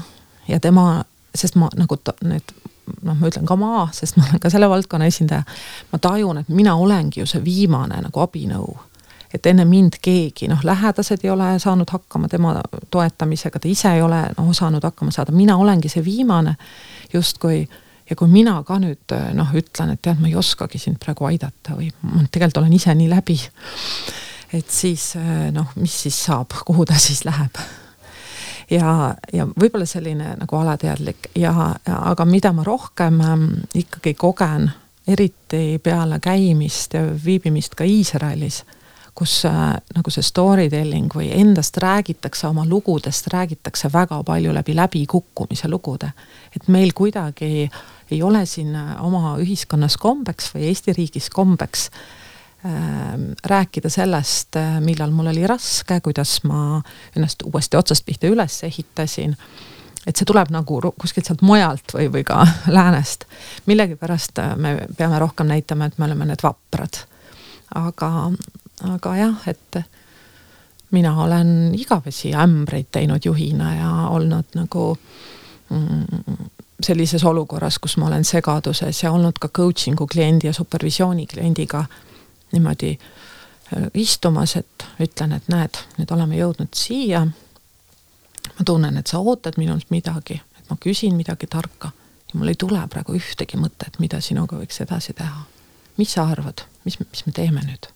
Ja 0.48 0.60
tema, 0.60 1.04
sest 1.36 1.56
ma 1.58 1.70
nagu 1.76 1.98
need 2.24 2.54
noh, 3.02 3.16
ma 3.16 3.30
ütlen 3.30 3.48
ka 3.50 3.58
ma, 3.58 3.88
sest 3.94 4.18
ma 4.20 4.28
olen 4.30 4.42
ka 4.42 4.50
selle 4.54 4.70
valdkonna 4.70 5.08
esindaja. 5.10 5.44
ma 5.92 6.00
tajun, 6.00 6.44
et 6.44 6.50
mina 6.50 6.76
olengi 6.76 7.20
ju 7.20 7.26
see 7.30 7.44
viimane 7.44 8.02
nagu 8.06 8.22
abinõu 8.22 8.76
et 9.36 9.48
enne 9.52 9.66
mind 9.68 10.00
keegi, 10.04 10.50
noh, 10.52 10.62
lähedased 10.64 11.24
ei 11.24 11.32
ole 11.34 11.56
saanud 11.60 11.90
hakkama 11.92 12.30
tema 12.32 12.56
toetamisega, 12.92 13.60
ta 13.60 13.70
ise 13.70 13.96
ei 13.98 14.04
ole 14.06 14.22
noh, 14.38 14.50
osanud 14.52 14.84
hakkama 14.84 15.14
saada, 15.16 15.36
mina 15.36 15.58
olengi 15.62 15.92
see 15.92 16.06
viimane 16.06 16.56
justkui 17.14 17.64
ja 18.10 18.16
kui 18.16 18.30
mina 18.32 18.58
ka 18.66 18.78
nüüd 18.82 19.16
noh, 19.38 19.56
ütlen, 19.58 19.96
et 19.96 20.04
tead, 20.06 20.22
ma 20.22 20.30
ei 20.30 20.38
oskagi 20.40 20.82
sind 20.82 21.00
praegu 21.02 21.28
aidata 21.30 21.78
või 21.78 21.90
ma 22.06 22.26
tegelikult 22.30 22.62
olen 22.64 22.78
ise 22.78 22.94
nii 22.96 23.10
läbi, 23.12 23.40
et 24.54 24.70
siis 24.72 25.14
noh, 25.56 25.74
mis 25.82 26.04
siis 26.06 26.20
saab, 26.28 26.54
kuhu 26.66 26.86
ta 26.86 27.00
siis 27.02 27.26
läheb? 27.28 27.60
Ja, 28.72 29.14
ja 29.34 29.46
võib-olla 29.46 29.86
selline 29.86 30.32
nagu 30.40 30.58
alateadlik 30.58 31.30
ja, 31.38 31.52
ja, 31.86 32.00
aga 32.10 32.26
mida 32.26 32.50
ma 32.56 32.64
rohkem 32.66 33.20
ähm, 33.22 33.44
ikkagi 33.78 34.16
kogen, 34.18 34.72
eriti 35.06 35.78
peale 35.84 36.18
käimist 36.18 36.96
ja 36.98 37.04
viibimist 37.26 37.76
ka 37.78 37.86
Iisraelis, 37.86 38.64
kus 39.16 39.46
äh, 39.46 39.78
nagu 39.96 40.12
see 40.12 40.24
story 40.24 40.70
telling 40.70 41.14
või 41.16 41.30
endast 41.32 41.78
räägitakse, 41.78 42.48
oma 42.48 42.66
lugudest 42.68 43.28
räägitakse 43.34 43.90
väga 43.94 44.24
palju 44.24 44.54
läbi 44.54 44.76
läbikukkumise 44.76 45.70
lugude. 45.72 46.12
et 46.56 46.68
meil 46.68 46.94
kuidagi 46.94 47.70
ei 48.12 48.22
ole 48.24 48.46
siin 48.46 48.76
oma 49.00 49.38
ühiskonnas 49.40 49.98
kombeks 49.98 50.54
või 50.56 50.68
Eesti 50.70 50.94
riigis 50.94 51.30
kombeks 51.30 51.90
äh, 51.90 52.26
Ähm, 52.66 53.32
rääkida 53.46 53.90
sellest, 53.90 54.56
äh, 54.56 54.82
millal 54.82 55.12
mul 55.12 55.28
oli 55.28 55.48
raske, 55.48 56.00
kuidas 56.02 56.44
ma 56.44 56.82
ennast 57.16 57.44
uuesti 57.46 57.78
otsast 57.78 58.06
pihta 58.06 58.28
üles 58.28 58.64
ehitasin. 58.64 59.36
et 60.08 60.16
see 60.16 60.26
tuleb 60.26 60.50
nagu 60.54 60.80
kuskilt 60.98 61.26
sealt 61.26 61.42
mujalt 61.42 61.94
või, 61.94 62.08
või 62.14 62.24
ka 62.24 62.48
läänest. 62.78 63.26
millegipärast 63.66 64.40
äh, 64.42 64.56
me 64.58 64.88
peame 64.98 65.20
rohkem 65.20 65.48
näitama, 65.48 65.86
et 65.86 65.98
me 65.98 66.06
oleme 66.06 66.26
need 66.26 66.42
vaprad. 66.44 67.04
aga, 67.76 68.32
aga 68.94 69.16
jah, 69.18 69.48
et 69.48 69.82
mina 70.92 71.12
olen 71.24 71.76
igavesi 71.76 72.34
ämbreid 72.34 72.92
teinud 72.92 73.26
juhina 73.26 73.76
ja 73.76 73.92
olnud 74.10 74.56
nagu 74.56 74.98
mm, 75.70 76.36
sellises 76.84 77.24
olukorras, 77.24 77.80
kus 77.80 77.98
ma 77.98 78.08
olen 78.08 78.26
segaduses 78.26 79.04
ja 79.04 79.12
olnud 79.12 79.40
ka 79.40 79.50
coaching'u 79.50 80.08
kliendi 80.08 80.48
ja 80.48 80.54
supervisiooni 80.54 81.28
kliendiga 81.28 81.86
niimoodi 82.52 82.92
äh, 82.98 83.90
istumas, 83.94 84.56
et 84.56 84.86
ütlen, 85.00 85.36
et 85.36 85.48
näed, 85.52 85.82
nüüd 85.98 86.12
oleme 86.12 86.38
jõudnud 86.40 86.74
siia. 86.76 87.26
ma 88.56 88.66
tunnen, 88.66 88.98
et 88.98 89.08
sa 89.08 89.20
ootad 89.20 89.58
minult 89.58 89.90
midagi, 89.90 90.42
et 90.60 90.70
ma 90.70 90.78
küsin 90.80 91.16
midagi 91.16 91.48
tarka 91.48 91.92
ja 92.34 92.40
mul 92.40 92.54
ei 92.54 92.56
tule 92.60 92.88
praegu 92.88 93.18
ühtegi 93.18 93.58
mõtet, 93.58 94.00
mida 94.00 94.22
sinuga 94.22 94.60
võiks 94.60 94.82
edasi 94.82 95.14
teha. 95.14 95.44
mis 95.98 96.14
sa 96.14 96.28
arvad, 96.32 96.68
mis, 96.84 97.00
mis 97.00 97.26
me 97.26 97.32
teeme 97.32 97.62
nüüd? 97.66 97.95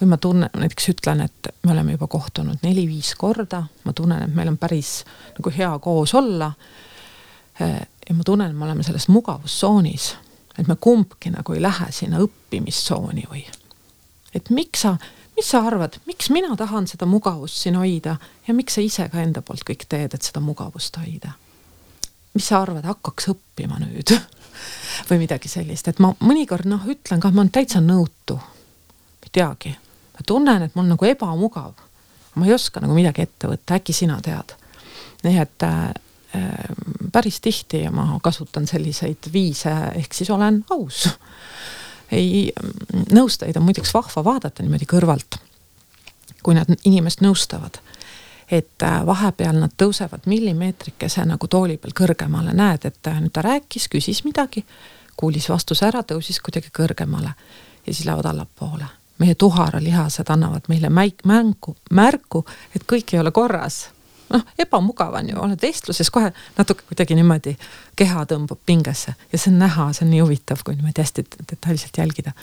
Või 0.00 0.08
ma 0.12 0.16
tunnen, 0.22 0.50
näiteks 0.54 0.88
ütlen, 0.94 1.20
et 1.26 1.50
me 1.66 1.72
oleme 1.74 1.96
juba 1.96 2.06
kohtunud 2.06 2.62
neli-viis 2.62 3.14
korda, 3.18 3.64
ma 3.84 3.92
tunnen, 3.92 4.22
et 4.22 4.34
meil 4.34 4.48
on 4.52 4.58
päris 4.58 5.02
nagu 5.38 5.52
hea 5.56 5.72
koos 5.82 6.14
olla. 6.14 6.52
Äh, 7.62 7.80
ja 8.08 8.14
ma 8.14 8.24
tunnen, 8.24 8.50
et 8.50 8.56
me 8.56 8.64
oleme 8.64 8.86
selles 8.86 9.08
mugavustsoonis 9.08 10.12
et 10.58 10.66
me 10.66 10.76
kumbki 10.76 11.30
nagu 11.30 11.54
ei 11.54 11.62
lähe 11.62 11.92
sinna 11.94 12.20
õppimistsooni 12.22 13.26
või. 13.30 13.44
et 14.34 14.50
miks 14.50 14.82
sa, 14.84 14.96
mis 15.36 15.50
sa 15.50 15.62
arvad, 15.66 16.00
miks 16.06 16.30
mina 16.34 16.56
tahan 16.56 16.88
seda 16.90 17.06
mugavust 17.06 17.62
siin 17.62 17.78
hoida 17.78 18.16
ja 18.46 18.54
miks 18.54 18.74
sa 18.74 18.84
ise 18.84 19.08
ka 19.08 19.22
enda 19.22 19.42
poolt 19.42 19.64
kõik 19.68 19.86
teed, 19.88 20.14
et 20.14 20.22
seda 20.22 20.42
mugavust 20.44 20.98
hoida? 20.98 21.36
mis 22.34 22.50
sa 22.50 22.62
arvad, 22.62 22.86
hakkaks 22.86 23.30
õppima 23.32 23.78
nüüd 23.82 24.14
või 25.10 25.22
midagi 25.22 25.50
sellist, 25.50 25.88
et 25.88 26.02
ma 26.02 26.12
mõnikord 26.20 26.68
noh, 26.68 26.86
ütlen 26.90 27.22
ka, 27.22 27.30
ma 27.30 27.44
olen 27.44 27.54
täitsa 27.54 27.80
nõutu. 27.84 28.40
ei 29.22 29.30
teagi, 29.32 29.76
ma 30.18 30.26
tunnen, 30.26 30.62
et 30.66 30.74
mul 30.74 30.90
nagu 30.90 31.04
ebamugav. 31.04 31.72
ma 32.34 32.46
ei 32.46 32.52
oska 32.54 32.80
nagu 32.80 32.94
midagi 32.94 33.22
ette 33.22 33.48
võtta, 33.48 33.78
äkki 33.78 33.92
sina 33.92 34.20
tead. 34.22 34.54
nii 35.22 35.38
et 35.38 35.66
äh, 35.66 35.92
Ehm, 36.34 37.08
päris 37.12 37.40
tihti 37.40 37.88
ma 37.90 38.20
kasutan 38.22 38.66
selliseid 38.66 39.30
viise, 39.32 39.70
ehk 39.94 40.14
siis 40.14 40.30
olen 40.30 40.64
aus. 40.70 41.08
ei, 42.12 42.52
nõustajaid 43.12 43.56
on 43.56 43.64
muideks 43.64 43.94
vahva 43.94 44.24
vaadata 44.24 44.62
niimoodi 44.62 44.84
kõrvalt, 44.88 45.38
kui 46.42 46.56
nad 46.56 46.68
inimest 46.84 47.24
nõustavad. 47.24 47.80
et 48.50 48.82
äh, 48.82 49.06
vahepeal 49.06 49.56
nad 49.60 49.72
tõusevad 49.76 50.24
millimeetrikese 50.26 51.24
nagu 51.24 51.48
tooli 51.48 51.76
peal 51.76 51.96
kõrgemale, 51.96 52.52
näed, 52.52 52.84
et 52.84 53.06
äh, 53.06 53.20
nüüd 53.20 53.32
ta 53.32 53.42
rääkis, 53.42 53.88
küsis 53.88 54.24
midagi, 54.24 54.64
kuulis 55.16 55.48
vastuse 55.48 55.86
ära, 55.88 56.04
tõusis 56.04 56.40
kuidagi 56.44 56.68
kõrgemale 56.72 57.32
ja 57.86 57.92
siis 57.92 58.04
lähevad 58.04 58.34
allapoole 58.34 58.97
meie 59.18 59.34
tuharalihased 59.34 60.30
annavad 60.30 60.68
meile 60.68 60.88
mäik-, 60.88 61.24
mängu, 61.26 61.76
märku, 61.90 62.44
et 62.76 62.86
kõik 62.86 63.14
ei 63.14 63.22
ole 63.22 63.34
korras 63.34 63.88
noh, 64.32 64.44
ebamugav 64.60 65.16
on 65.18 65.30
ju, 65.32 65.36
oled 65.40 65.62
vestluses 65.62 66.10
kohe 66.12 66.30
natuke 66.58 66.86
kuidagi 66.88 67.16
niimoodi, 67.18 67.54
keha 67.98 68.24
tõmbab 68.30 68.60
pingesse 68.66 69.14
ja 69.32 69.38
see 69.38 69.52
on 69.52 69.62
näha, 69.62 69.90
see 69.96 70.06
on 70.06 70.12
nii 70.14 70.24
huvitav, 70.24 70.64
kui 70.64 70.76
niimoodi 70.76 71.04
hästi 71.04 71.24
detailselt 71.38 72.00
jälgida. 72.02 72.34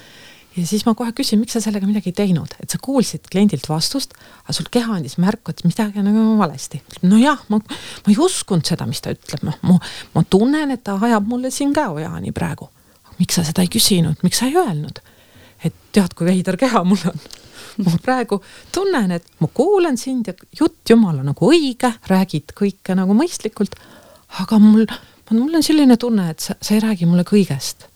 ja 0.55 0.67
siis 0.67 0.85
ma 0.87 0.95
kohe 0.95 1.13
küsin, 1.15 1.39
miks 1.41 1.57
sa 1.57 1.61
sellega 1.61 1.87
midagi 1.87 2.11
ei 2.13 2.19
teinud, 2.21 2.55
et 2.63 2.71
sa 2.71 2.79
kuulsid 2.81 3.29
kliendilt 3.31 3.69
vastust, 3.69 4.15
aga 4.43 4.55
sul 4.57 4.69
keha 4.71 4.97
andis 4.97 5.17
märku, 5.21 5.51
et 5.51 5.65
midagi 5.67 6.01
on 6.01 6.09
nagu 6.09 6.37
valesti. 6.41 6.81
nojah, 7.01 7.43
ma, 7.49 7.59
ma 7.59 8.13
ei 8.13 8.21
uskunud 8.27 8.65
seda, 8.65 8.87
mis 8.89 9.03
ta 9.03 9.13
ütleb, 9.15 9.45
noh, 9.49 9.59
ma, 9.67 9.79
ma 10.15 10.23
tunnen, 10.29 10.71
et 10.71 10.83
ta 10.83 10.97
ajab 11.01 11.27
mulle 11.29 11.51
siin 11.51 11.73
käojaani 11.73 12.33
praegu. 12.35 12.69
miks 13.19 13.37
sa 13.37 13.45
seda 13.47 13.63
ei 13.63 13.71
küsinud, 13.71 14.23
miks 14.23 14.41
sa 14.41 14.49
ei 14.49 14.57
öelnud? 14.59 15.03
Et 15.65 15.81
tead, 15.91 16.13
kui 16.13 16.27
veider 16.29 16.57
keha 16.59 16.83
mul 16.85 17.09
on 17.09 17.25
ma 17.83 17.97
praegu 18.05 18.39
tunnen, 18.73 19.15
et 19.17 19.25
ma 19.39 19.49
kuulan 19.53 19.97
sind 19.97 20.29
ja 20.29 20.35
jutt 20.59 20.89
jumala 20.89 21.25
nagu 21.25 21.49
õige, 21.51 21.91
räägid 22.11 22.55
kõike 22.57 22.95
nagu 22.97 23.15
mõistlikult. 23.17 23.75
aga 24.41 24.59
mul, 24.59 24.85
mul 25.31 25.59
on 25.59 25.63
selline 25.63 25.97
tunne, 25.97 26.29
et 26.31 26.39
sa, 26.39 26.55
sa 26.61 26.75
ei 26.75 26.83
räägi 26.83 27.09
mulle 27.09 27.25
kõigest. 27.27 27.87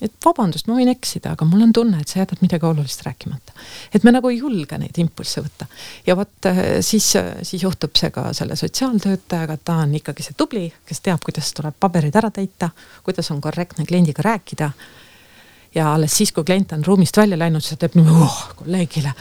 et 0.00 0.12
vabandust, 0.24 0.66
ma 0.68 0.76
võin 0.76 0.90
eksida, 0.92 1.32
aga 1.32 1.46
mul 1.48 1.62
on 1.64 1.72
tunne, 1.72 2.00
et 2.00 2.08
sa 2.08 2.18
jätad 2.20 2.42
midagi 2.44 2.66
olulist 2.68 3.02
rääkimata. 3.06 3.52
et 3.94 4.04
me 4.04 4.12
nagu 4.12 4.28
ei 4.28 4.38
julge 4.38 4.78
neid 4.78 4.98
impulsse 4.98 5.40
võtta. 5.44 5.66
ja 6.06 6.16
vot 6.16 6.50
äh, 6.50 6.62
siis, 6.80 7.12
siis 7.42 7.62
juhtub 7.62 7.96
see 7.96 8.10
ka 8.10 8.32
selle 8.32 8.56
sotsiaaltöötajaga, 8.56 9.56
ta 9.56 9.82
on 9.84 9.94
ikkagi 10.00 10.22
see 10.22 10.36
tubli, 10.36 10.68
kes 10.86 11.00
teab, 11.00 11.24
kuidas 11.24 11.52
tuleb 11.52 11.76
paberid 11.80 12.16
ära 12.16 12.30
täita, 12.30 12.70
kuidas 13.04 13.30
on 13.30 13.40
korrektne 13.40 13.86
kliendiga 13.86 14.24
rääkida 14.24 14.72
ja 15.74 15.94
alles 15.94 16.16
siis, 16.16 16.32
kui 16.32 16.44
klient 16.44 16.72
on 16.72 16.84
ruumist 16.84 17.16
välja 17.16 17.38
läinud, 17.38 17.60
siis 17.60 17.76
ta 17.76 17.86
teeb 17.86 17.98
niimoodi 17.98 18.24
oh, 18.24 18.42
kolleegile, 18.56 19.12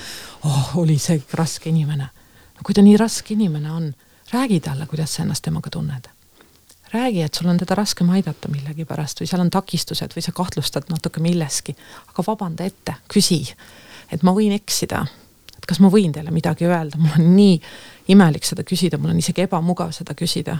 oh, 0.45 0.77
oli 0.81 0.97
see 0.99 1.21
raske 1.33 1.69
inimene. 1.69 2.09
no 2.55 2.65
kui 2.65 2.75
ta 2.75 2.83
nii 2.85 2.97
raske 2.97 3.33
inimene 3.33 3.71
on, 3.71 3.89
räägi 4.33 4.59
talle, 4.59 4.85
kuidas 4.85 5.15
sa 5.15 5.23
ennast 5.23 5.43
temaga 5.43 5.69
tunned. 5.69 6.07
räägi, 6.93 7.21
et 7.21 7.33
sul 7.33 7.49
on 7.49 7.57
teda 7.57 7.75
raskem 7.75 8.09
aidata 8.09 8.47
millegipärast 8.47 9.19
või 9.19 9.27
seal 9.27 9.41
on 9.41 9.49
takistused 9.51 10.15
või 10.15 10.23
sa 10.23 10.31
kahtlustad 10.31 10.87
natuke 10.89 11.19
milleski, 11.19 11.75
aga 12.07 12.23
vabanda 12.27 12.63
ette, 12.63 12.95
küsi, 13.11 13.41
et 14.11 14.23
ma 14.23 14.31
võin 14.31 14.53
eksida, 14.55 15.05
et 15.57 15.65
kas 15.65 15.81
ma 15.83 15.89
võin 15.91 16.13
teile 16.13 16.31
midagi 16.31 16.69
öelda, 16.69 16.97
mul 16.97 17.17
on 17.19 17.35
nii 17.35 17.59
imelik 18.15 18.45
seda 18.45 18.63
küsida, 18.63 18.97
mul 18.97 19.11
on 19.11 19.19
isegi 19.19 19.43
ebamugav 19.43 19.91
seda 19.91 20.13
küsida. 20.13 20.57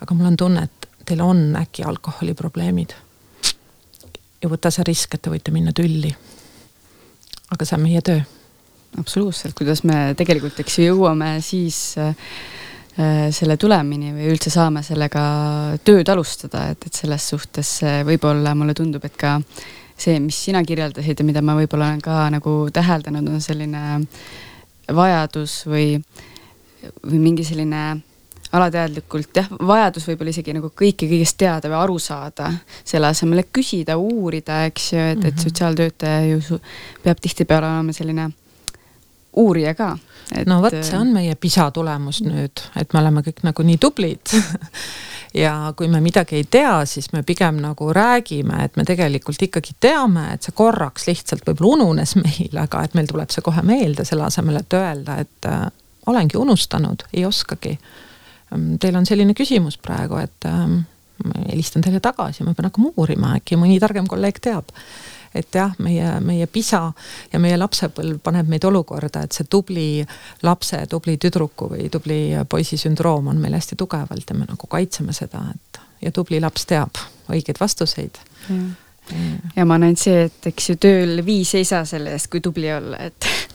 aga 0.00 0.14
mul 0.14 0.26
on 0.26 0.36
tunne, 0.36 0.62
et 0.62 0.88
teil 1.06 1.20
on 1.20 1.56
äkki 1.56 1.84
alkoholiprobleemid 1.84 2.94
ja 4.44 4.50
võta 4.52 4.72
see 4.74 4.84
risk, 4.86 5.16
et 5.16 5.24
te 5.24 5.32
võite 5.32 5.54
minna 5.54 5.72
tülli. 5.72 6.12
aga 7.54 7.64
see 7.64 7.76
on 7.78 7.84
meie 7.84 8.02
töö. 8.04 8.20
absoluutselt, 9.00 9.56
kuidas 9.56 9.82
me 9.88 10.12
tegelikult, 10.18 10.60
eks 10.60 10.78
ju, 10.78 10.90
jõuame 10.92 11.38
siis 11.42 11.96
äh, 11.98 12.14
selle 13.34 13.56
tulemini 13.58 14.12
või 14.14 14.28
üldse 14.30 14.52
saame 14.54 14.84
sellega 14.86 15.22
tööd 15.82 16.08
alustada, 16.12 16.68
et, 16.70 16.86
et 16.86 16.94
selles 16.94 17.28
suhtes 17.32 17.80
võib-olla 18.06 18.52
mulle 18.54 18.74
tundub, 18.76 19.02
et 19.04 19.16
ka 19.18 19.40
see, 19.96 20.20
mis 20.22 20.38
sina 20.46 20.62
kirjeldasid 20.62 21.18
ja 21.18 21.26
mida 21.26 21.42
ma 21.42 21.56
võib-olla 21.58 21.90
olen 21.90 22.02
ka 22.04 22.28
nagu 22.34 22.54
täheldanud, 22.74 23.32
on 23.34 23.42
selline 23.42 23.82
vajadus 24.94 25.62
või, 25.66 25.96
või 27.02 27.20
mingi 27.22 27.46
selline 27.46 27.84
alateadlikult 28.54 29.40
jah, 29.40 29.50
vajadus 29.66 30.06
võib-olla 30.08 30.34
isegi 30.34 30.54
nagu 30.56 30.70
kõike 30.70 31.08
kõigest 31.10 31.38
teada 31.40 31.70
või 31.72 31.80
aru 31.80 31.98
saada, 32.02 32.52
selle 32.86 33.10
asemel, 33.10 33.42
et 33.42 33.50
küsida, 33.54 33.98
uurida, 33.98 34.64
eks 34.70 34.92
ju, 34.92 35.04
et, 35.14 35.20
et 35.24 35.34
mhm. 35.34 35.44
sotsiaaltöötaja 35.48 36.24
ju 36.30 36.60
peab 37.04 37.22
tihtipeale 37.22 37.70
olema 37.72 37.94
selline 37.96 38.30
uurija 39.36 39.74
ka. 39.74 39.96
no 40.46 40.60
vot, 40.62 40.76
see 40.86 40.98
on 40.98 41.10
meie 41.14 41.34
PISA 41.34 41.68
tulemus 41.74 42.22
nüüd, 42.24 42.62
et 42.78 42.94
me 42.94 43.02
oleme 43.02 43.24
kõik 43.26 43.42
nagu 43.44 43.66
nii 43.66 43.80
tublid 43.82 44.34
ja 45.44 45.72
kui 45.76 45.88
me 45.90 46.00
midagi 46.04 46.38
ei 46.38 46.46
tea, 46.50 46.76
siis 46.88 47.10
me 47.12 47.24
pigem 47.26 47.58
nagu 47.62 47.90
räägime, 47.92 48.62
et 48.64 48.78
me 48.78 48.86
tegelikult 48.86 49.42
ikkagi 49.48 49.76
teame, 49.80 50.30
et 50.34 50.46
see 50.46 50.54
korraks 50.56 51.08
lihtsalt 51.10 51.44
võib-olla 51.48 51.80
ununes 51.80 52.14
meil, 52.20 52.54
aga 52.62 52.84
et 52.86 52.94
meil 52.94 53.10
tuleb 53.10 53.34
see 53.34 53.44
kohe 53.44 53.66
meelde, 53.66 54.06
selle 54.06 54.28
asemel, 54.28 54.62
et 54.62 54.78
öelda, 54.78 55.18
et 55.26 55.50
äh, 55.50 55.66
olengi 56.06 56.38
unustanud, 56.38 57.06
ei 57.12 57.26
oskagi 57.26 57.78
teil 58.80 58.96
on 58.96 59.06
selline 59.06 59.34
küsimus 59.36 59.78
praegu, 59.82 60.18
et 60.22 60.48
ähm, 60.50 60.82
ma 61.24 61.46
helistan 61.50 61.84
teile 61.84 62.00
tagasi, 62.02 62.44
ma 62.44 62.54
pean 62.54 62.70
hakkama 62.70 62.94
uurima, 62.96 63.34
äkki 63.38 63.58
mõni 63.60 63.80
targem 63.82 64.08
kolleeg 64.10 64.40
teab. 64.42 64.72
et 65.34 65.50
jah, 65.50 65.72
meie, 65.82 66.20
meie 66.22 66.46
pisa 66.46 66.92
ja 67.32 67.38
meie 67.42 67.56
lapsepõlv 67.58 68.20
paneb 68.22 68.46
meid 68.46 68.62
olukorda, 68.64 69.24
et 69.24 69.34
see 69.34 69.48
tubli 69.50 70.04
lapse, 70.46 70.78
tubli 70.86 71.16
tüdruku 71.18 71.72
või 71.72 71.88
tubli 71.90 72.18
poisi 72.48 72.78
sündroom 72.78 73.32
on 73.32 73.40
meil 73.42 73.56
hästi 73.58 73.74
tugevalt 73.74 74.30
ja 74.30 74.36
me 74.38 74.46
nagu 74.46 74.70
kaitseme 74.70 75.12
seda, 75.12 75.42
et 75.50 75.80
ja 76.04 76.12
tubli 76.14 76.38
laps 76.40 76.68
teab 76.70 77.00
õigeid 77.32 77.58
vastuseid. 77.60 78.20
ja 79.56 79.66
ma 79.66 79.78
näen 79.78 79.96
see, 79.98 80.28
et 80.28 80.46
eks 80.52 80.70
ju 80.70 80.76
tööl 80.80 81.24
viis 81.26 81.54
ei 81.58 81.66
saa 81.66 81.84
selle 81.84 82.14
eest, 82.14 82.30
kui 82.30 82.40
tubli 82.44 82.70
olla, 82.72 83.02
et 83.10 83.26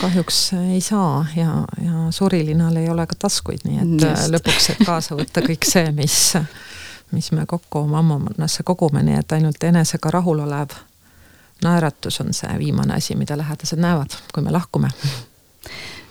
kahjuks 0.00 0.38
ei 0.74 0.80
saa 0.80 1.24
ja, 1.36 1.64
ja 1.84 2.06
surilinal 2.10 2.76
ei 2.76 2.88
ole 2.90 3.06
ka 3.06 3.18
taskuid, 3.26 3.64
nii 3.66 3.80
et 3.82 4.06
Just. 4.06 4.30
lõpuks 4.34 4.68
saab 4.70 4.84
kaasa 4.86 5.18
võtta 5.18 5.44
kõik 5.44 5.66
see, 5.68 5.90
mis, 5.96 6.16
mis 7.12 7.32
me 7.36 7.46
kokku 7.46 7.84
oma 7.84 8.00
ammumannasse 8.02 8.64
kogume, 8.66 9.02
nii 9.06 9.20
et 9.20 9.36
ainult 9.38 9.64
enesega 9.68 10.14
rahulolev 10.18 10.76
naeratus 11.62 12.20
on 12.24 12.32
see 12.34 12.52
viimane 12.58 12.96
asi, 12.98 13.16
mida 13.18 13.36
lähedased 13.38 13.80
näevad, 13.82 14.16
kui 14.34 14.42
me 14.42 14.54
lahkume 14.54 14.90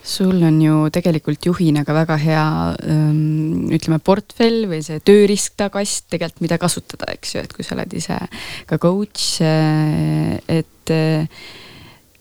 sul 0.03 0.41
on 0.43 0.57
ju 0.61 0.77
tegelikult 0.93 1.45
juhina 1.45 1.83
ka 1.85 1.93
väga 1.95 2.17
hea 2.17 2.45
ähm, 2.89 3.69
ütleme, 3.73 3.99
portfell 4.03 4.65
või 4.71 4.81
see 4.85 5.01
tööriistakast 5.05 6.09
tegelikult, 6.11 6.41
mida 6.47 6.57
kasutada, 6.61 7.11
eks 7.13 7.35
ju, 7.35 7.43
et 7.45 7.53
kui 7.53 7.65
sa 7.65 7.75
oled 7.77 7.93
ise 7.97 8.17
ka 8.69 8.79
coach, 8.81 9.37
äh, 9.45 10.39
et 10.49 10.95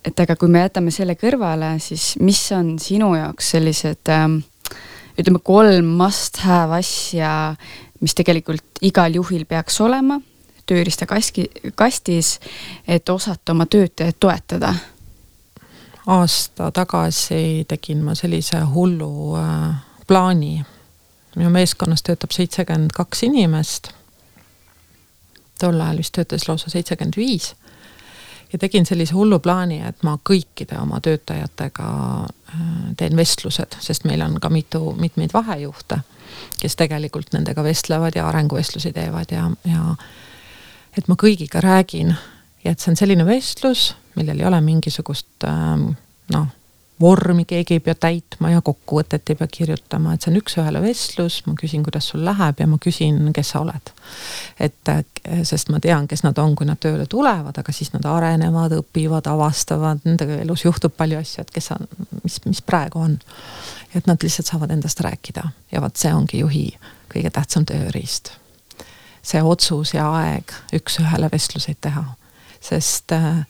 et 0.05 0.21
aga 0.21 0.37
kui 0.37 0.49
me 0.49 0.65
jätame 0.65 0.93
selle 0.95 1.17
kõrvale, 1.19 1.75
siis 1.83 2.15
mis 2.21 2.41
on 2.57 2.75
sinu 2.81 3.13
jaoks 3.19 3.53
sellised 3.55 4.11
ähm, 4.13 4.41
ütleme, 5.19 5.43
kolm 5.45 5.93
must 6.01 6.41
have 6.45 6.79
asja, 6.79 7.55
mis 8.01 8.17
tegelikult 8.17 8.81
igal 8.87 9.15
juhil 9.21 9.45
peaks 9.49 9.81
olema 9.85 10.21
tööriistakaski, 10.71 11.49
kastis, 11.75 12.37
et 12.87 13.09
osata 13.09 13.53
oma 13.57 13.67
töötajaid 13.67 14.19
toetada? 14.21 14.75
aasta 16.11 16.71
tagasi 16.75 17.67
tegin 17.69 18.01
ma 18.03 18.15
sellise 18.19 18.63
hullu 18.73 19.37
äh, 19.39 19.75
plaani. 20.09 20.65
minu 21.37 21.51
meeskonnas 21.51 22.03
töötab 22.03 22.33
seitsekümmend 22.35 22.95
kaks 22.97 23.23
inimest. 23.23 23.93
tol 25.61 25.81
ajal 25.81 26.01
vist 26.01 26.15
töötas 26.17 26.49
lausa 26.49 26.71
seitsekümmend 26.71 27.17
viis 27.17 27.55
ja 28.53 28.59
tegin 28.59 28.87
sellise 28.87 29.15
hullu 29.15 29.39
plaani, 29.39 29.81
et 29.87 30.03
ma 30.07 30.17
kõikide 30.31 30.79
oma 30.81 31.01
töötajatega 31.05 31.91
äh, 32.25 32.65
teen 32.97 33.17
vestlused, 33.17 33.79
sest 33.81 34.07
meil 34.09 34.23
on 34.27 34.39
ka 34.41 34.51
mitu, 34.53 34.93
mitmeid 34.99 35.35
vahejuhte, 35.35 36.01
kes 36.61 36.77
tegelikult 36.77 37.33
nendega 37.35 37.65
vestlevad 37.65 38.17
ja 38.17 38.29
arenguvestlusi 38.29 38.93
teevad 38.97 39.33
ja, 39.35 39.49
ja 39.69 39.97
et 40.99 41.09
ma 41.09 41.17
kõigiga 41.19 41.63
räägin 41.65 42.15
ja 42.65 42.73
et 42.73 42.81
see 42.81 42.93
on 42.93 42.99
selline 42.99 43.27
vestlus, 43.27 43.93
millel 44.19 44.41
ei 44.41 44.49
ole 44.49 44.61
mingisugust 44.65 45.49
ähm, 45.49 45.93
noh 46.35 46.49
vormi 47.01 47.45
keegi 47.49 47.79
ei 47.79 47.81
pea 47.81 47.95
täitma 47.95 48.51
ja 48.53 48.61
kokkuvõtet 48.65 49.33
ei 49.33 49.39
pea 49.39 49.49
kirjutama, 49.51 50.15
et 50.15 50.25
see 50.25 50.33
on 50.33 50.41
üks-ühele 50.41 50.83
vestlus, 50.85 51.41
ma 51.47 51.55
küsin, 51.59 51.85
kuidas 51.87 52.11
sul 52.13 52.25
läheb 52.27 52.61
ja 52.61 52.67
ma 52.69 52.77
küsin, 52.83 53.23
kes 53.37 53.55
sa 53.55 53.63
oled. 53.65 53.93
Et 54.61 54.91
sest 55.49 55.71
ma 55.73 55.81
tean, 55.81 56.09
kes 56.09 56.23
nad 56.23 56.39
on, 56.39 56.55
kui 56.57 56.67
nad 56.69 56.77
tööle 56.81 57.07
tulevad, 57.09 57.57
aga 57.57 57.73
siis 57.73 57.93
nad 57.95 58.05
arenevad, 58.05 58.75
õpivad, 58.77 59.29
avastavad, 59.31 60.03
nende 60.05 60.27
elus 60.43 60.67
juhtub 60.67 60.93
palju 60.97 61.19
asju, 61.21 61.45
et 61.45 61.53
kes 61.55 61.71
mis, 62.23 62.37
mis 62.45 62.63
praegu 62.63 63.01
on. 63.01 63.19
et 63.95 64.07
nad 64.07 64.23
lihtsalt 64.23 64.47
saavad 64.47 64.71
endast 64.71 65.01
rääkida 65.01 65.49
ja 65.73 65.81
vot 65.81 65.97
see 65.97 66.13
ongi 66.15 66.39
juhi 66.45 66.67
kõige 67.11 67.31
tähtsam 67.31 67.67
tööriist. 67.67 68.33
see 69.23 69.43
otsus 69.43 69.95
ja 69.95 70.07
aeg 70.17 70.53
üks-ühele 70.73 71.29
vestluseid 71.33 71.77
teha, 71.81 72.05
sest 72.61 73.13
äh, 73.13 73.43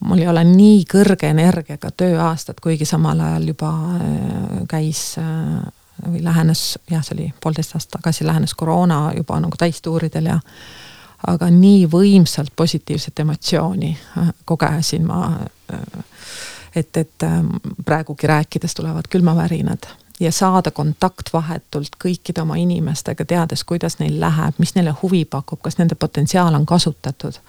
mul 0.00 0.22
ei 0.22 0.28
ole 0.28 0.44
nii 0.46 0.84
kõrge 0.90 1.30
energiaga 1.30 1.90
tööaastat, 1.90 2.60
kuigi 2.62 2.86
samal 2.86 3.20
ajal 3.20 3.48
juba 3.50 3.72
äh, 3.72 4.60
käis 4.70 5.16
äh, 5.18 5.66
või 6.04 6.24
lähenes, 6.24 6.78
jah, 6.90 7.04
see 7.04 7.16
oli 7.16 7.28
poolteist 7.42 7.76
aastat 7.76 8.00
tagasi, 8.00 8.26
lähenes 8.26 8.54
koroona 8.54 9.12
juba 9.16 9.40
nagu 9.40 9.58
täistuuridel 9.58 10.30
ja 10.32 10.40
aga 11.26 11.50
nii 11.50 11.86
võimsalt 11.90 12.52
positiivset 12.56 13.24
emotsiooni 13.24 13.92
äh, 13.92 14.32
kogesin 14.44 15.06
ma, 15.06 15.20
et, 16.76 16.96
et 16.96 17.28
praegugi 17.84 18.26
rääkides 18.26 18.74
tulevad 18.74 19.08
külmavärinad 19.10 19.88
ja 20.20 20.32
saada 20.32 20.70
kontakt 20.70 21.32
vahetult 21.32 21.96
kõikide 22.04 22.40
oma 22.40 22.56
inimestega, 22.56 23.24
teades, 23.24 23.64
kuidas 23.64 23.98
neil 23.98 24.20
läheb, 24.20 24.56
mis 24.58 24.74
neile 24.76 24.94
huvi 25.02 25.24
pakub, 25.24 25.60
kas 25.64 25.76
nende 25.78 25.94
potentsiaal 25.94 26.54
on 26.54 26.66
kasutatud 26.66 27.40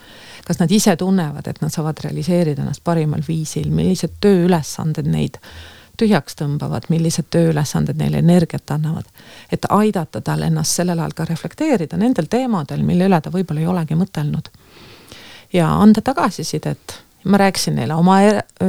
kas 0.48 0.60
nad 0.60 0.72
ise 0.72 0.96
tunnevad, 0.96 1.48
et 1.48 1.60
nad 1.62 1.74
saavad 1.74 2.00
realiseerida 2.04 2.64
ennast 2.64 2.84
parimal 2.88 3.24
viisil, 3.28 3.68
millised 3.74 4.16
tööülesanded 4.24 5.10
neid 5.12 5.42
tühjaks 5.98 6.38
tõmbavad, 6.40 6.90
millised 6.90 7.30
tööülesanded 7.34 7.98
neile 7.98 8.22
energiat 8.24 8.72
annavad. 8.72 9.06
et 9.52 9.66
aidata 9.70 10.22
tal 10.22 10.42
ennast 10.42 10.72
sellel 10.72 11.00
ajal 11.00 11.14
ka 11.16 11.26
reflekteerida 11.26 11.98
nendel 11.98 12.26
teemadel, 12.30 12.84
mille 12.84 13.06
üle 13.06 13.22
ta 13.22 13.30
võib-olla 13.30 13.60
ei 13.60 13.68
olegi 13.68 13.96
mõtelnud. 13.96 14.50
ja 15.54 15.74
anda 15.74 16.02
tagasisidet 16.02 17.02
ma 17.28 17.38
rääkisin 17.38 17.76
neile 17.76 17.96
oma 17.96 18.18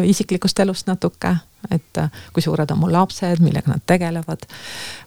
isiklikust 0.05 0.61
elust 0.61 0.87
natuke, 0.87 1.37
et 1.70 1.99
äh, 1.99 2.11
kui 2.33 2.43
suured 2.43 2.70
on 2.70 2.79
mu 2.79 2.91
lapsed, 2.93 3.43
millega 3.43 3.70
nad 3.72 3.83
tegelevad 3.87 4.47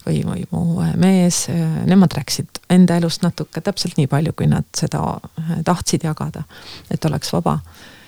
või, 0.06 0.22
või 0.28 0.44
mu 0.52 0.82
äh, 0.84 0.94
mees, 1.00 1.46
äh, 1.50 1.64
nemad 1.88 2.14
rääkisid 2.18 2.62
enda 2.70 2.98
elust 3.00 3.24
natuke, 3.26 3.62
täpselt 3.62 3.98
nii 3.98 4.08
palju, 4.12 4.36
kui 4.38 4.48
nad 4.52 4.68
seda 4.78 5.04
tahtsid 5.66 6.06
jagada, 6.08 6.44
et 6.92 7.06
oleks 7.06 7.34
vaba. 7.34 7.60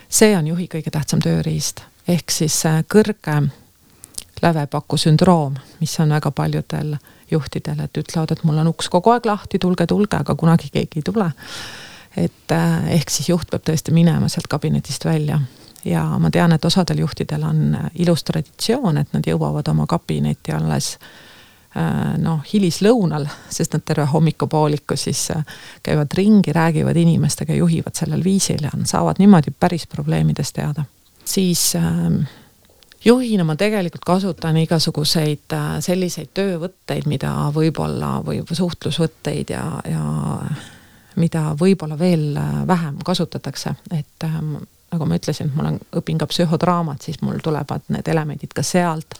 see 0.09 0.37
on 0.37 0.47
juhi 0.47 0.67
kõige 0.69 0.91
tähtsam 0.91 1.21
tööriist, 1.23 1.81
ehk 2.07 2.31
siis 2.31 2.63
kõrge 2.87 3.41
lävepaku 4.43 4.97
sündroom, 4.99 5.55
mis 5.79 5.95
on 6.03 6.11
väga 6.13 6.31
paljudel 6.31 6.97
juhtidel, 7.31 7.79
et 7.85 7.97
ütlevad, 7.97 8.35
et 8.35 8.43
mul 8.43 8.59
on 8.61 8.69
uks 8.73 8.91
kogu 8.91 9.13
aeg 9.13 9.25
lahti, 9.25 9.59
tulge, 9.59 9.87
tulge, 9.87 10.19
aga 10.19 10.35
kunagi 10.35 10.69
keegi 10.73 11.01
ei 11.01 11.07
tule 11.07 11.31
et 12.17 12.51
äh, 12.51 12.93
ehk 12.93 13.09
siis 13.09 13.29
juht 13.29 13.49
peab 13.49 13.65
tõesti 13.65 13.93
minema 13.93 14.29
sealt 14.29 14.47
kabinetist 14.51 15.05
välja 15.05 15.39
ja 15.85 16.03
ma 16.21 16.31
tean, 16.31 16.53
et 16.53 16.65
osadel 16.65 17.03
juhtidel 17.03 17.43
on 17.47 17.75
äh, 17.75 17.91
ilus 18.05 18.23
traditsioon, 18.27 19.01
et 19.01 19.13
nad 19.15 19.27
jõuavad 19.27 19.67
oma 19.73 19.87
kabinetti 19.89 20.53
alles 20.53 20.93
äh, 21.75 22.13
noh, 22.21 22.43
hilislõunal, 22.53 23.25
sest 23.49 23.73
nad 23.73 23.85
terve 23.85 24.05
hommikupooliku 24.13 24.97
siis 24.99 25.25
käivad 25.83 26.13
ringi, 26.17 26.53
räägivad 26.53 27.01
inimestega, 27.01 27.57
juhivad 27.57 27.97
sellel 27.97 28.23
viisil 28.23 28.63
ja 28.67 28.71
saavad 28.85 29.21
niimoodi 29.23 29.55
päris 29.59 29.87
probleemidest 29.87 30.55
teada. 30.55 30.85
siis 31.25 31.71
juhina 33.05 33.43
ma 33.43 33.55
tegelikult 33.59 34.05
kasutan 34.05 34.57
igasuguseid 34.63 35.55
selliseid 35.83 36.31
töövõtteid, 36.33 37.07
mida 37.09 37.33
võib-olla 37.55 38.15
või 38.25 38.41
suhtlusvõtteid 38.47 39.51
ja, 39.53 39.65
ja 39.89 40.03
mida 41.15 41.53
võib-olla 41.59 41.97
veel 41.99 42.37
äh, 42.37 42.67
vähem 42.67 42.97
kasutatakse, 43.05 43.75
et 43.91 44.25
ähm, 44.27 44.55
nagu 44.93 45.07
ma 45.09 45.17
ütlesin, 45.17 45.51
ma 45.55 45.65
olen, 45.65 45.79
õpin 45.99 46.21
ka 46.21 46.27
psühhodraamat, 46.29 47.01
siis 47.05 47.19
mul 47.21 47.41
tulevad 47.43 47.85
need 47.93 48.07
elemendid 48.09 48.53
ka 48.55 48.63
sealt. 48.65 49.17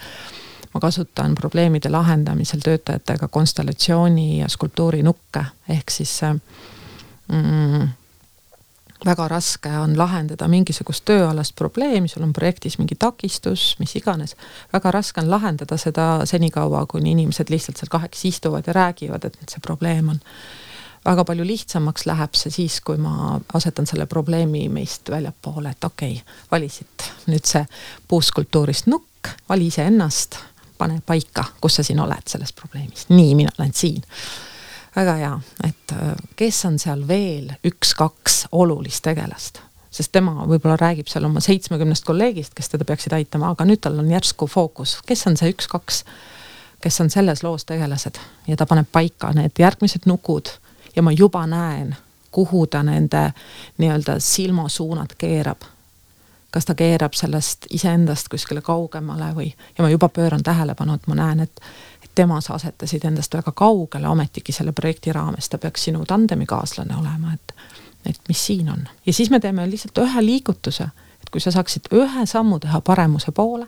ma 0.73 0.79
kasutan 0.81 1.35
probleemide 1.37 1.89
lahendamisel 1.89 2.63
töötajatega 2.65 3.27
konstellatsiooni 3.27 4.39
ja 4.39 4.47
skulptuurinukke, 4.49 5.43
ehk 5.69 5.91
siis 5.91 6.23
äh, 6.23 6.33
mm, 7.27 7.89
väga 9.05 9.27
raske 9.27 9.69
on 9.77 9.97
lahendada 9.97 10.47
mingisugust 10.47 11.05
tööalast 11.05 11.55
probleemi, 11.59 12.07
sul 12.07 12.23
on 12.23 12.33
projektis 12.33 12.77
mingi 12.79 12.95
takistus, 12.99 13.73
mis 13.79 13.95
iganes. 13.99 14.35
väga 14.73 14.91
raske 14.91 15.21
on 15.21 15.29
lahendada 15.29 15.77
seda 15.77 16.25
senikaua, 16.25 16.85
kuni 16.85 17.11
inimesed 17.11 17.49
lihtsalt 17.49 17.77
seal 17.77 17.91
kahekesi 17.91 18.27
istuvad 18.27 18.67
ja 18.67 18.73
räägivad, 18.73 19.25
et 19.25 19.37
see 19.49 19.63
probleem 19.63 20.09
on 20.09 20.21
väga 21.05 21.25
palju 21.25 21.45
lihtsamaks 21.47 22.05
läheb 22.05 22.37
see 22.37 22.51
siis, 22.51 22.79
kui 22.81 22.97
ma 22.97 23.39
asetan 23.53 23.87
selle 23.89 24.05
probleemi 24.05 24.67
meist 24.69 25.09
väljapoole, 25.11 25.73
et 25.75 25.83
okei 25.83 26.15
okay,, 26.21 26.33
valisid 26.51 27.09
nüüd 27.27 27.45
see 27.47 27.65
puuskultuurist 28.07 28.87
nukk, 28.87 29.33
vali 29.49 29.67
iseennast, 29.67 30.39
pane 30.77 31.01
paika, 31.05 31.45
kus 31.61 31.79
sa 31.79 31.83
siin 31.83 31.99
oled 31.99 32.27
selles 32.27 32.53
probleemis, 32.53 33.07
nii, 33.09 33.35
mina 33.35 33.51
olen 33.59 33.73
siin. 33.75 34.01
Väga 34.95 35.13
hea, 35.19 35.33
et 35.67 35.93
äh, 35.95 36.15
kes 36.35 36.65
on 36.65 36.79
seal 36.79 37.07
veel 37.07 37.51
üks-kaks 37.65 38.47
olulist 38.51 39.03
tegelast? 39.05 39.61
Sest 39.93 40.09
tema 40.11 40.47
võib-olla 40.49 40.77
räägib 40.79 41.09
seal 41.09 41.27
oma 41.27 41.41
seitsmekümnest 41.43 42.05
kolleegist, 42.05 42.55
kes 42.57 42.71
teda 42.71 42.85
peaksid 42.89 43.13
aitama, 43.13 43.51
aga 43.53 43.65
nüüd 43.69 43.81
tal 43.83 43.99
on 44.01 44.09
järsku 44.09 44.47
fookus, 44.49 44.97
kes 45.05 45.27
on 45.29 45.37
see 45.37 45.53
üks-kaks, 45.53 46.01
kes 46.81 46.97
on 47.03 47.13
selles 47.13 47.43
loos 47.45 47.67
tegelased? 47.69 48.17
Ja 48.47 48.57
ta 48.57 48.65
paneb 48.69 48.89
paika 48.91 49.29
need 49.37 49.61
järgmised 49.61 50.09
nukud 50.09 50.49
ja 50.95 51.05
ma 51.05 51.13
juba 51.13 51.45
näen, 51.47 51.93
kuhu 52.33 52.65
ta 52.67 52.81
nende 52.83 53.31
nii-öelda 53.77 54.17
silmasuunad 54.19 55.13
keerab. 55.17 55.61
kas 56.53 56.65
ta 56.65 56.75
keerab 56.77 57.13
sellest 57.17 57.65
iseendast 57.73 58.27
kuskile 58.29 58.61
kaugemale 58.61 59.31
või, 59.33 59.47
ja 59.77 59.81
ma 59.81 59.89
juba 59.89 60.05
pööran 60.09 60.43
tähelepanu, 60.45 60.93
et 60.93 61.07
ma 61.09 61.15
näen, 61.17 61.39
et 61.39 61.49
et 61.49 61.92
tema 62.15 62.41
sa 62.41 62.53
asetasid 62.53 63.05
endast 63.05 63.33
väga 63.33 63.51
kaugele, 63.51 64.07
ometigi 64.07 64.51
selle 64.51 64.71
projekti 64.71 65.13
raames 65.13 65.49
ta 65.49 65.57
peaks 65.57 65.83
sinu 65.89 66.05
tandemikaaslane 66.05 66.95
olema, 66.95 67.33
et 67.33 67.55
et 68.05 68.19
mis 68.27 68.45
siin 68.45 68.69
on 68.69 68.87
ja 69.05 69.13
siis 69.13 69.29
me 69.29 69.39
teeme 69.39 69.63
lihtsalt 69.69 69.97
ühe 70.03 70.25
liigutuse, 70.25 70.83
et 71.23 71.29
kui 71.31 71.41
sa 71.41 71.51
saaksid 71.55 71.87
ühe 71.95 72.25
sammu 72.27 72.59
teha 72.59 72.81
paremuse 72.81 73.31
poole, 73.31 73.67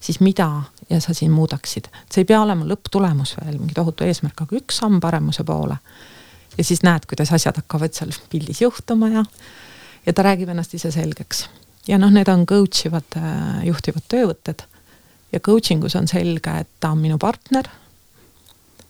siis 0.00 0.20
mida 0.20 0.48
ja 0.90 1.00
sa 1.00 1.14
siin 1.14 1.30
muudaksid, 1.30 1.86
see 2.10 2.24
ei 2.24 2.26
pea 2.26 2.40
olema 2.42 2.66
lõpptulemus 2.66 3.36
veel 3.38 3.58
mingi 3.58 3.76
tohutu 3.76 4.04
eesmärk, 4.04 4.42
aga 4.42 4.58
üks 4.58 4.80
samm 4.82 5.00
paremuse 5.00 5.44
poole. 5.44 5.76
ja 6.58 6.64
siis 6.64 6.82
näed, 6.82 7.06
kuidas 7.06 7.32
asjad 7.32 7.56
hakkavad 7.56 7.94
seal 7.94 8.10
pildis 8.30 8.62
juhtuma 8.62 9.08
ja, 9.14 9.24
ja 10.06 10.12
ta 10.12 10.26
räägib 10.26 10.48
ennast 10.48 10.74
ise 10.74 10.90
selgeks. 10.90 11.46
ja 11.88 11.98
noh, 11.98 12.10
need 12.10 12.28
on 12.28 12.46
coach 12.46 12.86
ivad, 12.90 13.20
juhtivad 13.64 14.10
töövõtted 14.10 14.66
ja 15.32 15.40
coaching 15.40 15.84
us 15.84 15.96
on 15.96 16.08
selge, 16.08 16.58
et 16.60 16.68
ta 16.80 16.90
on 16.90 16.98
minu 16.98 17.18
partner 17.18 17.68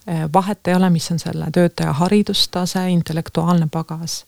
äh, 0.09 0.28
vahet 0.32 0.68
ei 0.68 0.74
ole, 0.74 0.91
mis 0.91 1.11
on 1.12 1.18
selle 1.18 1.51
töötaja 1.53 1.93
haridustase, 1.93 2.89
intellektuaalne 2.91 3.68
pagas 3.70 4.24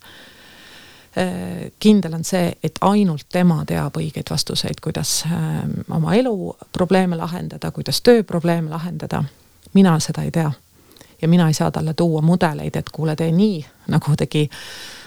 Äh, 1.19 1.73
kindel 1.79 2.15
on 2.15 2.25
see, 2.25 2.53
et 2.63 2.77
ainult 2.87 3.27
tema 3.35 3.65
teab 3.67 3.97
õigeid 3.99 4.29
vastuseid, 4.31 4.79
kuidas 4.79 5.25
ähm, 5.27 5.73
oma 5.91 6.15
elu 6.15 6.53
probleeme 6.71 7.17
lahendada, 7.19 7.73
kuidas 7.75 7.99
tööprobleeme 8.07 8.71
lahendada. 8.71 9.25
mina 9.75 9.99
seda 10.01 10.23
ei 10.23 10.31
tea. 10.31 10.53
ja 11.23 11.29
mina 11.29 11.49
ei 11.49 11.55
saa 11.55 11.71
talle 11.71 11.95
tuua 11.95 12.23
mudeleid, 12.23 12.77
et 12.77 12.91
kuule, 12.91 13.17
tee 13.17 13.33
nii, 13.33 13.65
nagu 13.89 14.17
tegi 14.17 14.45
äh, 14.47 15.00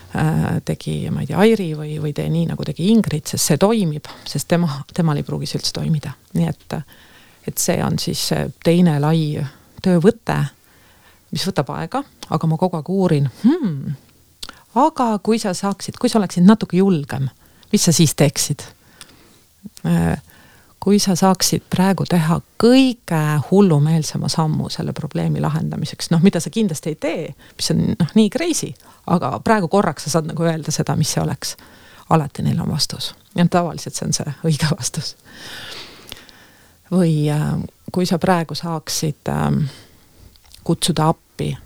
tegi, 0.65 1.09
ma 1.09 1.23
ei 1.23 1.29
tea, 1.29 1.39
Airi 1.41 1.71
või, 1.77 1.95
või 2.01 2.13
tee 2.13 2.27
nii, 2.29 2.45
nagu 2.51 2.65
tegi 2.67 2.89
Ingrid, 2.93 3.25
sest 3.29 3.49
see 3.49 3.59
toimib, 3.61 4.09
sest 4.29 4.47
tema, 4.51 4.69
temal 4.93 5.17
ei 5.17 5.25
pruugi 5.25 5.49
see 5.49 5.57
üldse 5.57 5.73
toimida, 5.73 6.13
nii 6.37 6.49
et, 6.49 6.75
et 7.49 7.61
see 7.61 7.79
on 7.83 7.97
siis 8.01 8.21
teine 8.63 8.99
lai 9.01 9.41
töövõte, 9.83 10.37
mis 11.33 11.45
võtab 11.49 11.73
aega, 11.75 12.03
aga 12.29 12.49
ma 12.49 12.59
kogu 12.61 12.77
aeg 12.77 12.91
uurin 12.93 13.29
hmm,, 13.41 13.95
aga 14.83 15.09
kui 15.25 15.41
sa 15.41 15.55
saaksid, 15.57 15.97
kui 16.01 16.11
sa 16.11 16.21
oleksid 16.21 16.45
natuke 16.45 16.77
julgem, 16.77 17.29
mis 17.73 17.89
sa 17.89 17.95
siis 17.95 18.13
teeksid? 18.19 18.65
Kui 20.83 20.99
sa 20.99 21.15
saaksid 21.15 21.63
praegu 21.71 22.03
teha 22.09 22.41
kõige 22.59 23.21
hullumeelsema 23.51 24.27
sammu 24.27 24.67
selle 24.69 24.91
probleemi 24.93 25.39
lahendamiseks, 25.39 26.09
noh, 26.11 26.19
mida 26.19 26.41
sa 26.43 26.51
kindlasti 26.51 26.91
ei 26.91 26.95
tee, 26.99 27.21
mis 27.55 27.71
on 27.71 27.85
noh, 27.99 28.09
nii 28.19 28.29
crazy, 28.33 28.73
aga 29.07 29.37
praegu 29.43 29.71
korraks 29.71 30.03
sa 30.03 30.17
saad 30.17 30.27
nagu 30.27 30.43
öelda 30.43 30.75
seda, 30.75 30.97
mis 30.99 31.13
see 31.15 31.23
oleks. 31.23 31.55
alati 32.09 32.43
neil 32.43 32.59
on 32.61 32.69
vastus 32.69 33.13
ja 33.35 33.45
tavaliselt 33.49 33.95
see 33.95 34.07
on 34.07 34.13
see 34.13 34.33
õige 34.45 34.67
vastus. 34.77 35.15
või 36.91 37.29
äh, 37.31 37.63
kui 37.91 38.05
sa 38.05 38.19
praegu 38.19 38.55
saaksid 38.55 39.29
äh, 39.29 39.69
kutsuda 40.63 41.07
appi 41.07 41.57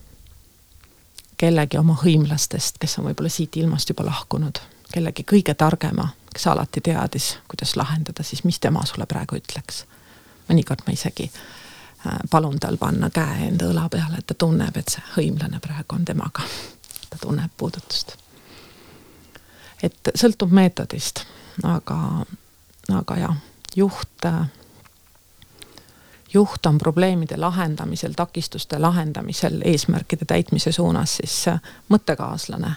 kellegi 1.37 1.77
oma 1.77 1.97
hõimlastest, 2.03 2.79
kes 2.79 2.97
on 2.99 3.09
võib-olla 3.09 3.29
siit 3.29 3.57
ilmast 3.57 3.89
juba 3.89 4.05
lahkunud, 4.05 4.59
kellegi 4.93 5.23
kõige 5.23 5.53
targema, 5.53 6.09
kes 6.37 6.47
alati 6.47 6.81
teadis, 6.81 7.39
kuidas 7.47 7.75
lahendada, 7.75 8.23
siis 8.23 8.43
mis 8.43 8.59
tema 8.59 8.85
sulle 8.85 9.05
praegu 9.09 9.39
ütleks. 9.39 9.85
mõnikord 10.49 10.83
ma 10.85 10.93
isegi 10.93 11.31
äh, 11.31 12.19
palun 12.29 12.59
tal 12.59 12.77
panna 12.77 13.09
käe 13.09 13.47
enda 13.47 13.65
õla 13.65 13.87
peale, 13.89 14.19
et 14.21 14.27
ta 14.29 14.35
tunneb, 14.37 14.77
et 14.77 14.93
see 14.93 15.01
hõimlane 15.15 15.57
praegu 15.59 15.95
on 15.95 16.05
temaga. 16.05 16.45
ta 17.09 17.17
tunneb 17.21 17.51
puudutust. 17.57 18.13
et 19.83 20.11
sõltub 20.13 20.53
meetodist, 20.53 21.23
aga, 21.63 22.25
aga 22.93 23.17
jah, 23.17 23.35
juht 23.75 24.25
äh, 24.25 24.45
juht 26.33 26.65
on 26.65 26.77
probleemide 26.77 27.37
lahendamisel, 27.37 28.13
takistuste 28.13 28.79
lahendamisel, 28.79 29.61
eesmärkide 29.65 30.25
täitmise 30.25 30.71
suunas, 30.71 31.17
siis 31.17 31.47
äh, 31.47 31.61
mõttekaaslane. 31.89 32.75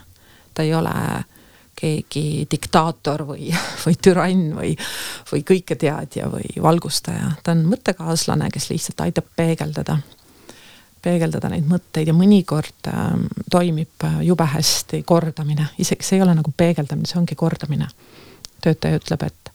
ta 0.54 0.62
ei 0.62 0.74
ole 0.74 0.96
keegi 1.80 2.46
diktaator 2.50 3.24
või, 3.32 3.50
või 3.84 3.98
türann 4.02 4.54
või, 4.56 4.72
või 5.32 5.44
kõiketeadja 5.48 6.30
või 6.32 6.54
valgustaja, 6.62 7.34
ta 7.44 7.54
on 7.56 7.66
mõttekaaslane, 7.70 8.50
kes 8.52 8.70
lihtsalt 8.72 9.04
aitab 9.06 9.30
peegeldada, 9.36 9.98
peegeldada 11.02 11.52
neid 11.52 11.68
mõtteid 11.68 12.10
ja 12.10 12.16
mõnikord 12.16 12.90
äh, 12.92 13.14
toimib 13.50 14.08
jube 14.26 14.48
hästi 14.54 15.02
kordamine, 15.08 15.70
isegi 15.78 16.06
see 16.06 16.20
ei 16.20 16.26
ole 16.26 16.36
nagu 16.38 16.52
peegeldamine, 16.56 17.08
see 17.08 17.20
ongi 17.20 17.38
kordamine. 17.38 17.88
töötaja 18.60 18.98
ütleb, 19.00 19.22
et 19.24 19.52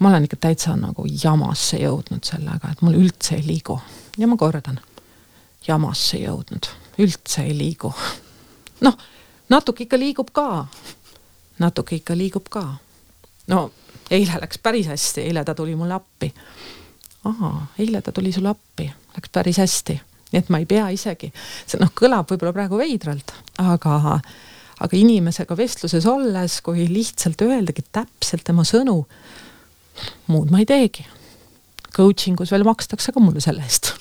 ma 0.00 0.08
olen 0.08 0.24
ikka 0.24 0.36
täitsa 0.40 0.72
nagu 0.76 1.04
jamasse 1.06 1.76
jõudnud 1.82 2.24
sellega, 2.24 2.72
et 2.72 2.80
mul 2.82 2.96
üldse 2.98 3.36
ei 3.36 3.44
liigu. 3.46 3.80
ja 4.18 4.26
ma 4.26 4.36
kordan, 4.36 4.80
jamasse 5.66 6.18
jõudnud, 6.18 6.66
üldse 6.98 7.44
ei 7.44 7.54
liigu. 7.58 7.92
noh, 8.86 8.96
natuke 9.48 9.84
ikka 9.84 10.00
liigub 10.00 10.32
ka. 10.32 10.66
Natuke 11.58 11.96
ikka 11.96 12.16
liigub 12.16 12.48
ka. 12.50 12.64
no 13.46 13.70
eile 14.10 14.40
läks 14.40 14.58
päris 14.62 14.86
hästi, 14.86 15.26
eile 15.28 15.44
ta 15.44 15.54
tuli 15.54 15.76
mulle 15.76 15.94
appi. 15.94 16.34
ahaa, 17.24 17.66
eile 17.78 18.02
ta 18.02 18.12
tuli 18.12 18.32
sulle 18.32 18.48
appi, 18.48 18.92
läks 19.16 19.30
päris 19.32 19.58
hästi. 19.58 20.00
nii 20.32 20.38
et 20.38 20.48
ma 20.48 20.62
ei 20.62 20.66
pea 20.66 20.88
isegi, 20.88 21.32
see 21.66 21.80
noh, 21.80 21.92
kõlab 21.94 22.30
võib-olla 22.30 22.54
praegu 22.56 22.80
veidralt, 22.80 23.34
aga 23.58 24.20
aga 24.82 24.98
inimesega 24.98 25.56
vestluses 25.56 26.06
olles, 26.10 26.60
kui 26.60 26.88
lihtsalt 26.90 27.42
öeldagi 27.44 27.84
täpselt 27.92 28.42
tema 28.44 28.64
sõnu 28.66 29.04
muud 30.26 30.50
ma 30.50 30.62
ei 30.62 30.68
teegi. 30.68 31.06
Coaching 31.92 32.40
us 32.40 32.52
veel 32.52 32.64
makstakse 32.64 33.12
ka 33.12 33.20
mulle 33.20 33.42
selle 33.44 33.66
eest 33.66 33.92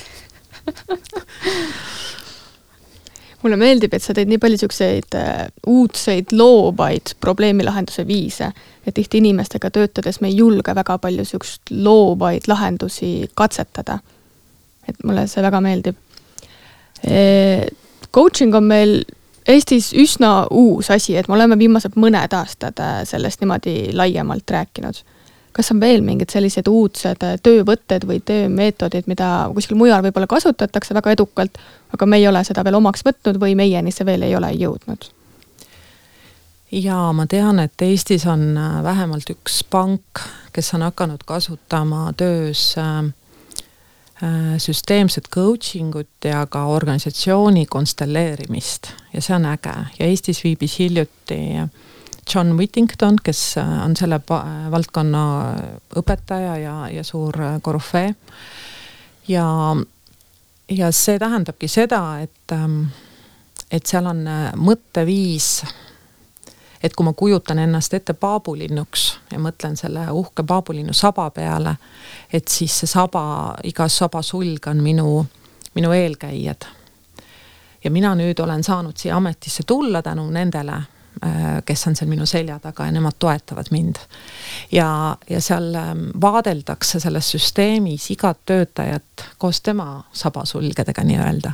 mulle 3.44 3.58
meeldib, 3.58 3.94
et 3.94 4.04
sa 4.04 4.14
teed 4.14 4.30
nii 4.30 4.40
palju 4.42 4.58
niisuguseid 4.58 5.18
äh, 5.18 5.48
uudseid 5.68 6.34
loovaid 6.36 7.16
probleemilahenduse 7.24 8.06
viise, 8.08 8.52
et 8.86 8.96
tihti 8.98 9.22
inimestega 9.22 9.72
töötades 9.74 10.22
me 10.22 10.32
ei 10.32 10.38
julge 10.38 10.76
väga 10.76 10.98
palju 11.02 11.26
niisugust 11.26 11.72
loovaid 11.72 12.50
lahendusi 12.52 13.30
katsetada. 13.36 14.00
et 14.90 15.04
mulle 15.04 15.28
see 15.30 15.44
väga 15.44 15.62
meeldib 15.62 15.96
e,. 17.04 17.68
Coaching 18.12 18.56
on 18.56 18.66
meil 18.68 19.04
Eestis 19.48 19.94
üsna 19.98 20.48
uus 20.52 20.90
asi, 20.92 21.16
et 21.18 21.28
me 21.28 21.34
oleme 21.34 21.56
viimased 21.58 21.96
mõned 21.98 22.34
aastad 22.38 22.78
äh, 22.80 23.02
sellest 23.10 23.42
niimoodi 23.42 23.90
laiemalt 23.98 24.52
rääkinud 24.54 25.02
kas 25.52 25.72
on 25.72 25.80
veel 25.80 26.04
mingid 26.06 26.32
sellised 26.32 26.68
uudsed 26.68 27.24
äh, 27.28 27.38
töövõtted 27.44 28.06
või 28.08 28.20
töömeetodid, 28.26 29.08
mida 29.12 29.50
kuskil 29.54 29.80
mujal 29.80 30.04
võib-olla 30.06 30.30
kasutatakse 30.32 30.96
väga 30.98 31.16
edukalt, 31.18 31.58
aga 31.94 32.06
me 32.06 32.22
ei 32.22 32.28
ole 32.28 32.44
seda 32.48 32.64
veel 32.64 32.80
omaks 32.80 33.06
võtnud 33.08 33.40
või 33.42 33.56
meieni 33.60 33.92
see 33.92 34.08
veel 34.08 34.28
ei 34.28 34.36
ole 34.36 34.54
jõudnud? 34.58 35.10
jaa, 36.72 37.12
ma 37.14 37.26
tean, 37.28 37.60
et 37.60 37.82
Eestis 37.84 38.26
on 38.32 38.54
äh, 38.58 38.84
vähemalt 38.84 39.30
üks 39.34 39.62
pank, 39.70 40.24
kes 40.54 40.74
on 40.78 40.88
hakanud 40.88 41.26
kasutama 41.28 42.12
töös 42.18 42.72
äh, 42.80 43.12
süsteemset 44.62 45.28
coaching 45.34 45.96
ut 45.98 46.30
ja 46.30 46.46
ka 46.46 46.68
organisatsiooni 46.70 47.66
konstelleerimist 47.66 48.92
ja 49.14 49.22
see 49.22 49.36
on 49.36 49.48
äge 49.50 49.74
ja 50.00 50.08
Eestis 50.08 50.44
viibis 50.44 50.80
hiljuti 50.80 51.40
äh, 51.60 51.72
John 52.36 52.58
Whittington, 52.58 53.16
kes 53.24 53.58
äh, 53.58 53.86
on 53.86 53.96
selle 53.96 54.22
valdkonna 54.72 55.24
õpetaja 56.00 56.56
ja, 56.62 56.76
ja 56.90 57.04
suur 57.04 57.42
äh, 57.42 57.58
korüfee. 57.62 58.16
ja, 59.28 59.76
ja 60.70 60.92
see 60.92 61.20
tähendabki 61.20 61.68
seda, 61.68 62.20
et, 62.22 62.52
ähm, 62.52 62.84
et 63.72 63.86
seal 63.86 64.08
on 64.08 64.22
äh, 64.28 64.52
mõtteviis, 64.56 65.50
et 66.84 66.96
kui 66.96 67.06
ma 67.06 67.14
kujutan 67.14 67.60
ennast 67.60 67.94
ette 67.94 68.14
paabulinnuks 68.14 69.08
ja 69.32 69.40
mõtlen 69.40 69.76
selle 69.78 70.08
uhke 70.12 70.44
paabulinnu 70.48 70.94
saba 70.94 71.30
peale, 71.36 71.76
et 72.34 72.48
siis 72.48 72.80
see 72.80 72.90
saba, 72.90 73.58
iga 73.64 73.90
saba 73.90 74.22
sulg 74.24 74.72
on 74.72 74.82
minu, 74.84 75.26
minu 75.76 75.92
eelkäijad. 75.92 76.66
ja 77.84 77.92
mina 77.92 78.16
nüüd 78.16 78.40
olen 78.40 78.64
saanud 78.64 78.98
siia 78.98 79.16
ametisse 79.18 79.64
tulla 79.68 80.02
tänu 80.02 80.30
nendele 80.32 80.82
kes 81.66 81.88
on 81.88 81.96
seal 81.96 82.10
minu 82.10 82.26
selja 82.26 82.56
taga 82.60 82.86
ja 82.88 82.92
nemad 82.92 83.18
toetavad 83.20 83.68
mind. 83.72 83.96
ja, 84.72 85.18
ja 85.30 85.42
seal 85.42 85.76
ähm, 85.76 86.06
vaadeldakse 86.22 87.00
selles 87.00 87.32
süsteemis 87.32 88.10
igat 88.12 88.40
töötajat 88.46 89.26
koos 89.38 89.62
tema 89.62 90.04
sabasulgedega 90.14 91.04
nii-öelda. 91.04 91.52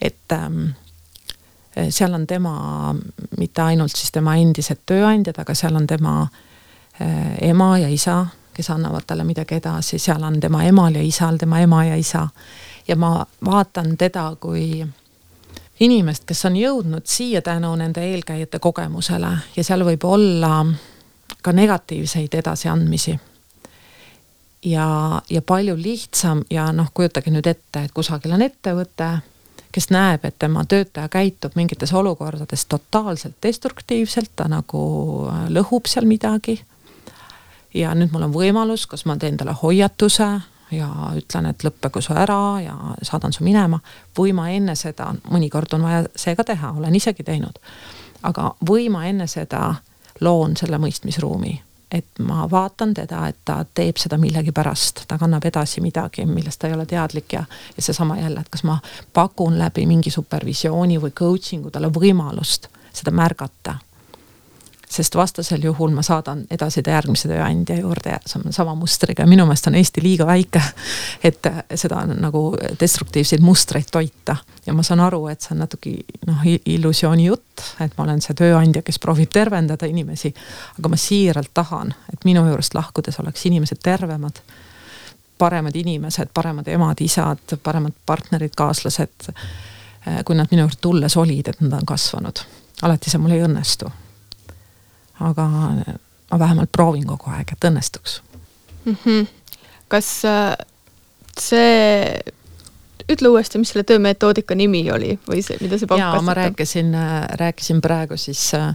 et 0.00 0.32
ähm, 0.32 0.68
seal 1.88 2.14
on 2.14 2.26
tema, 2.26 2.94
mitte 3.38 3.62
ainult 3.62 3.96
siis 3.96 4.12
tema 4.12 4.36
endised 4.36 4.84
tööandjad, 4.86 5.38
aga 5.38 5.54
seal 5.54 5.76
on 5.76 5.86
tema 5.86 6.20
äh, 6.22 7.34
ema 7.50 7.78
ja 7.78 7.88
isa, 7.88 8.26
kes 8.54 8.70
annavad 8.70 9.06
talle 9.06 9.24
midagi 9.24 9.54
edasi, 9.54 9.98
seal 9.98 10.22
on 10.22 10.40
tema 10.40 10.64
emal 10.64 10.94
ja 10.94 11.02
isal 11.02 11.38
tema 11.38 11.60
ema 11.60 11.84
ja 11.84 11.96
isa. 11.96 12.28
ja 12.88 12.96
ma 12.96 13.26
vaatan 13.44 13.96
teda 13.96 14.36
kui 14.40 14.86
inimest, 15.80 16.24
kes 16.28 16.44
on 16.44 16.56
jõudnud 16.56 17.08
siia 17.08 17.42
tänu 17.42 17.72
nende 17.76 18.04
eelkäijate 18.04 18.58
kogemusele 18.58 19.32
ja 19.56 19.64
seal 19.64 19.84
võib 19.84 20.04
olla 20.04 20.66
ka 21.42 21.52
negatiivseid 21.52 22.34
edasiandmisi. 22.34 23.18
ja, 24.64 25.22
ja 25.30 25.42
palju 25.42 25.76
lihtsam 25.76 26.44
ja 26.50 26.72
noh, 26.72 26.90
kujutage 26.94 27.30
nüüd 27.30 27.46
ette, 27.46 27.84
et 27.84 27.92
kusagil 27.92 28.32
on 28.36 28.42
ettevõte, 28.42 29.08
kes 29.72 29.90
näeb, 29.90 30.24
et 30.24 30.36
tema 30.38 30.64
töötaja 30.64 31.08
käitub 31.08 31.56
mingites 31.56 31.92
olukordades 31.92 32.66
totaalselt 32.66 33.36
destruktiivselt, 33.42 34.30
ta 34.36 34.48
nagu 34.48 34.82
äh, 35.30 35.46
lõhub 35.48 35.88
seal 35.88 36.04
midagi. 36.04 36.60
ja 37.74 37.94
nüüd 37.94 38.12
mul 38.12 38.28
on 38.28 38.34
võimalus, 38.34 38.86
kas 38.86 39.06
ma 39.06 39.16
teen 39.16 39.36
talle 39.36 39.54
hoiatuse 39.62 40.28
ja 40.70 40.88
ütlen, 41.16 41.50
et 41.50 41.64
lõppegu 41.64 42.02
su 42.02 42.14
ära 42.14 42.60
ja 42.64 42.76
saadan 43.02 43.32
su 43.32 43.44
minema. 43.44 43.80
Või 44.18 44.34
ma 44.36 44.50
enne 44.50 44.76
seda, 44.78 45.10
mõnikord 45.30 45.74
on 45.74 45.86
vaja 45.88 46.04
see 46.16 46.36
ka 46.36 46.44
teha, 46.44 46.74
olen 46.78 46.94
isegi 46.94 47.26
teinud. 47.26 47.58
aga 48.22 48.54
või 48.68 48.90
ma 48.92 49.06
enne 49.08 49.26
seda 49.26 49.74
loon 50.20 50.56
selle 50.56 50.78
mõistmisruumi 50.78 51.60
et 51.90 52.06
ma 52.22 52.46
vaatan 52.50 52.94
teda, 52.94 53.26
et 53.28 53.36
ta 53.44 53.64
teeb 53.74 53.96
seda 53.98 54.18
millegipärast, 54.18 55.04
ta 55.08 55.18
kannab 55.18 55.44
edasi 55.44 55.80
midagi, 55.80 56.22
millest 56.26 56.60
ta 56.60 56.68
ei 56.68 56.74
ole 56.74 56.86
teadlik 56.86 57.32
ja, 57.32 57.44
ja 57.76 57.82
seesama 57.82 58.18
jälle, 58.18 58.40
et 58.40 58.48
kas 58.48 58.62
ma 58.62 58.78
pakun 59.12 59.58
läbi 59.58 59.86
mingi 59.90 60.10
supervisiooni 60.10 61.00
või 61.02 61.10
coaching'u 61.10 61.70
talle 61.70 61.90
võimalust 61.90 62.68
seda 62.94 63.10
märgata 63.10 63.74
sest 64.90 65.14
vastasel 65.14 65.62
juhul 65.64 65.90
ma 65.94 66.02
saadan 66.02 66.42
edasi 66.50 66.82
ta 66.82 66.90
järgmise 66.96 67.28
tööandja 67.30 67.76
juurde 67.78 68.16
sama, 68.26 68.50
sama 68.52 68.74
mustriga 68.74 69.22
ja 69.22 69.30
minu 69.30 69.46
meelest 69.46 69.68
on 69.70 69.76
Eesti 69.78 70.02
liiga 70.02 70.26
väike, 70.26 70.62
et 71.24 71.46
seda 71.78 72.02
nagu 72.10 72.42
destruktiivseid 72.80 73.44
mustreid 73.44 73.90
toita. 73.92 74.36
ja 74.66 74.74
ma 74.74 74.82
saan 74.82 75.00
aru, 75.00 75.26
et 75.30 75.40
see 75.40 75.54
on 75.54 75.62
natuke 75.62 75.94
noh, 76.26 76.42
illusiooni 76.74 77.28
jutt, 77.28 77.62
et 77.80 77.94
ma 77.98 78.04
olen 78.04 78.20
see 78.24 78.34
tööandja, 78.34 78.82
kes 78.82 78.98
proovib 78.98 79.30
tervendada 79.32 79.86
inimesi. 79.86 80.34
aga 80.78 80.88
ma 80.88 80.98
siiralt 80.98 81.54
tahan, 81.54 81.94
et 82.12 82.26
minu 82.26 82.44
juurest 82.48 82.74
lahkudes 82.74 83.20
oleks 83.22 83.46
inimesed 83.46 83.82
tervemad 83.82 84.42
paremad 85.38 85.76
inimesed, 85.76 86.28
paremad 86.34 86.66
emad-isad, 86.68 87.56
paremad 87.62 87.94
partnerid, 88.06 88.52
kaaslased. 88.56 89.30
kui 90.24 90.36
nad 90.36 90.48
minu 90.50 90.62
juurde 90.64 90.76
tulles 90.80 91.16
olid, 91.16 91.48
et 91.48 91.60
nad 91.60 91.78
on 91.78 91.86
kasvanud. 91.86 92.46
alati 92.82 93.10
see 93.10 93.20
mul 93.20 93.38
ei 93.38 93.44
õnnestu 93.46 93.88
aga 95.20 95.46
ma 96.30 96.38
vähemalt 96.38 96.72
proovin 96.72 97.06
kogu 97.06 97.30
aeg, 97.34 97.52
et 97.52 97.68
õnnestuks 97.70 98.20
mm. 98.84 98.96
-hmm. 99.04 99.26
kas 99.88 100.10
äh, 100.24 100.56
see, 101.38 102.20
ütle 103.10 103.32
uuesti, 103.32 103.60
mis 103.60 103.72
selle 103.72 103.84
töömetoodika 103.88 104.54
nimi 104.58 104.84
oli 104.92 105.16
või 105.28 105.42
see, 105.44 105.58
mida 105.62 105.78
see 105.78 105.90
pank 105.90 106.02
kasutab? 106.02 106.26
ma 106.26 106.36
rääkisin, 106.38 106.92
äh, 106.94 107.16
rääkisin 107.40 107.80
praegu 107.80 108.16
siis 108.20 108.42
äh, 108.54 108.68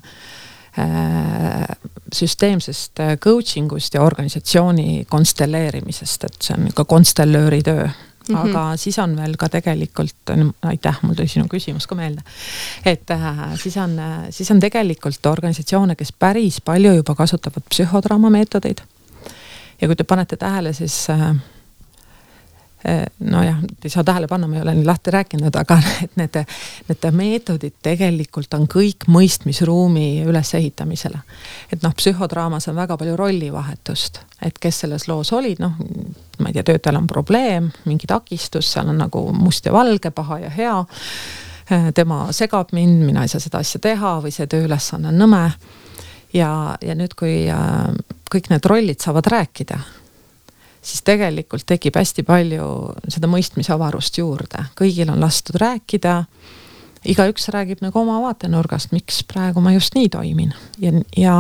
äh, 0.80 1.78
süsteemsest 2.14 3.02
coaching 3.20 3.72
ust 3.74 3.94
ja 3.94 4.04
organisatsiooni 4.04 5.06
konstelleerimisest, 5.10 6.24
et 6.24 6.42
see 6.42 6.58
on 6.58 6.68
niisugune 6.68 6.92
konstellööri 6.96 7.64
töö 7.66 7.88
Mm 8.30 8.36
-hmm. 8.36 8.50
aga 8.50 8.78
siis 8.78 9.00
on 9.00 9.16
veel 9.18 9.36
ka 9.38 9.50
tegelikult, 9.50 10.32
aitäh, 10.62 11.00
mul 11.02 11.14
tuli 11.14 11.28
sinu 11.28 11.46
küsimus 11.52 11.88
ka 11.88 11.96
meelde. 11.96 12.22
et 12.86 13.12
äh, 13.12 13.60
siis 13.64 13.78
on, 13.78 14.00
siis 14.30 14.52
on 14.52 14.60
tegelikult 14.60 15.26
organisatsioone, 15.26 15.96
kes 15.96 16.12
päris 16.12 16.62
palju 16.62 16.94
juba 16.94 17.16
kasutavad 17.16 17.64
psühhodraama 17.70 18.30
meetodeid. 18.30 18.82
ja 19.82 19.88
kui 19.88 19.96
te 19.96 20.04
panete 20.04 20.38
tähele, 20.38 20.74
siis 20.74 21.10
äh, 21.10 21.36
nojah, 23.20 23.58
ei 23.84 23.90
saa 23.90 24.04
tähele 24.04 24.28
panna, 24.28 24.48
ma 24.48 24.60
ei 24.60 24.62
ole 24.62 24.76
nii 24.78 24.86
lahti 24.86 25.12
rääkinud, 25.12 25.56
aga 25.58 25.78
et 26.04 26.18
need, 26.20 26.38
need 26.90 27.08
meetodid 27.18 27.74
tegelikult 27.86 28.54
on 28.58 28.68
kõik 28.70 29.08
mõistmisruumi 29.12 30.26
ülesehitamisele. 30.26 31.22
et 31.74 31.82
noh, 31.84 31.96
psühhodraamas 31.98 32.68
on 32.70 32.78
väga 32.78 32.98
palju 32.98 33.16
rollivahetust, 33.18 34.22
et 34.46 34.60
kes 34.62 34.84
selles 34.86 35.08
loos 35.08 35.34
olid, 35.34 35.62
noh, 35.64 35.74
ma 36.40 36.52
ei 36.52 36.58
tea, 36.58 36.68
töötajal 36.72 37.02
on 37.02 37.08
probleem, 37.08 37.72
mingi 37.86 38.08
takistus, 38.08 38.70
seal 38.74 38.90
on 38.94 39.02
nagu 39.02 39.26
must 39.34 39.66
ja 39.66 39.74
valge, 39.74 40.12
paha 40.12 40.40
ja 40.46 40.54
hea. 40.54 40.78
Eh, 41.66 41.92
tema 41.98 42.28
segab 42.36 42.70
mind, 42.78 43.02
mina 43.08 43.24
ei 43.26 43.32
saa 43.32 43.42
seda 43.42 43.64
asja 43.64 43.82
teha 43.82 44.20
või 44.22 44.34
see 44.34 44.46
tööülesanne 44.48 45.10
on 45.10 45.22
nõme. 45.24 45.44
ja, 46.34 46.78
ja 46.82 46.96
nüüd, 46.96 47.16
kui 47.18 47.48
äh, 47.50 47.88
kõik 48.30 48.52
need 48.52 48.66
rollid 48.70 49.02
saavad 49.02 49.26
rääkida 49.32 49.80
siis 50.86 51.02
tegelikult 51.06 51.66
tekib 51.68 51.98
hästi 51.98 52.26
palju 52.26 52.68
seda 53.10 53.30
mõistmise 53.30 53.74
avarust 53.76 54.20
juurde, 54.20 54.68
kõigil 54.78 55.10
on 55.12 55.24
lastud 55.24 55.58
rääkida. 55.62 56.24
igaüks 57.06 57.50
räägib 57.54 57.82
nagu 57.86 58.00
oma 58.00 58.20
vaatenurgast, 58.22 58.92
miks 58.92 59.24
praegu 59.30 59.62
ma 59.62 59.74
just 59.76 59.96
nii 59.96 60.10
toimin. 60.10 60.54
Ja, 60.82 60.92
ja, 61.18 61.36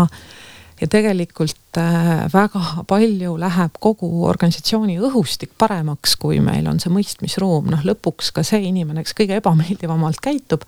ja 0.81 0.87
tegelikult 0.87 1.77
äh, 1.77 2.25
väga 2.33 2.83
palju 2.87 3.37
läheb 3.41 3.79
kogu 3.79 4.25
organisatsiooni 4.25 4.99
õhustik 4.99 5.55
paremaks, 5.57 6.15
kui 6.15 6.39
meil 6.39 6.67
on 6.67 6.79
see 6.79 6.93
mõistmisruum, 6.93 7.71
noh 7.73 7.85
lõpuks 7.85 8.31
ka 8.33 8.43
see 8.43 8.61
inimene, 8.69 9.03
kes 9.03 9.17
kõige 9.17 9.41
ebameeldivamalt 9.41 10.21
käitub. 10.21 10.65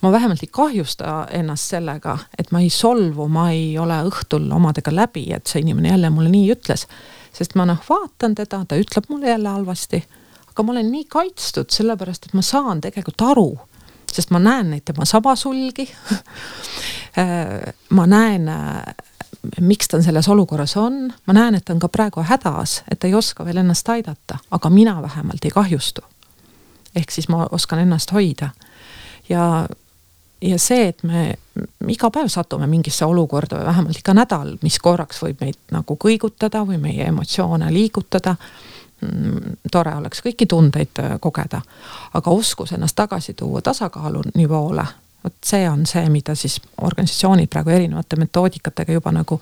Ma 0.00 0.12
vähemalt 0.12 0.40
ei 0.40 0.48
kahjusta 0.52 1.26
ennast 1.36 1.72
sellega, 1.74 2.16
et 2.38 2.52
ma 2.52 2.60
ei 2.64 2.70
solvu, 2.72 3.26
ma 3.28 3.50
ei 3.52 3.74
ole 3.78 3.98
õhtul 4.08 4.46
omadega 4.56 4.92
läbi, 4.94 5.26
et 5.36 5.46
see 5.46 5.60
inimene 5.60 5.92
jälle 5.92 6.10
mulle 6.10 6.32
nii 6.32 6.52
ütles 6.54 6.86
sest 7.32 7.54
ma 7.58 7.66
noh, 7.68 7.80
vaatan 7.88 8.34
teda, 8.38 8.64
ta 8.68 8.78
ütleb 8.78 9.08
mulle 9.08 9.30
jälle 9.30 9.48
halvasti, 9.48 10.02
aga 10.50 10.62
ma 10.62 10.72
olen 10.74 10.90
nii 10.92 11.04
kaitstud, 11.10 11.70
sellepärast 11.72 12.28
et 12.28 12.34
ma 12.36 12.42
saan 12.44 12.80
tegelikult 12.84 13.22
aru, 13.26 13.48
sest 14.10 14.32
ma 14.34 14.40
näen 14.42 14.74
neid 14.74 14.86
tema 14.88 15.06
sabasulgi. 15.08 15.88
Ma 17.90 18.04
näen, 18.06 18.44
miks 19.60 19.88
ta 19.90 19.98
selles 20.02 20.28
olukorras 20.30 20.76
on, 20.78 21.08
ma 21.26 21.34
näen, 21.34 21.56
et 21.58 21.64
ta 21.66 21.74
on 21.74 21.80
ka 21.82 21.88
praegu 21.90 22.22
hädas, 22.22 22.76
et 22.86 23.00
ta 23.02 23.08
ei 23.08 23.16
oska 23.18 23.44
veel 23.44 23.58
ennast 23.64 23.88
aidata, 23.90 24.38
aga 24.50 24.70
mina 24.70 24.94
vähemalt 25.02 25.44
ei 25.44 25.50
kahjustu. 25.50 26.06
ehk 26.94 27.10
siis 27.10 27.28
ma 27.28 27.48
oskan 27.50 27.78
ennast 27.78 28.12
hoida. 28.12 28.50
Ja 29.28 29.66
ja 30.40 30.58
see, 30.58 30.88
et 30.88 31.02
me 31.02 31.34
iga 31.88 32.10
päev 32.10 32.28
satume 32.32 32.66
mingisse 32.70 33.04
olukorda 33.04 33.58
või 33.58 33.68
vähemalt 33.68 34.00
iga 34.00 34.14
nädal, 34.16 34.54
mis 34.62 34.78
korraks 34.78 35.22
võib 35.24 35.42
meid 35.44 35.58
nagu 35.74 35.96
kõigutada 36.00 36.62
või 36.66 36.78
meie 36.80 37.08
emotsioone 37.10 37.72
liigutada 37.74 38.36
mm,. 39.00 39.58
tore 39.72 39.94
oleks 39.96 40.22
kõiki 40.24 40.48
tundeid 40.48 41.02
äh, 41.02 41.18
kogeda, 41.20 41.60
aga 42.14 42.30
oskus 42.30 42.72
ennast 42.72 42.96
tagasi 42.96 43.34
tuua 43.34 43.62
tasakaalu 43.62 44.22
nivoole, 44.34 44.86
vot 45.24 45.36
see 45.44 45.68
on 45.68 45.84
see, 45.86 46.08
mida 46.08 46.34
siis 46.34 46.60
organisatsioonid 46.80 47.50
praegu 47.52 47.70
erinevate 47.76 48.16
metoodikatega 48.16 48.96
juba 48.96 49.12
nagu 49.12 49.40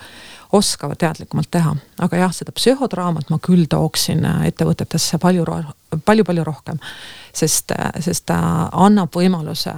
oskavad 0.52 0.98
teadlikumalt 0.98 1.50
teha. 1.50 1.76
aga 2.00 2.16
jah, 2.16 2.34
seda 2.34 2.52
psühhodraamat 2.52 3.30
ma 3.30 3.38
küll 3.42 3.66
tooksin 3.70 4.24
äh, 4.26 4.46
ettevõtetesse 4.50 5.18
palju, 5.22 5.46
palju-palju 6.04 6.44
rohkem, 6.44 6.78
sest, 7.32 7.70
äh, 7.76 7.92
sest 8.02 8.26
ta 8.26 8.40
annab 8.72 9.14
võimaluse 9.14 9.74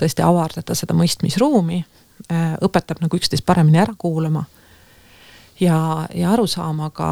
tõesti 0.00 0.24
avardada 0.24 0.74
seda 0.74 0.96
mõistmisruumi, 0.96 1.82
äh, 2.30 2.54
õpetab 2.64 3.02
nagu 3.04 3.18
üksteist 3.18 3.46
paremini 3.46 3.82
ära 3.82 3.94
kuulama 3.98 4.44
ja, 5.60 6.06
ja 6.14 6.32
aru 6.32 6.46
saama 6.46 6.90
ka 6.94 7.10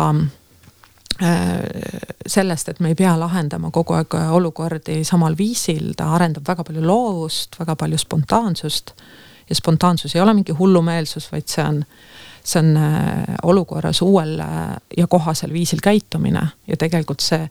sellest, 2.27 2.69
et 2.69 2.81
me 2.83 2.89
ei 2.91 2.97
pea 2.99 3.13
lahendama 3.15 3.69
kogu 3.71 3.95
aeg 3.95 4.17
olukordi 4.35 4.97
samal 5.07 5.37
viisil, 5.39 5.93
ta 5.95 6.09
arendab 6.17 6.43
väga 6.49 6.65
palju 6.67 6.83
loovust, 6.83 7.55
väga 7.61 7.77
palju 7.79 8.01
spontaansust. 8.03 8.91
ja 9.49 9.55
spontaansus 9.55 10.17
ei 10.17 10.21
ole 10.21 10.35
mingi 10.35 10.53
hullumeelsus, 10.59 11.29
vaid 11.33 11.47
see 11.47 11.63
on 11.63 11.85
see 12.45 12.61
on 12.61 12.77
äh, 12.77 13.25
olukorras 13.43 14.03
uuel 14.03 14.41
äh, 14.41 14.77
ja 14.97 15.07
kohasel 15.07 15.53
viisil 15.53 15.79
käitumine 15.83 16.49
ja 16.67 16.77
tegelikult 16.77 17.21
see 17.21 17.49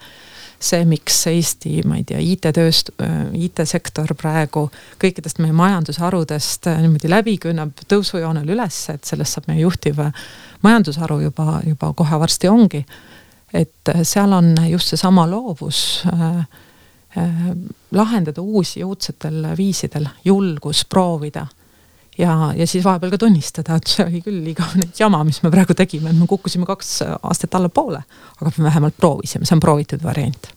see, 0.63 0.85
miks 0.87 1.17
Eesti, 1.27 1.81
ma 1.87 1.97
ei 1.99 2.05
tea, 2.07 2.21
IT-tööst-, 2.23 2.93
äh, 3.03 3.17
IT-sektor 3.47 4.13
praegu 4.19 4.67
kõikidest 5.01 5.41
meie 5.43 5.55
majandusharudest 5.57 6.69
niimoodi 6.83 7.11
läbi 7.11 7.37
künnab 7.41 7.83
tõusujoonel 7.91 8.53
üles, 8.55 8.79
et 8.93 9.03
sellest 9.07 9.37
saab 9.37 9.49
meie 9.51 9.63
juhtiv 9.63 9.99
majandusharu 10.63 11.19
juba, 11.27 11.59
juba 11.67 11.93
kohe 11.97 12.19
varsti 12.19 12.51
ongi. 12.51 12.85
et 13.53 13.89
seal 14.01 14.31
on 14.33 14.55
just 14.65 14.89
seesama 14.89 15.27
loovus 15.29 16.03
äh, 16.09 16.37
äh, 17.17 17.43
lahendada 17.91 18.41
uusi 18.41 18.83
uudsetel 18.83 19.51
viisidel, 19.57 20.07
julgus 20.25 20.85
proovida 20.85 21.45
ja, 22.17 22.53
ja 22.55 22.67
siis 22.67 22.83
vahepeal 22.85 23.11
ka 23.13 23.17
tunnistada, 23.17 23.77
et 23.77 23.89
see 23.89 24.05
oli 24.05 24.23
küll 24.25 24.49
igavene 24.53 24.89
jama, 24.99 25.23
mis 25.27 25.41
me 25.43 25.51
praegu 25.53 25.75
tegime, 25.77 26.13
me 26.13 26.27
kukkusime 26.29 26.65
kaks 26.65 26.99
aastat 27.21 27.55
allapoole, 27.59 28.03
aga 28.39 28.53
me 28.57 28.67
vähemalt 28.69 28.97
proovisime, 28.97 29.45
see 29.45 29.57
on 29.57 29.63
proovitud 29.63 30.03
variant 30.03 30.52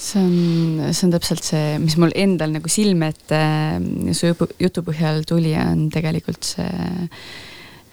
see 0.00 0.22
on, 0.24 0.90
see 0.94 1.06
on 1.06 1.14
täpselt 1.14 1.44
see, 1.44 1.76
mis 1.82 1.98
mul 2.00 2.14
endal 2.16 2.54
nagu 2.56 2.72
silme 2.72 3.12
ette 3.12 3.40
su 4.16 4.32
jutu 4.32 4.84
põhjal 4.86 5.22
tuli, 5.28 5.54
on 5.60 5.88
tegelikult 5.92 6.54
see 6.54 6.98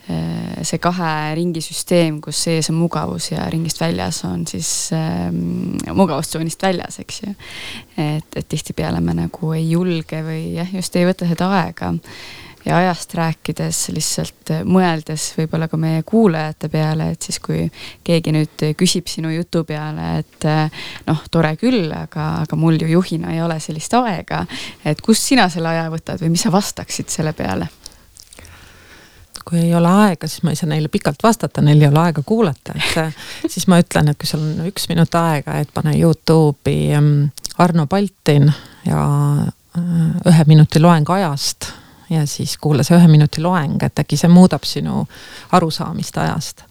Äh, 0.08 0.64
see 0.64 0.80
kahe 0.80 1.34
ringi 1.36 1.60
süsteem, 1.60 2.22
kus 2.24 2.40
sees 2.46 2.70
on 2.72 2.78
mugavus 2.80 3.26
ja 3.34 3.44
ringist 3.52 3.82
väljas 3.82 4.22
on 4.24 4.46
siis 4.48 4.70
äh, 4.96 5.26
mugavustsoonist 5.92 6.64
väljas, 6.64 7.02
eks 7.04 7.18
ju. 7.26 7.34
et, 8.00 8.38
et 8.40 8.48
tihtipeale 8.48 9.02
me 9.04 9.18
nagu 9.18 9.52
ei 9.52 9.66
julge 9.68 10.22
või 10.24 10.54
jah, 10.56 10.72
just 10.80 10.96
ei 10.96 11.04
võta 11.10 11.28
seda 11.28 11.50
aega 11.58 11.92
ja 12.68 12.78
ajast 12.78 13.14
rääkides 13.16 13.80
lihtsalt 13.96 14.52
mõeldes 14.68 15.30
võib-olla 15.38 15.70
ka 15.72 15.80
meie 15.80 16.04
kuulajate 16.08 16.70
peale, 16.72 17.12
et 17.14 17.28
siis 17.30 17.40
kui 17.44 17.64
keegi 18.08 18.34
nüüd 18.36 18.66
küsib 18.80 19.08
sinu 19.12 19.32
jutu 19.32 19.64
peale, 19.68 20.18
et 20.20 20.48
noh, 21.08 21.24
tore 21.32 21.56
küll, 21.60 21.88
aga, 21.96 22.28
aga 22.44 22.60
mul 22.60 22.80
ju 22.82 22.90
juhina 22.92 23.32
ei 23.36 23.42
ole 23.44 23.60
sellist 23.64 23.94
aega. 23.98 24.46
et 24.86 25.02
kust 25.02 25.24
sina 25.30 25.48
selle 25.50 25.72
aja 25.72 25.88
võtad 25.94 26.22
või 26.22 26.36
mis 26.36 26.44
sa 26.44 26.52
vastaksid 26.52 27.10
selle 27.14 27.34
peale? 27.38 27.70
kui 29.48 29.62
ei 29.62 29.76
ole 29.76 29.88
aega, 29.88 30.28
siis 30.28 30.44
ma 30.44 30.52
ei 30.52 30.60
saa 30.60 30.68
neile 30.68 30.90
pikalt 30.92 31.24
vastata, 31.24 31.62
neil 31.64 31.80
ei 31.80 31.88
ole 31.88 32.02
aega 32.02 32.20
kuulata, 32.26 32.76
et 32.76 33.16
siis 33.54 33.64
ma 33.72 33.80
ütlen, 33.80 34.12
et 34.12 34.20
kui 34.20 34.28
sul 34.28 34.44
on 34.44 34.68
üks 34.68 34.90
minut 34.92 35.16
aega, 35.16 35.62
et 35.62 35.72
pane 35.74 35.96
Youtube'i 35.96 36.92
mm, 37.00 37.46
Arno 37.64 37.88
Baltin 37.88 38.52
ja 38.86 39.04
äh, 39.48 40.32
ühe 40.34 40.48
minuti 40.52 40.84
loeng 40.84 41.08
ajast 41.16 41.72
ja 42.10 42.26
siis 42.28 42.58
kuula 42.62 42.86
see 42.86 42.98
ühe 42.98 43.10
minuti 43.12 43.44
loeng, 43.44 43.82
et 43.84 44.00
äkki 44.00 44.18
see 44.20 44.32
muudab 44.32 44.66
sinu 44.68 45.06
arusaamist 45.56 46.18
ajast. 46.24 46.64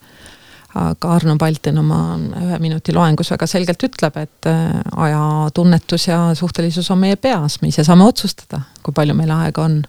aga 0.76 1.08
Arno 1.14 1.38
Baltin 1.40 1.78
oma 1.80 2.18
ühe 2.18 2.58
minuti 2.60 2.92
loengus 2.92 3.30
väga 3.32 3.46
selgelt 3.48 3.84
ütleb, 3.86 4.16
et 4.20 4.48
äh, 4.50 4.80
ajatunnetus 5.06 6.08
ja 6.08 6.18
suhtelisus 6.36 6.90
on 6.92 7.00
meie 7.00 7.16
peas, 7.16 7.60
me 7.62 7.70
ise 7.72 7.84
saame 7.84 8.04
otsustada, 8.04 8.60
kui 8.82 8.92
palju 8.92 9.14
meil 9.16 9.32
aega 9.32 9.64
on. 9.64 9.82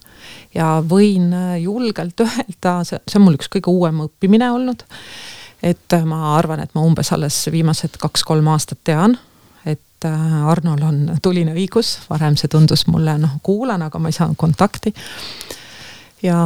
ja 0.56 0.78
võin 0.84 1.34
äh, 1.34 1.58
julgelt 1.64 2.24
öelda, 2.24 2.78
see, 2.88 3.02
see 3.08 3.20
on 3.20 3.28
mul 3.28 3.40
üks 3.40 3.52
kõige 3.52 3.74
uuem 3.74 4.06
õppimine 4.08 4.52
olnud, 4.52 4.86
et 5.64 6.00
ma 6.06 6.38
arvan, 6.38 6.64
et 6.64 6.76
ma 6.76 6.86
umbes 6.88 7.12
alles 7.12 7.42
viimased 7.52 8.00
kaks-kolm 8.00 8.48
aastat 8.54 8.80
tean 8.88 9.18
et 9.98 10.06
äh, 10.06 10.50
Arnol 10.50 10.84
on 10.86 11.00
tuline 11.22 11.56
õigus, 11.58 11.98
varem 12.10 12.38
see 12.38 12.52
tundus 12.52 12.86
mulle 12.88 13.18
noh, 13.18 13.40
kuulan, 13.44 13.82
aga 13.82 14.00
ma 14.00 14.12
ei 14.12 14.18
saanud 14.18 14.38
kontakti. 14.38 14.94
ja, 16.22 16.38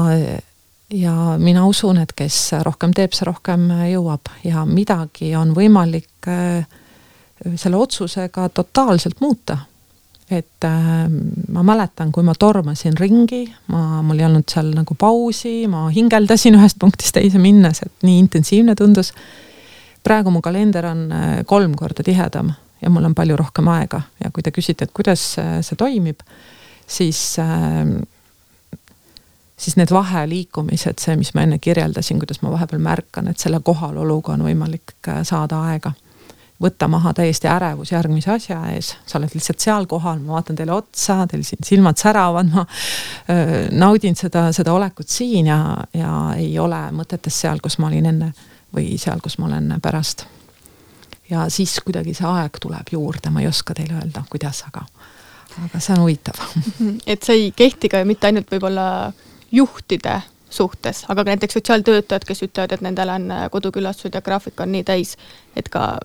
ja 0.94 1.16
mina 1.38 1.66
usun, 1.68 2.00
et 2.00 2.14
kes 2.16 2.54
rohkem 2.64 2.94
teeb, 2.96 3.12
see 3.14 3.28
rohkem 3.28 3.68
jõuab 3.92 4.32
ja 4.44 4.64
midagi 4.66 5.36
on 5.36 5.52
võimalik 5.56 6.32
äh, 6.32 6.64
selle 7.56 7.78
otsusega 7.78 8.50
totaalselt 8.56 9.20
muuta 9.20 9.58
et 10.32 10.64
äh, 10.64 11.12
ma 11.52 11.64
mäletan, 11.64 12.12
kui 12.16 12.24
ma 12.24 12.32
tormasin 12.40 12.96
ringi, 12.96 13.44
ma, 13.68 14.00
mul 14.00 14.22
ei 14.22 14.30
olnud 14.30 14.48
seal 14.48 14.72
nagu 14.72 14.96
pausi, 14.96 15.66
ma 15.68 15.90
hingeldasin 15.92 16.56
ühest 16.56 16.80
punktist 16.80 17.18
teise 17.18 17.42
minnes, 17.42 17.84
et 17.84 18.08
nii 18.08 18.22
intensiivne 18.24 18.76
tundus. 18.80 19.12
praegu 20.04 20.32
mu 20.32 20.40
kalender 20.42 20.86
on 20.88 21.12
äh, 21.12 21.42
kolm 21.46 21.76
korda 21.76 22.04
tihedam 22.04 22.54
ja 22.82 22.90
mul 22.90 23.06
on 23.10 23.16
palju 23.16 23.38
rohkem 23.38 23.68
aega. 23.72 24.02
Ja 24.24 24.32
kui 24.32 24.44
te 24.44 24.52
küsite, 24.52 24.88
et 24.88 24.96
kuidas 24.96 25.24
see 25.38 25.78
toimib, 25.80 26.24
siis 26.88 27.22
äh, 27.40 27.86
siis 29.62 29.78
need 29.78 29.92
vaheliikumised, 29.94 31.02
see, 31.02 31.16
mis 31.20 31.34
ma 31.38 31.46
enne 31.46 31.60
kirjeldasin, 31.62 32.20
kuidas 32.22 32.42
ma 32.42 32.54
vahepeal 32.54 32.82
märkan, 32.82 33.30
et 33.30 33.42
selle 33.42 33.62
kohaloluga 33.64 34.34
on 34.36 34.46
võimalik 34.48 34.96
äh, 35.08 35.22
saada 35.28 35.62
aega. 35.72 35.94
võtta 36.62 36.86
maha 36.88 37.10
täiesti 37.18 37.48
ärevus 37.50 37.90
järgmise 37.92 38.30
asja 38.32 38.60
ees, 38.70 38.92
sa 39.10 39.18
oled 39.18 39.32
lihtsalt 39.34 39.64
seal 39.64 39.88
kohal, 39.90 40.20
ma 40.22 40.36
vaatan 40.36 40.60
teile 40.60 40.76
otsa, 40.76 41.24
teil 41.30 41.42
siin 41.42 41.66
silmad 41.66 41.98
säravad, 41.98 42.52
ma 42.54 42.66
öö, 42.66 43.34
äh, 43.34 43.56
naudin 43.72 44.16
seda, 44.16 44.52
seda 44.54 44.74
olekut 44.74 45.10
siin 45.10 45.50
ja, 45.50 45.78
ja 45.94 46.12
ei 46.38 46.54
ole 46.60 46.84
mõtetes 46.94 47.42
seal, 47.42 47.62
kus 47.64 47.80
ma 47.82 47.90
olin 47.90 48.12
enne 48.14 48.30
või 48.76 48.94
seal, 49.02 49.24
kus 49.26 49.40
ma 49.42 49.50
olen 49.50 49.74
pärast 49.82 50.28
ja 51.32 51.48
siis 51.50 51.80
kuidagi 51.86 52.14
see 52.18 52.28
aeg 52.28 52.60
tuleb 52.62 52.92
juurde, 52.92 53.32
ma 53.32 53.42
ei 53.42 53.50
oska 53.50 53.76
teile 53.78 54.00
öelda, 54.02 54.24
kuidas, 54.30 54.64
aga, 54.68 54.84
aga 55.66 55.80
see 55.80 55.96
on 55.96 56.04
huvitav. 56.04 56.44
et 57.08 57.24
see 57.24 57.38
ei 57.38 57.52
kehti 57.56 57.90
ka 57.92 58.04
mitte 58.06 58.30
ainult 58.30 58.52
võib-olla 58.52 58.86
juhtide 59.52 60.20
suhtes, 60.52 61.06
aga 61.08 61.24
ka 61.24 61.32
näiteks 61.32 61.60
sotsiaaltöötajad, 61.60 62.28
kes 62.28 62.44
ütlevad, 62.48 62.76
et 62.76 62.84
nendel 62.84 63.14
on 63.14 63.30
kodukülastused 63.52 64.16
ja 64.16 64.22
graafik 64.22 64.60
on 64.60 64.74
nii 64.76 64.84
täis, 64.88 65.16
et 65.56 65.72
ka 65.72 65.96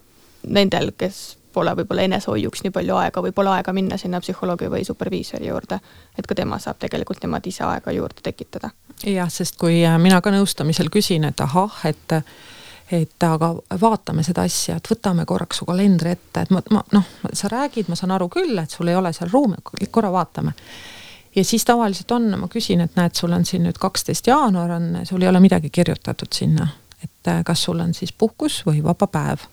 nendel, 0.46 0.92
kes 0.98 1.36
pole 1.56 1.72
võib-olla 1.78 2.04
enesehoiuks 2.06 2.62
nii 2.64 2.74
palju 2.74 2.98
aega 3.00 3.22
või 3.24 3.32
pole 3.34 3.54
aega 3.56 3.72
minna 3.76 3.96
sinna 4.00 4.20
psühholoogi 4.20 4.68
või 4.70 4.84
superviisori 4.84 5.48
juurde, 5.48 5.78
et 6.18 6.26
ka 6.28 6.36
tema 6.36 6.58
saab 6.62 6.78
tegelikult 6.82 7.24
niimoodi 7.24 7.54
ise 7.54 7.64
aega 7.66 7.94
juurde 7.96 8.22
tekitada. 8.22 8.70
jah, 9.04 9.30
sest 9.32 9.56
kui 9.60 9.80
mina 10.02 10.20
ka 10.20 10.30
nõustamisel 10.34 10.92
küsin, 10.92 11.24
et 11.28 11.40
ahah, 11.40 11.80
et 11.88 12.20
et 12.90 13.22
aga 13.22 13.50
vaatame 13.80 14.22
seda 14.22 14.44
asja, 14.46 14.76
et 14.78 14.90
võtame 14.90 15.24
korraks 15.26 15.60
su 15.60 15.66
kalendri 15.66 16.12
ette, 16.14 16.44
et 16.44 16.52
ma, 16.54 16.62
ma 16.70 16.82
noh, 16.94 17.06
sa 17.34 17.50
räägid, 17.50 17.90
ma 17.90 17.98
saan 17.98 18.14
aru 18.14 18.28
küll, 18.32 18.54
et 18.62 18.70
sul 18.70 18.90
ei 18.90 18.98
ole 18.98 19.12
seal 19.16 19.30
ruumi, 19.32 19.58
korra 19.90 20.12
vaatame. 20.12 20.52
ja 21.36 21.44
siis 21.44 21.64
tavaliselt 21.64 22.10
on, 22.10 22.30
ma 22.38 22.48
küsin, 22.48 22.80
et 22.80 22.96
näed, 22.96 23.14
sul 23.18 23.32
on 23.34 23.44
siin 23.44 23.66
nüüd 23.66 23.78
kaksteist 23.82 24.26
jaanuar 24.26 24.76
on, 24.78 25.00
sul 25.04 25.22
ei 25.22 25.28
ole 25.28 25.40
midagi 25.42 25.70
kirjutatud 25.70 26.32
sinna, 26.32 26.68
et 27.02 27.32
äh, 27.32 27.42
kas 27.44 27.66
sul 27.66 27.80
on 27.80 27.94
siis 27.94 28.12
puhkus 28.12 28.62
või 28.66 28.84
vaba 28.84 29.06
päev? 29.06 29.48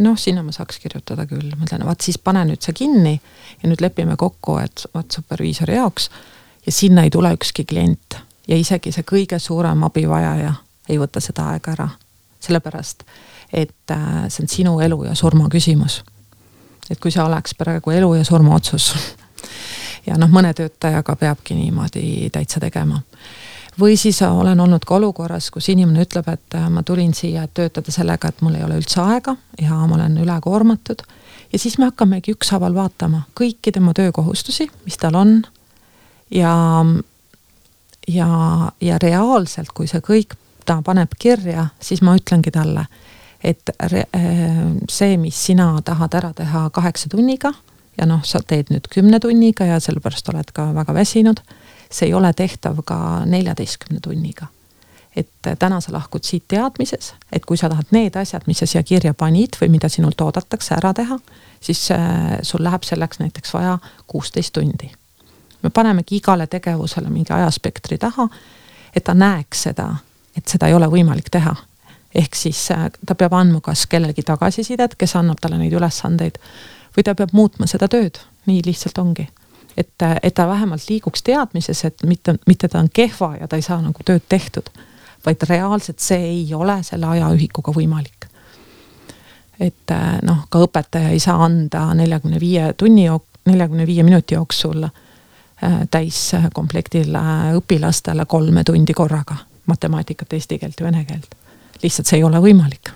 Noh, 0.00 0.16
sinna 0.16 0.40
ma 0.42 0.54
saaks 0.56 0.78
kirjutada 0.80 1.26
küll, 1.28 1.50
ma 1.52 1.66
ütlen, 1.66 1.84
vaat 1.84 2.00
siis 2.00 2.16
pane 2.18 2.46
nüüd 2.48 2.64
see 2.64 2.72
kinni 2.72 3.12
ja 3.62 3.68
nüüd 3.68 3.82
lepime 3.84 4.16
kokku, 4.16 4.56
et 4.56 4.86
vot 4.94 5.12
superviisori 5.12 5.76
jaoks. 5.76 6.08
Ja 6.64 6.72
sinna 6.72 7.04
ei 7.04 7.10
tule 7.12 7.34
ükski 7.36 7.66
klient 7.68 8.16
ja 8.48 8.56
isegi 8.56 8.92
see 8.94 9.04
kõige 9.04 9.36
suurem 9.38 9.84
abivajaja 9.84 10.54
ei 10.88 10.96
võta 10.98 11.20
seda 11.20 11.50
aega 11.52 11.76
ära 11.76 11.90
sellepärast 12.42 13.06
et 13.52 13.90
äh, 13.90 14.28
see 14.28 14.44
on 14.44 14.48
sinu 14.48 14.80
elu 14.80 15.04
ja 15.04 15.14
surma 15.14 15.48
küsimus. 15.52 16.02
et 16.90 17.00
kui 17.00 17.10
see 17.10 17.22
oleks 17.22 17.54
praegu 17.54 17.90
elu 17.90 18.14
ja 18.14 18.24
surma 18.24 18.54
otsus 18.56 18.92
ja 20.08 20.16
noh, 20.18 20.30
mõne 20.32 20.52
töötajaga 20.56 21.16
peabki 21.16 21.54
niimoodi 21.54 22.30
täitsa 22.32 22.60
tegema. 22.60 23.02
või 23.80 23.96
siis 23.96 24.22
olen 24.22 24.60
olnud 24.60 24.84
ka 24.84 24.94
olukorras, 24.94 25.50
kus 25.50 25.68
inimene 25.68 26.06
ütleb, 26.06 26.28
et 26.28 26.56
äh, 26.56 26.68
ma 26.70 26.82
tulin 26.82 27.14
siia, 27.14 27.44
et 27.44 27.54
töötada 27.54 27.92
sellega, 27.92 28.28
et 28.28 28.42
mul 28.42 28.56
ei 28.56 28.64
ole 28.64 28.80
üldse 28.80 29.00
aega 29.00 29.36
ja 29.60 29.76
ma 29.86 29.94
olen 29.94 30.18
ülekoormatud. 30.24 31.04
ja 31.52 31.58
siis 31.58 31.78
me 31.78 31.90
hakkamegi 31.90 32.32
ükshaaval 32.32 32.74
vaatama 32.74 33.26
kõiki 33.38 33.72
tema 33.72 33.92
töökohustusi, 33.92 34.70
mis 34.84 34.96
tal 34.96 35.14
on. 35.14 35.42
ja, 36.30 36.54
ja, 38.08 38.28
ja 38.80 38.98
reaalselt, 39.02 39.76
kui 39.76 39.86
see 39.86 40.00
kõik 40.00 40.38
ta 40.72 40.80
paneb 40.84 41.12
kirja, 41.18 41.66
siis 41.80 42.00
ma 42.02 42.16
ütlengi 42.16 42.52
talle, 42.54 42.86
et 43.44 43.74
äh, 43.82 43.98
see, 44.90 45.18
mis 45.20 45.44
sina 45.50 45.74
tahad 45.84 46.16
ära 46.16 46.32
teha 46.36 46.68
kaheksa 46.72 47.12
tunniga 47.12 47.52
ja 47.98 48.08
noh, 48.08 48.22
sa 48.24 48.40
teed 48.40 48.72
nüüd 48.72 48.88
kümne 48.92 49.20
tunniga 49.20 49.66
ja 49.68 49.80
sellepärast 49.82 50.32
oled 50.32 50.54
ka 50.56 50.70
väga 50.72 50.94
väsinud, 50.96 51.42
see 51.92 52.08
ei 52.08 52.16
ole 52.16 52.32
tehtav 52.32 52.80
ka 52.88 52.98
neljateistkümne 53.28 54.00
tunniga 54.00 54.48
et 55.16 55.48
täna 55.58 55.80
sa 55.84 55.92
lahkud 55.92 56.24
siit 56.24 56.46
teadmises, 56.48 57.10
et 57.32 57.44
kui 57.44 57.58
sa 57.60 57.68
tahad 57.68 57.90
need 57.92 58.16
asjad, 58.16 58.46
mis 58.48 58.62
sa 58.62 58.68
siia 58.68 58.80
kirja 58.82 59.12
panid 59.14 59.58
või 59.60 59.68
mida 59.74 59.90
sinult 59.92 60.20
oodatakse 60.24 60.72
ära 60.78 60.94
teha, 60.96 61.18
siis 61.60 61.82
äh, 61.92 62.38
sul 62.42 62.64
läheb 62.64 62.86
selleks 62.88 63.20
näiteks 63.20 63.52
vaja 63.54 63.78
kuusteist 64.06 64.52
tundi. 64.56 64.90
me 65.62 65.70
panemegi 65.70 66.16
igale 66.16 66.46
tegevusele 66.46 67.10
mingi 67.10 67.32
ajaspektri 67.32 67.98
taha, 67.98 68.28
et 68.96 69.04
ta 69.04 69.14
näeks 69.14 69.62
seda 69.68 69.90
et 70.36 70.48
seda 70.48 70.68
ei 70.68 70.74
ole 70.74 70.88
võimalik 70.90 71.30
teha. 71.30 71.54
ehk 72.14 72.36
siis 72.36 72.58
äh, 72.70 72.90
ta 73.06 73.14
peab 73.14 73.32
andma 73.32 73.60
kas 73.64 73.86
kellelegi 73.88 74.22
tagasisidet, 74.22 74.98
kes 75.00 75.16
annab 75.16 75.40
talle 75.40 75.56
neid 75.58 75.72
ülesandeid 75.72 76.36
või 76.96 77.04
ta 77.04 77.14
peab 77.16 77.32
muutma 77.32 77.66
seda 77.66 77.88
tööd, 77.88 78.20
nii 78.46 78.60
lihtsalt 78.66 78.98
ongi. 78.98 79.28
et, 79.76 80.02
äh, 80.02 80.16
et 80.22 80.34
ta 80.34 80.48
vähemalt 80.48 80.88
liiguks 80.88 81.22
teadmises, 81.22 81.84
et 81.84 82.02
mitte, 82.02 82.36
mitte 82.46 82.68
ta 82.68 82.78
on 82.78 82.88
kehva 82.92 83.36
ja 83.40 83.48
ta 83.48 83.56
ei 83.56 83.62
saa 83.62 83.80
nagu 83.80 84.04
tööd 84.04 84.22
tehtud, 84.28 84.68
vaid 85.26 85.42
reaalselt 85.48 86.00
see 86.00 86.24
ei 86.24 86.54
ole 86.54 86.82
selle 86.82 87.06
ajaühikuga 87.06 87.72
võimalik. 87.72 88.28
et 89.60 89.90
äh, 89.90 90.18
noh, 90.22 90.46
ka 90.48 90.58
õpetaja 90.58 91.08
ei 91.12 91.20
saa 91.20 91.44
anda 91.44 91.94
neljakümne 91.94 92.40
viie 92.40 92.72
tunni 92.76 93.06
jook-, 93.06 93.40
neljakümne 93.46 93.86
viie 93.86 94.02
minuti 94.02 94.34
jooksul 94.34 94.88
täiskomplektil 95.90 97.14
õpilastele 97.54 98.24
kolme 98.26 98.64
tundi 98.66 98.92
korraga 98.92 99.36
matemaatikat, 99.70 100.32
eesti 100.32 100.58
keelt 100.58 100.80
ja 100.80 100.88
vene 100.88 101.04
keelt. 101.08 101.36
lihtsalt 101.82 102.06
see 102.06 102.20
ei 102.20 102.24
ole 102.24 102.40
võimalik 102.42 102.92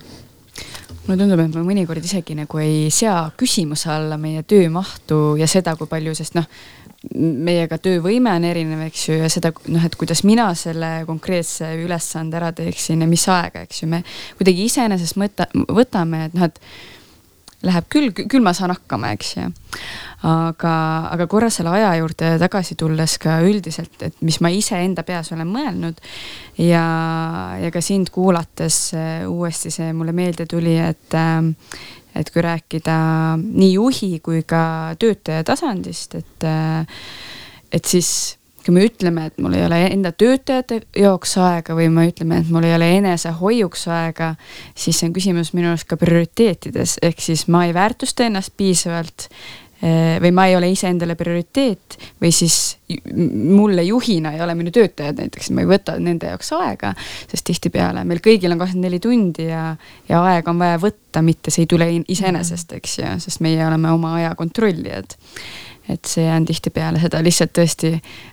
mulle 1.06 1.20
tundub, 1.20 1.40
et 1.42 1.54
me 1.54 1.62
mõnikord 1.62 2.02
isegi 2.02 2.34
nagu 2.34 2.58
ei 2.58 2.88
sea 2.90 3.28
küsimuse 3.38 3.90
alla 3.92 4.16
meie 4.18 4.42
töömahtu 4.42 5.36
ja 5.38 5.46
seda, 5.50 5.76
kui 5.78 5.86
palju, 5.90 6.14
sest 6.18 6.34
noh, 6.34 6.46
meiega 7.14 7.78
töövõime 7.82 8.32
on 8.34 8.46
erinev, 8.48 8.82
eks 8.88 9.04
ju, 9.08 9.18
ja 9.20 9.30
seda 9.30 9.52
noh, 9.70 9.84
et 9.86 9.94
kuidas 9.98 10.24
mina 10.26 10.48
selle 10.58 11.04
konkreetse 11.06 11.68
ülesande 11.82 12.40
ära 12.40 12.50
teeksin 12.56 13.04
ja 13.04 13.10
mis 13.10 13.26
aega, 13.30 13.62
eks 13.66 13.84
ju, 13.84 13.90
me 13.92 14.02
kuidagi 14.38 14.66
iseenesest 14.66 15.18
mõtta, 15.20 15.46
võtame, 15.54 16.26
et 16.26 16.36
noh, 16.36 16.50
et 16.50 16.60
läheb 17.66 17.88
küll, 17.92 18.12
küll 18.14 18.44
ma 18.44 18.52
saan 18.56 18.72
hakkama, 18.74 19.12
eks 19.16 19.32
ju. 19.36 19.46
aga, 20.26 20.74
aga 21.12 21.26
korra 21.30 21.50
selle 21.52 21.74
aja 21.76 21.90
juurde 22.00 22.32
tagasi 22.40 22.74
tulles 22.78 23.18
ka 23.22 23.40
üldiselt, 23.46 23.98
et 24.02 24.16
mis 24.24 24.40
ma 24.42 24.50
iseenda 24.54 25.04
peas 25.06 25.30
olen 25.34 25.50
mõelnud 25.50 26.00
ja, 26.62 26.86
ja 27.60 27.70
ka 27.74 27.82
sind 27.84 28.10
kuulates 28.14 28.80
äh, 28.96 29.28
uuesti 29.28 29.70
see 29.74 29.92
mulle 29.96 30.16
meelde 30.16 30.48
tuli, 30.50 30.78
et 30.80 31.14
äh, 31.14 31.52
et 32.16 32.30
kui 32.32 32.40
rääkida 32.40 32.96
nii 33.42 33.72
juhi 33.74 34.18
kui 34.24 34.40
ka 34.48 34.96
töötaja 34.98 35.44
tasandist, 35.44 36.16
et, 36.16 36.46
äh, 36.48 37.04
et 37.72 37.84
siis 37.84 38.38
kui 38.66 38.74
me 38.74 38.86
ütleme, 38.86 39.28
et 39.30 39.36
mul 39.42 39.54
ei 39.54 39.62
ole 39.66 39.78
enda 39.86 40.10
töötajate 40.10 40.80
jaoks 40.98 41.36
aega 41.38 41.76
või 41.78 41.86
me 41.92 42.08
ütleme, 42.10 42.40
et 42.42 42.48
mul 42.50 42.66
ei 42.66 42.74
ole 42.74 42.88
enesehoiuks 42.98 43.86
aega, 43.94 44.32
siis 44.74 44.98
see 44.98 45.10
on 45.10 45.14
küsimus 45.14 45.52
minu 45.54 45.70
arust 45.70 45.86
ka 45.86 45.98
prioriteetides, 46.00 46.98
ehk 47.06 47.22
siis 47.22 47.46
ma 47.52 47.66
ei 47.68 47.74
väärtusta 47.76 48.26
ennast 48.26 48.56
piisavalt 48.58 49.28
eh, 49.28 50.16
või 50.24 50.32
ma 50.34 50.48
ei 50.50 50.56
ole 50.58 50.72
iseendale 50.74 51.14
prioriteet 51.18 51.98
või 52.22 52.32
siis 52.34 52.56
mulle 53.14 53.84
juhina 53.86 54.32
ei 54.34 54.42
ole 54.42 54.56
minu 54.58 54.74
töötajad 54.74 55.22
näiteks, 55.22 55.52
ma 55.54 55.62
ei 55.62 55.70
võta 55.70 55.94
nende 56.02 56.32
jaoks 56.32 56.50
aega, 56.58 56.90
sest 57.30 57.46
tihtipeale 57.46 58.02
meil 58.08 58.22
kõigil 58.24 58.50
on 58.50 58.64
kakskümmend 58.64 58.88
neli 58.88 59.02
tundi 59.02 59.46
ja, 59.46 59.68
ja 60.10 60.24
aega 60.32 60.50
on 60.50 60.58
vaja 60.64 60.82
võtta, 60.82 61.22
mitte 61.22 61.54
see 61.54 61.68
ei 61.68 61.70
tule 61.70 61.88
iseenesest, 62.02 62.74
eks 62.80 62.98
ju, 62.98 63.14
sest 63.28 63.46
meie 63.46 63.62
oleme 63.66 63.94
oma 63.94 64.16
aja 64.18 64.34
kontrollijad 64.34 65.14
et 65.88 66.04
see 66.08 66.26
on 66.32 66.44
tihtipeale 66.46 67.00
seda 67.02 67.20
lihtsalt 67.22 67.52
tõesti 67.56 67.92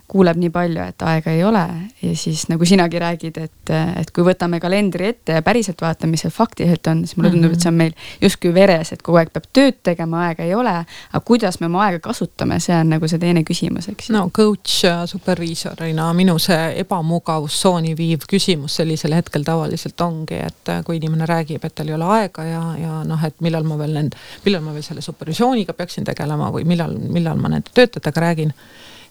kuuleb 0.10 0.38
nii 0.42 0.52
palju, 0.54 0.82
et 0.92 1.06
aega 1.10 1.34
ei 1.34 1.44
ole 1.46 1.64
ja 2.02 2.12
siis 2.18 2.46
nagu 2.50 2.66
sinagi 2.66 3.00
räägid, 3.02 3.38
et, 3.42 3.72
et 4.02 4.12
kui 4.14 4.26
võtame 4.26 4.60
kalendri 4.62 5.08
ette 5.10 5.38
ja 5.38 5.44
päriselt 5.46 5.82
vaatame, 5.82 6.14
mis 6.14 6.24
seal 6.26 6.34
faktiliselt 6.34 6.88
on, 6.92 7.04
siis 7.08 7.18
mulle 7.18 7.32
tundub, 7.34 7.56
et 7.56 7.64
see 7.64 7.72
on 7.72 7.80
meil 7.80 7.96
justkui 8.22 8.54
veres, 8.54 8.94
et 8.94 9.02
kogu 9.06 9.22
aeg 9.22 9.32
peab 9.34 9.48
tööd 9.54 9.80
tegema, 9.86 10.28
aega 10.28 10.46
ei 10.46 10.54
ole. 10.58 10.74
aga 10.84 11.22
kuidas 11.26 11.60
me 11.62 11.70
oma 11.70 11.86
aega 11.88 12.02
kasutame, 12.04 12.60
see 12.64 12.76
on 12.78 12.94
nagu 12.94 13.10
see 13.10 13.22
teine 13.22 13.42
küsimus, 13.48 13.90
eks 13.90 14.12
no 14.14 14.28
coach 14.34 14.84
superviisorina 15.10 16.10
minu 16.18 16.38
see 16.42 16.60
ebamugavustsooni 16.84 17.96
viiv 17.98 18.28
küsimus 18.30 18.78
sellisel 18.82 19.18
hetkel 19.18 19.46
tavaliselt 19.46 20.02
ongi, 20.02 20.42
et 20.46 20.74
kui 20.86 20.98
inimene 21.00 21.26
räägib, 21.30 21.66
et 21.66 21.76
tal 21.76 21.90
ei 21.90 21.98
ole 21.98 22.10
aega 22.20 22.48
ja, 22.48 22.64
ja 22.82 23.02
noh, 23.08 23.26
et 23.26 23.42
millal 23.46 23.66
ma 23.68 23.78
veel 23.82 23.98
nende, 23.98 24.20
millal 24.46 24.66
ma 24.66 24.76
veel 24.76 24.86
selle 24.86 25.06
supervisiooniga 25.06 25.74
peaksin 25.78 26.06
tegelema 26.06 26.52
või 26.54 26.68
millal, 26.70 26.96
millal 27.14 27.42
ma 27.44 27.52
nende 27.52 27.76
töötajatega 27.76 28.24
räägin 28.24 28.56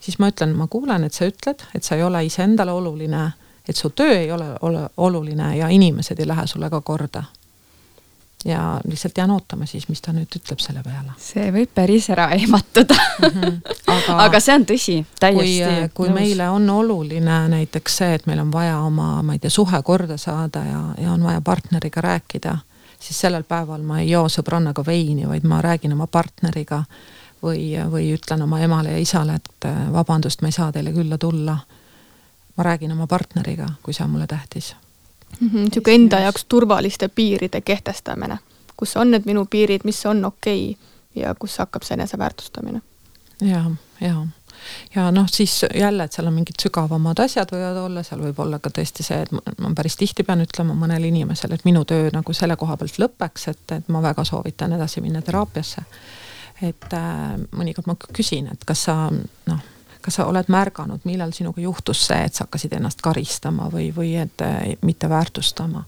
siis 0.03 0.19
ma 0.19 0.31
ütlen, 0.33 0.57
ma 0.57 0.67
kuulen, 0.71 1.05
et 1.07 1.15
sa 1.15 1.29
ütled, 1.29 1.63
et 1.77 1.85
sa 1.87 1.97
ei 1.97 2.03
ole 2.03 2.25
iseendale 2.27 2.75
oluline, 2.75 3.29
et 3.69 3.79
su 3.79 3.93
töö 3.95 4.17
ei 4.19 4.33
ole, 4.33 4.49
ole 4.67 4.89
oluline 4.97 5.57
ja 5.57 5.69
inimesed 5.71 6.19
ei 6.19 6.29
lähe 6.29 6.47
sulle 6.47 6.71
ka 6.71 6.81
korda. 6.81 7.25
ja 8.45 8.81
lihtsalt 8.85 9.19
jään 9.19 9.31
ootama 9.31 9.67
siis, 9.67 9.85
mis 9.89 10.01
ta 10.03 10.11
nüüd 10.13 10.35
ütleb 10.37 10.59
selle 10.59 10.81
peale. 10.83 11.13
see 11.19 11.53
võib 11.55 11.71
päris 11.75 12.09
ära 12.11 12.25
ehmatada 12.35 12.95
mm. 12.95 13.29
-hmm. 13.29 13.61
Aga, 13.87 14.17
aga 14.25 14.41
see 14.41 14.55
on 14.55 14.65
tõsi, 14.67 14.97
täiesti. 15.21 15.63
kui, 15.63 15.89
kui 15.95 16.09
nõus. 16.09 16.15
meile 16.15 16.49
on 16.49 16.71
oluline 16.71 17.39
näiteks 17.49 17.97
see, 17.97 18.15
et 18.15 18.27
meil 18.27 18.43
on 18.43 18.53
vaja 18.53 18.81
oma, 18.81 19.23
ma 19.23 19.33
ei 19.33 19.39
tea, 19.39 19.51
suhe 19.51 19.83
korda 19.83 20.17
saada 20.17 20.65
ja, 20.65 20.83
ja 20.99 21.13
on 21.13 21.23
vaja 21.23 21.41
partneriga 21.41 22.01
rääkida, 22.01 22.59
siis 22.99 23.21
sellel 23.21 23.43
päeval 23.43 23.83
ma 23.83 24.01
ei 24.01 24.11
joo 24.11 24.27
sõbrannaga 24.29 24.87
veini, 24.87 25.29
vaid 25.29 25.47
ma 25.47 25.63
räägin 25.63 25.93
oma 25.93 26.07
partneriga 26.07 26.83
või, 27.43 27.73
või 27.91 28.13
ütlen 28.15 28.43
oma 28.43 28.61
emale 28.61 28.93
ja 28.97 28.99
isale, 29.03 29.35
et 29.41 29.67
äh, 29.69 29.93
vabandust, 29.93 30.43
ma 30.43 30.49
ei 30.49 30.53
saa 30.59 30.73
teile 30.73 30.93
külla 30.93 31.19
tulla. 31.19 31.59
ma 32.57 32.65
räägin 32.65 32.93
oma 32.93 33.07
partneriga, 33.07 33.67
kui 33.83 33.95
see 33.95 34.05
on 34.05 34.11
mulle 34.11 34.27
tähtis 34.27 34.75
mm. 35.41 35.49
-hmm, 35.49 35.59
niisugune 35.59 35.95
enda 35.95 36.21
jaoks 36.21 36.45
turvaliste 36.45 37.09
piiride 37.09 37.61
kehtestamine, 37.61 38.39
kus 38.77 38.97
on 38.97 39.11
need 39.11 39.23
minu 39.25 39.47
piirid, 39.51 39.81
mis 39.85 40.07
on 40.07 40.25
okei 40.25 40.71
okay 40.71 41.23
ja 41.23 41.35
kus 41.35 41.59
hakkab 41.59 41.83
see 41.83 41.95
eneseväärtustamine. 41.95 42.83
ja, 43.41 43.71
ja 44.01 44.27
ja 44.95 45.11
noh, 45.11 45.27
siis 45.31 45.65
jälle, 45.75 46.05
et 46.05 46.13
seal 46.13 46.27
on 46.27 46.35
mingid 46.35 46.61
sügavamad 46.63 47.19
asjad 47.19 47.51
võivad 47.53 47.79
olla, 47.83 48.03
seal 48.03 48.21
võib 48.23 48.39
olla 48.39 48.59
ka 48.59 48.71
tõesti 48.71 49.03
see, 49.03 49.23
et 49.23 49.59
ma 49.59 49.73
päris 49.75 49.97
tihti 49.97 50.23
pean 50.23 50.45
ütlema 50.45 50.75
mõnele 50.79 51.09
inimesele, 51.09 51.55
et 51.55 51.65
minu 51.65 51.85
töö 51.85 52.11
nagu 52.13 52.33
selle 52.33 52.57
koha 52.57 52.77
pealt 52.77 52.99
lõpeks, 53.03 53.49
et, 53.51 53.65
et 53.73 53.89
ma 53.89 54.03
väga 54.03 54.25
soovitan 54.25 54.73
edasi 54.73 55.01
minna 55.01 55.23
teraapiasse 55.23 55.83
et 56.63 56.95
äh, 56.95 57.37
mõnikord 57.59 57.91
ma 57.91 57.97
küsin, 58.15 58.49
et 58.53 58.65
kas 58.69 58.87
sa 58.89 58.97
noh, 59.11 59.63
kas 60.03 60.19
sa 60.19 60.27
oled 60.31 60.51
märganud, 60.51 61.05
millal 61.05 61.33
sinuga 61.35 61.63
juhtus 61.63 62.07
see, 62.07 62.25
et 62.27 62.35
sa 62.35 62.47
hakkasid 62.47 62.75
ennast 62.79 63.03
karistama 63.03 63.69
või, 63.73 63.91
või 63.95 64.17
et 64.23 64.43
äh, 64.43 64.75
mitte 64.83 65.09
väärtustama. 65.09 65.85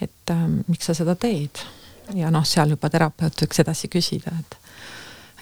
et 0.00 0.30
äh, 0.30 0.46
miks 0.66 0.86
sa 0.86 0.94
seda 0.94 1.14
teed? 1.14 1.62
ja 2.14 2.30
noh, 2.30 2.44
seal 2.46 2.70
juba 2.70 2.90
terapeut 2.90 3.42
võiks 3.42 3.60
edasi 3.60 3.88
küsida, 3.88 4.32
et 4.40 4.58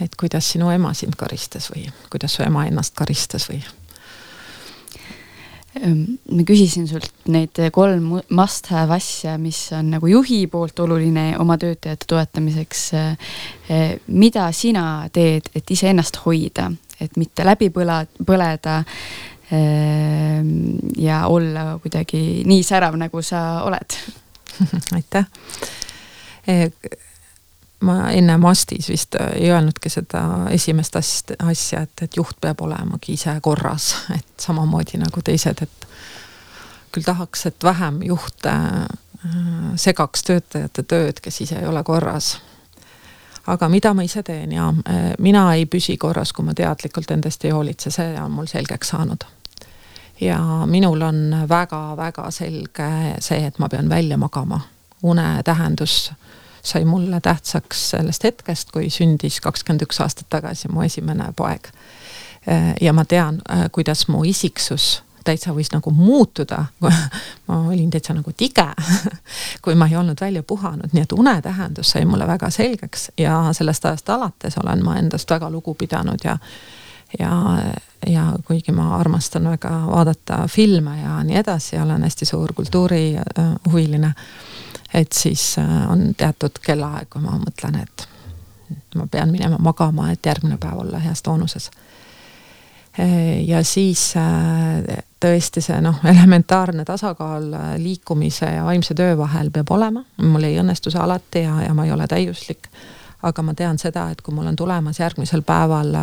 et 0.01 0.13
kuidas 0.17 0.45
sinu 0.53 0.69
ema 0.71 0.91
sind 0.95 1.17
karistas 1.17 1.71
või 1.73 1.87
kuidas 2.11 2.35
su 2.37 2.43
ema 2.45 2.67
ennast 2.69 2.95
karistas 2.95 3.49
või 3.49 3.63
ma 5.77 6.45
küsisin 6.47 6.87
sult 6.89 7.29
neid 7.33 7.59
kolm 7.75 8.17
must 8.35 8.71
have 8.73 8.95
asja, 8.97 9.37
mis 9.41 9.59
on 9.77 9.91
nagu 9.97 10.09
juhi 10.11 10.47
poolt 10.51 10.79
oluline 10.85 11.29
oma 11.39 11.59
töötajate 11.61 12.09
toetamiseks. 12.09 12.83
mida 14.07 14.51
sina 14.53 15.09
teed, 15.13 15.51
et 15.55 15.71
iseennast 15.71 16.21
hoida, 16.25 16.71
et 17.01 17.17
mitte 17.17 17.45
läbi 17.45 17.71
põla, 17.71 18.03
põleda? 18.27 18.83
Ja 20.99 21.19
olla 21.31 21.79
kuidagi 21.83 22.43
nii 22.47 22.63
särav, 22.67 22.97
nagu 22.99 23.23
sa 23.23 23.63
oled? 23.67 23.99
Aitäh 24.97 25.27
ma 27.81 28.11
enne 28.11 28.37
Mastis 28.37 28.89
vist 28.89 29.15
ei 29.15 29.51
öelnudki 29.51 29.91
seda 29.93 30.23
esimest 30.51 30.97
asja, 30.97 31.83
et, 31.83 32.03
et 32.03 32.17
juht 32.17 32.39
peab 32.41 32.61
olemagi 32.65 33.13
ise 33.13 33.37
korras, 33.43 33.93
et 34.17 34.41
samamoodi 34.41 35.01
nagu 35.03 35.23
teised, 35.25 35.63
et 35.63 35.87
küll 36.93 37.05
tahaks, 37.05 37.47
et 37.47 37.65
vähem 37.65 38.01
juhte 38.09 38.53
äh, 38.53 39.39
segaks 39.77 40.25
töötajate 40.25 40.83
tööd, 40.83 41.21
kes 41.21 41.41
ise 41.45 41.61
ei 41.61 41.69
ole 41.69 41.85
korras. 41.85 42.39
aga 43.47 43.69
mida 43.69 43.93
ma 43.95 44.03
ise 44.03 44.23
teen 44.23 44.53
ja 44.53 44.69
äh, 44.89 45.13
mina 45.19 45.55
ei 45.55 45.67
püsi 45.67 45.97
korras, 45.97 46.33
kui 46.33 46.45
ma 46.45 46.55
teadlikult 46.55 47.11
endast 47.11 47.45
ei 47.45 47.51
hoolitse, 47.51 47.91
see 47.91 48.21
on 48.21 48.31
mul 48.31 48.47
selgeks 48.47 48.89
saanud. 48.89 49.25
ja 50.21 50.41
minul 50.67 51.03
on 51.03 51.45
väga-väga 51.49 52.31
selge 52.31 52.89
see, 53.21 53.47
et 53.47 53.59
ma 53.59 53.69
pean 53.69 53.89
välja 53.89 54.17
magama. 54.17 54.61
une 55.03 55.43
tähendus 55.45 56.13
sai 56.67 56.85
mulle 56.85 57.21
tähtsaks 57.23 57.91
sellest 57.91 58.25
hetkest, 58.25 58.71
kui 58.75 58.91
sündis 58.91 59.41
kakskümmend 59.41 59.87
üks 59.87 60.01
aastat 60.03 60.29
tagasi 60.31 60.69
mu 60.69 60.83
esimene 60.83 61.33
poeg. 61.37 61.71
ja 62.81 62.93
ma 62.93 63.05
tean, 63.05 63.41
kuidas 63.73 64.09
mu 64.09 64.25
isiksus 64.25 65.03
täitsa 65.27 65.51
võis 65.55 65.73
nagu 65.73 65.91
muutuda. 65.91 66.65
ma 67.49 67.59
olin 67.69 67.91
täitsa 67.91 68.15
nagu 68.15 68.33
tige 68.37 68.69
kui 69.65 69.75
ma 69.75 69.89
ei 69.91 69.97
olnud 69.99 70.21
välja 70.21 70.43
puhanud, 70.43 70.93
nii 70.93 71.03
et 71.03 71.13
une 71.13 71.37
tähendus 71.43 71.95
sai 71.95 72.07
mulle 72.07 72.27
väga 72.27 72.51
selgeks 72.51 73.11
ja 73.19 73.41
sellest 73.57 73.85
ajast 73.85 74.11
alates 74.15 74.59
olen 74.63 74.85
ma 74.85 74.99
endast 75.01 75.31
väga 75.31 75.51
lugu 75.51 75.75
pidanud 75.75 76.25
ja 76.25 76.39
ja, 77.19 77.33
ja 78.07 78.33
kuigi 78.45 78.73
ma 78.73 78.97
armastan 78.97 79.49
väga 79.51 79.71
vaadata 79.87 80.47
filme 80.51 81.01
ja 81.01 81.23
nii 81.25 81.37
edasi, 81.37 81.79
olen 81.79 82.03
hästi 82.03 82.27
suur 82.27 82.53
kultuurihuviline 82.53 84.07
äh, 84.07 84.15
et 84.97 85.13
siis 85.13 85.59
äh, 85.59 85.91
on 85.91 86.15
teatud 86.17 86.59
kellaaeg, 86.65 87.09
kui 87.13 87.23
ma 87.23 87.37
mõtlen, 87.37 87.77
et 87.83 88.09
ma 88.97 89.05
pean 89.11 89.31
minema 89.31 89.59
magama, 89.61 90.09
et 90.13 90.27
järgmine 90.27 90.57
päev 90.61 90.81
olla 90.87 91.01
heas 91.05 91.23
toonuses. 91.23 91.69
Äh, 93.01 93.45
ja 93.45 93.61
siis 93.65 94.09
äh, 94.17 95.05
tõesti 95.21 95.61
see 95.65 95.81
noh, 95.85 96.01
elementaarne 96.15 96.85
tasakaal 96.89 97.51
liikumise 97.83 98.49
ja 98.57 98.65
vaimse 98.65 98.97
töö 98.97 99.19
vahel 99.21 99.53
peab 99.53 99.75
olema, 99.77 100.05
mul 100.25 100.49
ei 100.49 100.57
õnnestu 100.63 100.93
see 100.93 101.03
alati 101.03 101.45
ja, 101.45 101.61
ja 101.69 101.77
ma 101.77 101.85
ei 101.85 101.93
ole 101.93 102.09
täiuslik. 102.09 102.71
aga 103.27 103.43
ma 103.43 103.55
tean 103.55 103.79
seda, 103.79 104.11
et 104.13 104.21
kui 104.23 104.35
mul 104.35 104.47
on 104.47 104.57
tulemas 104.57 105.01
järgmisel 105.01 105.43
päeval 105.43 105.97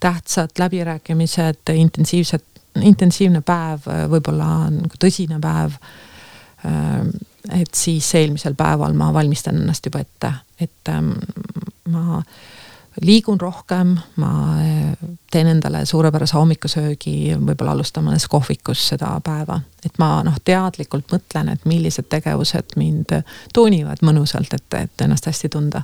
tähtsad 0.00 0.50
läbirääkimised, 0.58 1.70
intensiivsed, 1.72 2.42
intensiivne 2.82 3.40
päev, 3.40 3.86
võib-olla 4.10 4.66
nagu 4.70 4.98
tõsine 5.00 5.38
päev 5.40 5.78
et 6.64 7.74
siis 7.74 8.14
eelmisel 8.14 8.54
päeval 8.54 8.94
ma 8.96 9.12
valmistan 9.12 9.56
ennast 9.60 9.86
juba 9.86 10.00
ette, 10.02 10.32
et 10.60 10.88
ähm, 10.88 11.12
ma 11.92 12.22
liigun 13.02 13.40
rohkem, 13.40 13.96
ma 14.16 14.30
äh, 14.60 15.08
teen 15.30 15.46
endale 15.46 15.84
suurepärase 15.86 16.36
hommikusöögi, 16.36 17.36
võib-olla 17.36 17.76
alustan 17.76 18.06
mõnes 18.06 18.26
kohvikus 18.28 18.88
seda 18.88 19.12
päeva. 19.24 19.60
et 19.84 19.98
ma 19.98 20.22
noh, 20.24 20.38
teadlikult 20.44 21.12
mõtlen, 21.12 21.52
et 21.52 21.64
millised 21.64 22.08
tegevused 22.08 22.76
mind 22.76 23.12
tuunivad 23.54 24.02
mõnusalt, 24.02 24.54
et, 24.54 24.74
et 24.74 25.04
ennast 25.04 25.26
hästi 25.26 25.48
tunda. 25.52 25.82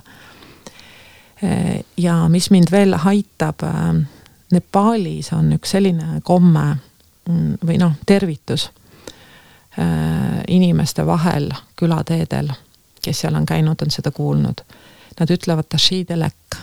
Äh, 1.43 1.83
ja 1.97 2.27
mis 2.29 2.49
mind 2.51 2.71
veel 2.71 2.97
aitab, 2.97 3.63
äh, 3.63 3.93
Nepaalis 4.53 5.31
on 5.33 5.47
üks 5.55 5.71
selline 5.73 6.19
komme 6.21 6.65
mm, 7.25 7.61
või 7.65 7.79
noh, 7.81 7.95
tervitus 8.05 8.67
Äh, 8.69 8.82
inimeste 10.47 11.05
vahel 11.05 11.49
külateedel, 11.79 12.51
kes 13.01 13.23
seal 13.23 13.35
on 13.35 13.45
käinud, 13.45 13.81
on 13.81 13.91
seda 13.91 14.11
kuulnud. 14.11 14.61
Nad 15.19 15.29
ütlevad 15.33 15.69
tashiidelek. 15.69 16.57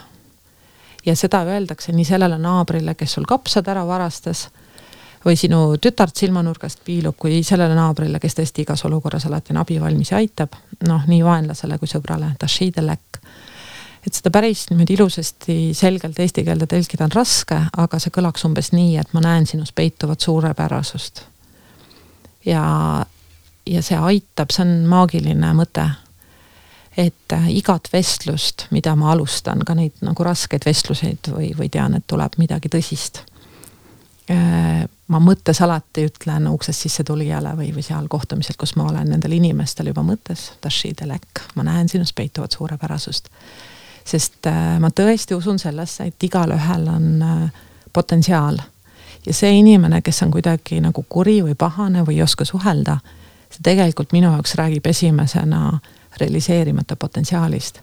ja 1.07 1.17
seda 1.17 1.41
öeldakse 1.49 1.93
nii 1.93 2.05
sellele 2.05 2.39
naabrile, 2.39 2.95
kes 2.95 3.13
sul 3.13 3.25
kapsad 3.25 3.69
ära 3.73 3.87
varastas 3.87 4.49
või 5.25 5.37
sinu 5.37 5.77
tütart 5.81 6.17
silmanurgast 6.17 6.85
piilub, 6.85 7.17
kui 7.19 7.43
sellele 7.45 7.75
naabrile, 7.77 8.21
kes 8.21 8.37
tõesti 8.39 8.65
igas 8.65 8.85
olukorras 8.89 9.27
alati 9.29 9.55
on 9.55 9.61
abivalmis 9.61 10.13
ja 10.13 10.21
aitab. 10.21 10.57
noh, 10.89 11.03
nii 11.07 11.25
vaenlasele 11.25 11.79
kui 11.79 11.89
sõbrale, 11.89 12.33
tashiidelek. 12.39 13.21
et 14.07 14.15
seda 14.15 14.31
päris 14.31 14.67
niimoodi 14.71 14.95
ilusasti 14.95 15.75
selgelt 15.75 16.19
eesti 16.19 16.45
keelde 16.45 16.67
tõlkida 16.67 17.05
on 17.05 17.13
raske, 17.15 17.61
aga 17.77 17.99
see 17.99 18.11
kõlaks 18.11 18.45
umbes 18.45 18.73
nii, 18.73 18.97
et 18.97 19.13
ma 19.13 19.21
näen 19.21 19.47
sinus 19.47 19.73
peituvat 19.73 20.21
suurepärasust. 20.21 21.23
Ja, 22.47 23.07
ja 23.67 23.83
see 23.83 23.99
aitab, 23.99 24.53
see 24.55 24.65
on 24.65 24.87
maagiline 24.91 25.53
mõte. 25.57 25.89
et 26.97 27.33
äh, 27.33 27.49
igat 27.55 27.89
vestlust, 27.93 28.67
mida 28.71 28.97
ma 28.99 29.13
alustan, 29.13 29.63
ka 29.65 29.75
neid 29.75 30.03
nagu 30.05 30.25
raskeid 30.25 30.67
vestluseid 30.67 31.31
või, 31.31 31.53
või 31.57 31.69
tean, 31.71 31.95
et 31.95 32.05
tuleb 32.11 32.35
midagi 32.37 32.69
tõsist 32.69 33.23
äh, 34.31 34.85
ma 35.07 35.21
mõttes 35.23 35.63
alati 35.63 36.05
ütlen 36.11 36.49
uksest 36.51 36.87
sisse 36.87 37.05
tulijale 37.07 37.55
või, 37.57 37.71
või 37.75 37.85
seal 37.87 38.09
kohtumisel, 38.11 38.59
kus 38.59 38.75
ma 38.77 38.89
olen 38.91 39.15
nendel 39.15 39.39
inimestel 39.39 39.93
juba 39.93 40.03
mõttes, 40.03 40.51
ma 41.55 41.67
näen 41.67 41.89
sinus 41.89 42.13
peituvat 42.13 42.53
suurepärasust. 42.59 43.31
sest 44.05 44.47
äh, 44.47 44.79
ma 44.81 44.91
tõesti 44.91 45.35
usun 45.35 45.59
sellesse, 45.59 46.11
et 46.11 46.23
igalühel 46.23 46.89
on 46.89 47.25
potentsiaal. 47.93 48.59
Ja 49.27 49.35
see 49.35 49.53
inimene, 49.59 50.03
kes 50.03 50.23
on 50.23 50.31
kuidagi 50.31 50.81
nagu 50.81 51.05
kuri 51.09 51.41
või 51.45 51.55
pahane 51.59 52.05
või 52.07 52.19
ei 52.19 52.23
oska 52.23 52.45
suhelda, 52.45 52.99
see 53.51 53.63
tegelikult 53.63 54.13
minu 54.13 54.33
jaoks 54.33 54.55
räägib 54.55 54.87
esimesena 54.87 55.79
realiseerimata 56.21 56.97
potentsiaalist 56.97 57.81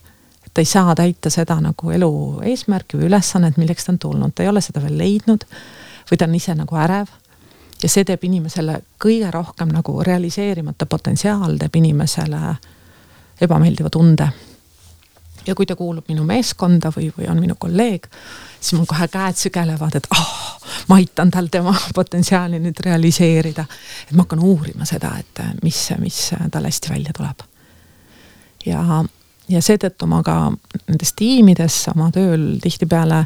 et 0.48 0.54
ta 0.54 0.62
ei 0.62 0.66
saa 0.66 0.96
täita 0.96 1.30
seda 1.30 1.60
nagu 1.62 1.92
elu 1.92 2.12
eesmärki 2.48 2.98
või 2.98 3.10
ülesannet, 3.10 3.58
milleks 3.60 3.86
ta 3.86 3.92
on 3.94 4.00
tulnud, 4.00 4.34
ta 4.36 4.44
ei 4.44 4.50
ole 4.50 4.62
seda 4.64 4.82
veel 4.82 4.98
leidnud 4.98 5.44
või 6.12 6.18
ta 6.18 6.26
on 6.26 6.36
ise 6.36 6.56
nagu 6.56 6.76
ärev. 6.80 7.08
ja 7.84 7.90
see 7.90 8.04
teeb 8.08 8.24
inimesele 8.24 8.80
kõige 9.04 9.32
rohkem 9.32 9.70
nagu 9.70 10.00
realiseerimata 10.04 10.86
potentsiaal 10.86 11.58
teeb 11.60 11.76
inimesele 11.76 12.56
ebameeldiva 13.42 13.90
tunde. 13.90 14.30
Ja 15.48 15.56
kui 15.56 15.66
ta 15.66 15.76
kuulub 15.76 16.08
minu 16.10 16.26
meeskonda 16.28 16.92
või, 16.96 17.10
või 17.18 17.30
on 17.32 17.42
minu 17.42 17.56
kolleeg, 17.60 18.08
siis 18.60 18.76
mul 18.78 18.88
kohe 18.90 19.08
käed 19.12 19.40
sügelevad, 19.40 20.00
et 20.00 20.08
ah 20.16 20.24
oh,, 20.24 20.72
ma 20.90 21.00
aitan 21.02 21.32
tal 21.32 21.50
tema 21.52 21.76
potentsiaali 22.00 22.60
nüüd 22.64 22.80
realiseerida. 22.86 23.66
et 24.08 24.16
ma 24.16 24.26
hakkan 24.26 24.44
uurima 24.44 24.86
seda, 24.86 25.14
et 25.20 25.44
mis, 25.64 25.84
mis 26.00 26.24
tal 26.52 26.68
hästi 26.70 26.94
välja 26.94 27.14
tuleb. 27.18 27.46
ja, 28.66 29.04
ja 29.50 29.62
seetõttu 29.62 30.08
ma 30.08 30.24
ka 30.24 30.40
nendes 30.88 31.14
tiimides 31.16 31.86
oma 31.96 32.12
tööl 32.12 32.58
tihtipeale 32.64 33.26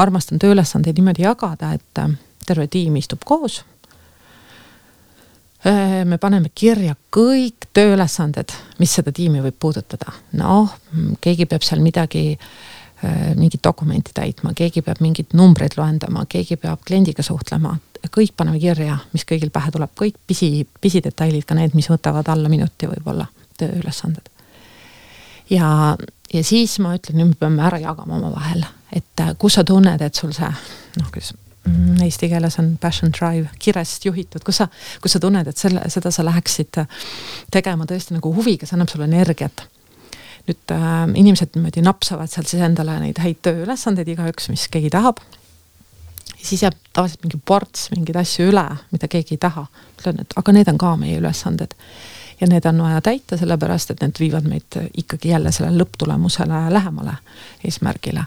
armastan 0.00 0.40
tööülesandeid 0.40 0.98
niimoodi 0.98 1.26
jagada, 1.26 1.72
et 1.76 2.00
äh, 2.00 2.14
terve 2.46 2.66
tiim 2.72 2.96
istub 3.00 3.24
koos. 3.24 3.62
Äh, 5.66 6.02
me 6.04 6.18
paneme 6.18 6.50
kirja 6.54 6.96
kõik 7.14 7.68
tööülesanded, 7.74 8.50
mis 8.82 8.94
seda 8.98 9.12
tiimi 9.14 9.42
võib 9.44 9.60
puudutada. 9.62 10.10
noh, 10.34 10.72
keegi 11.22 11.46
peab 11.46 11.62
seal 11.62 11.80
midagi, 11.80 12.38
äh, 13.04 13.34
mingit 13.38 13.62
dokumenti 13.62 14.10
täitma, 14.14 14.54
keegi 14.58 14.82
peab 14.82 14.98
mingeid 15.00 15.36
numbreid 15.38 15.76
loendama, 15.78 16.26
keegi 16.26 16.56
peab 16.56 16.82
kliendiga 16.84 17.22
suhtlema. 17.22 17.78
kõik 18.10 18.34
paneme 18.36 18.58
kirja, 18.58 18.98
mis 19.12 19.24
kõigil 19.24 19.50
pähe 19.50 19.70
tuleb, 19.70 19.90
kõik 19.94 20.16
pisi, 20.26 20.66
pisidetailid, 20.80 21.44
ka 21.44 21.54
need, 21.54 21.74
mis 21.74 21.88
võtavad 21.88 22.28
alla 22.28 22.48
minuti 22.48 22.86
võib-olla, 22.86 23.26
tööülesanded. 23.58 24.28
ja, 25.50 25.96
ja 26.34 26.44
siis 26.44 26.78
ma 26.78 26.96
ütlen, 26.96 27.18
nüüd 27.18 27.28
me 27.28 27.34
peame 27.34 27.62
ära 27.62 27.78
jagama 27.78 28.18
omavahel 28.18 28.66
et 28.92 29.20
äh, 29.20 29.34
kus 29.38 29.56
sa 29.56 29.64
tunned, 29.64 30.00
et 30.00 30.14
sul 30.14 30.32
see 30.36 30.50
noh, 30.98 31.08
kuidas 31.12 31.32
eesti 32.02 32.28
keeles 32.28 32.58
on 32.58 32.72
passion 32.80 33.12
drive, 33.14 33.48
kirest 33.62 34.04
juhitud, 34.06 34.42
kus 34.44 34.62
sa, 34.62 34.68
kus 35.02 35.14
sa 35.14 35.20
tunned, 35.22 35.46
et 35.46 35.58
selle, 35.58 35.82
seda 35.92 36.10
sa 36.10 36.24
läheksid 36.26 36.80
äh, 36.82 37.04
tegema 37.54 37.86
tõesti 37.88 38.16
nagu 38.16 38.32
huviga, 38.34 38.66
see 38.66 38.76
annab 38.78 38.90
sulle 38.90 39.06
energiat. 39.10 39.68
nüüd 40.48 40.74
äh, 40.74 40.88
inimesed 41.22 41.54
niimoodi 41.54 41.84
napsavad 41.86 42.30
sealt 42.30 42.50
siis 42.50 42.62
endale 42.66 42.98
neid 43.00 43.20
häid 43.22 43.38
tööülesandeid, 43.46 44.08
igaüks, 44.10 44.50
mis 44.50 44.66
keegi 44.68 44.90
tahab. 44.90 45.22
ja 46.32 46.48
siis 46.48 46.62
jääb 46.62 46.78
tavaliselt 46.92 47.22
mingi 47.22 47.38
ports 47.44 47.90
mingeid 47.94 48.18
asju 48.18 48.50
üle, 48.50 48.66
mida 48.90 49.08
keegi 49.08 49.36
ei 49.36 49.44
taha. 49.46 49.66
ütlen, 50.00 50.20
et 50.20 50.34
aga 50.36 50.52
need 50.52 50.68
on 50.68 50.78
ka 50.78 50.96
meie 50.96 51.20
ülesanded 51.22 51.78
ja 52.40 52.46
need 52.50 52.66
on 52.66 52.82
vaja 52.82 53.00
täita, 53.00 53.38
sellepärast 53.38 53.94
et 53.94 54.02
need 54.02 54.18
viivad 54.18 54.48
meid 54.50 54.80
ikkagi 54.98 55.30
jälle 55.30 55.52
sellele 55.52 55.84
lõpptulemusele 55.84 56.66
lähemale, 56.74 57.20
eesmärgile 57.64 58.26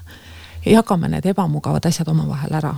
ja 0.65 0.71
jagame 0.79 1.11
need 1.11 1.25
ebamugavad 1.25 1.85
asjad 1.85 2.07
omavahel 2.07 2.53
ära. 2.53 2.75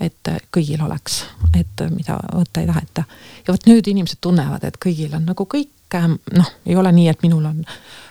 Et 0.00 0.30
kõigil 0.54 0.82
oleks, 0.84 1.24
et 1.58 1.82
mida 1.90 2.18
võtta 2.30 2.62
ei 2.62 2.68
taheta. 2.68 3.04
ja 3.46 3.52
vot 3.52 3.66
nüüd 3.66 3.88
inimesed 3.90 4.20
tunnevad, 4.20 4.64
et 4.64 4.78
kõigil 4.78 5.14
on 5.16 5.26
nagu 5.26 5.46
kõik 5.46 5.98
noh, 6.36 6.52
ei 6.66 6.76
ole 6.76 6.92
nii, 6.92 7.08
et 7.08 7.22
minul 7.22 7.44
on 7.48 7.62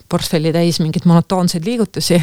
portfelli 0.09 0.51
täis 0.53 0.80
mingeid 0.80 1.05
monotoonseid 1.05 1.65
liigutusi. 1.65 2.22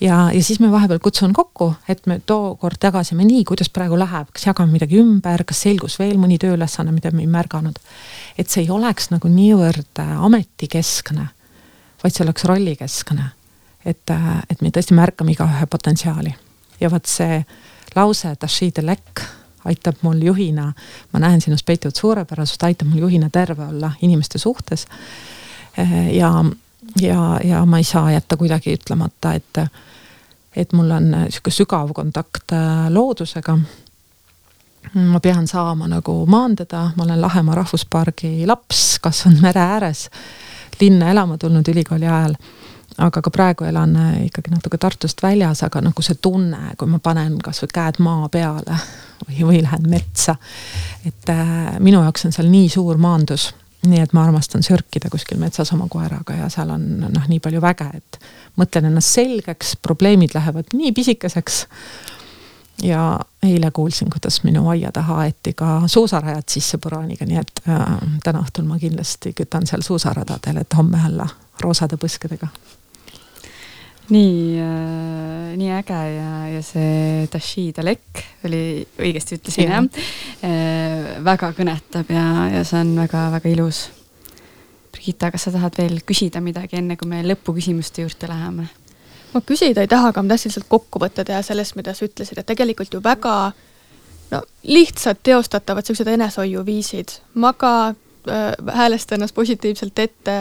ja, 0.00 0.18
ja 0.32 0.42
siis 0.42 0.60
me 0.60 0.70
vahepeal 0.70 0.98
kutsun 1.02 1.32
kokku, 1.32 1.72
et 1.88 2.06
me 2.06 2.20
tookord 2.26 2.82
jagasime 2.82 3.24
nii, 3.24 3.44
kuidas 3.44 3.68
praegu 3.68 3.98
läheb, 3.98 4.30
kas 4.32 4.46
jagame 4.46 4.72
midagi 4.72 5.00
ümber, 5.00 5.44
kas 5.44 5.64
selgus 5.66 5.98
veel 5.98 6.18
mõni 6.18 6.38
tööülesanne, 6.38 6.92
mida 6.92 7.10
me 7.10 7.24
ei 7.24 7.30
märganud. 7.30 7.78
et 8.38 8.48
see 8.48 8.62
ei 8.62 8.70
oleks 8.70 9.10
nagu 9.10 9.28
niivõrd 9.28 10.04
ametikeskne, 10.04 11.28
vaid 12.02 12.14
see 12.14 12.24
oleks 12.24 12.44
rollikeskne 12.44 13.32
et, 13.86 14.12
et 14.50 14.62
me 14.62 14.72
tõesti 14.74 14.96
märkame 14.96 15.34
igaühe 15.34 15.66
potentsiaali. 15.70 16.34
ja 16.80 16.90
vot 16.92 17.06
see 17.08 17.40
lause, 17.96 18.28
aitab 19.66 19.96
mul 20.02 20.22
juhina, 20.22 20.72
ma 21.12 21.18
näen 21.18 21.40
sinus 21.40 21.64
peituvat 21.66 21.96
suurepärasust, 21.96 22.62
aitab 22.62 22.88
mul 22.88 23.06
juhina 23.06 23.30
terve 23.32 23.66
olla 23.66 23.92
inimeste 24.02 24.38
suhtes. 24.38 24.86
ja, 26.12 26.44
ja, 27.00 27.40
ja 27.44 27.64
ma 27.66 27.78
ei 27.78 27.84
saa 27.84 28.12
jätta 28.12 28.36
kuidagi 28.36 28.74
ütlemata, 28.74 29.34
et, 29.34 29.58
et 30.56 30.72
mul 30.72 30.90
on 30.90 31.10
sihuke 31.28 31.50
sügav 31.50 31.92
kontakt 31.94 32.52
äh, 32.52 32.86
loodusega. 32.88 33.58
Ma 34.94 35.20
pean 35.20 35.48
saama 35.50 35.88
nagu 35.90 36.20
maandada, 36.30 36.90
ma 36.96 37.04
olen 37.04 37.20
Lahemaa 37.20 37.54
rahvuspargi 37.58 38.46
laps, 38.46 39.00
kasvanud 39.02 39.42
mere 39.42 39.60
ääres, 39.60 40.06
linna 40.80 41.10
elama 41.10 41.38
tulnud 41.38 41.68
ülikooli 41.68 42.06
ajal 42.06 42.36
aga 42.98 43.22
ka 43.22 43.30
praegu 43.32 43.66
elan 43.68 43.96
äh, 43.96 44.24
ikkagi 44.26 44.52
natuke 44.52 44.78
Tartust 44.80 45.22
väljas, 45.22 45.62
aga 45.66 45.82
nagu 45.84 46.02
see 46.04 46.16
tunne, 46.22 46.72
kui 46.78 46.88
ma 46.88 47.00
panen 47.02 47.36
kasvõi 47.44 47.70
käed 47.74 48.00
maa 48.04 48.30
peale 48.32 48.78
või, 49.26 49.42
või 49.50 49.62
lähen 49.64 49.88
metsa. 49.90 50.36
et 51.06 51.32
äh, 51.32 51.76
minu 51.80 52.02
jaoks 52.04 52.28
on 52.28 52.36
seal 52.36 52.50
nii 52.52 52.68
suur 52.72 53.00
maandus, 53.00 53.50
nii 53.86 54.00
et 54.02 54.14
ma 54.16 54.24
armastan 54.26 54.64
sörkida 54.66 55.10
kuskil 55.12 55.38
metsas 55.40 55.72
oma 55.76 55.88
koeraga 55.92 56.38
ja 56.40 56.50
seal 56.52 56.72
on 56.74 56.86
noh, 57.04 57.28
nii 57.28 57.40
palju 57.44 57.60
väge, 57.62 57.88
et 58.00 58.20
mõtlen 58.56 58.88
ennast 58.88 59.18
selgeks, 59.18 59.76
probleemid 59.84 60.34
lähevad 60.34 60.72
nii 60.72 60.92
pisikeseks. 60.96 61.66
ja 62.82 63.20
eile 63.42 63.70
kuulsin, 63.70 64.10
kuidas 64.10 64.42
minu 64.44 64.68
aia 64.68 64.92
taha 64.92 65.20
aeti 65.26 65.52
ka 65.52 65.82
suusarajad 65.86 66.48
sisse 66.48 66.78
puraaniga, 66.78 67.28
nii 67.28 67.40
et 67.40 67.60
äh, 67.68 67.84
täna 68.24 68.40
õhtul 68.40 68.64
ma 68.64 68.80
kindlasti 68.80 69.36
kütan 69.36 69.68
seal 69.68 69.84
suusaradadel, 69.84 70.64
et 70.64 70.76
homme 70.80 71.00
olla 71.08 71.28
roosade 71.60 71.96
põskedega 71.96 72.48
nii 74.12 74.60
äh,, 74.62 75.56
nii 75.58 75.70
äge 75.78 76.00
ja, 76.14 76.30
ja 76.52 76.62
see 76.64 77.26
Tashi 77.32 77.68
Dalek 77.76 78.22
oli, 78.46 78.86
õigesti 79.02 79.38
ütlesin 79.40 79.70
jah 79.72 79.84
äh,, 80.46 81.12
väga 81.26 81.52
kõnetab 81.56 82.10
ja, 82.14 82.26
ja 82.54 82.64
see 82.66 82.80
on 82.84 82.94
väga-väga 83.00 83.52
ilus. 83.52 83.86
Brigitta, 84.94 85.30
kas 85.34 85.48
sa 85.48 85.54
tahad 85.54 85.76
veel 85.78 86.00
küsida 86.06 86.40
midagi, 86.44 86.78
enne 86.80 86.96
kui 86.98 87.08
me 87.10 87.22
lõpuküsimuste 87.26 88.06
juurde 88.06 88.30
läheme? 88.30 88.68
ma 89.34 89.42
küsida 89.44 89.82
ei 89.84 89.90
taha, 89.90 90.12
aga 90.12 90.22
ma 90.22 90.32
tahtsin 90.32 90.52
lihtsalt 90.52 90.68
kokkuvõtte 90.70 91.24
teha 91.26 91.42
sellest, 91.44 91.74
mida 91.76 91.92
sa 91.94 92.06
ütlesid, 92.06 92.38
et 92.40 92.46
tegelikult 92.48 92.94
ju 92.94 93.02
väga 93.04 93.34
no 94.30 94.40
lihtsad 94.64 95.20
teostatavad 95.26 95.84
niisugused 95.84 96.08
enesehoiuviisid, 96.14 97.18
maga 97.42 97.72
äh,, 97.90 98.54
häälesta 98.78 99.18
ennast 99.18 99.34
positiivselt 99.34 99.98
ette, 99.98 100.38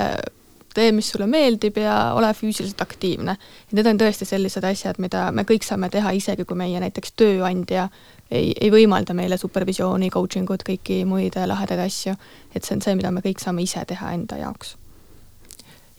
tee, 0.76 0.91
mis 0.95 1.10
sulle 1.11 1.27
meeldib 1.31 1.80
ja 1.81 1.95
ole 2.18 2.31
füüsiliselt 2.35 2.81
aktiivne. 2.84 3.38
need 3.72 3.88
on 3.91 3.99
tõesti 4.02 4.27
sellised 4.27 4.64
asjad, 4.64 4.99
mida 4.99 5.30
me 5.31 5.47
kõik 5.47 5.65
saame 5.68 5.89
teha, 5.89 6.11
isegi 6.11 6.45
kui 6.45 6.57
meie 6.57 6.80
näiteks 6.84 7.15
tööandja 7.15 7.89
ei, 8.31 8.53
ei 8.61 8.72
võimalda 8.72 9.14
meile 9.14 9.38
supervisiooni, 9.38 10.10
coaching 10.10 10.49
ut, 10.49 10.64
kõiki 10.68 11.03
muid 11.06 11.38
lahedaid 11.45 11.85
asju. 11.88 12.15
et 12.56 12.64
see 12.64 12.76
on 12.76 12.81
see, 12.81 12.95
mida 12.95 13.11
me 13.11 13.23
kõik 13.26 13.43
saame 13.43 13.64
ise 13.64 13.85
teha 13.85 14.14
enda 14.14 14.38
jaoks 14.41 14.76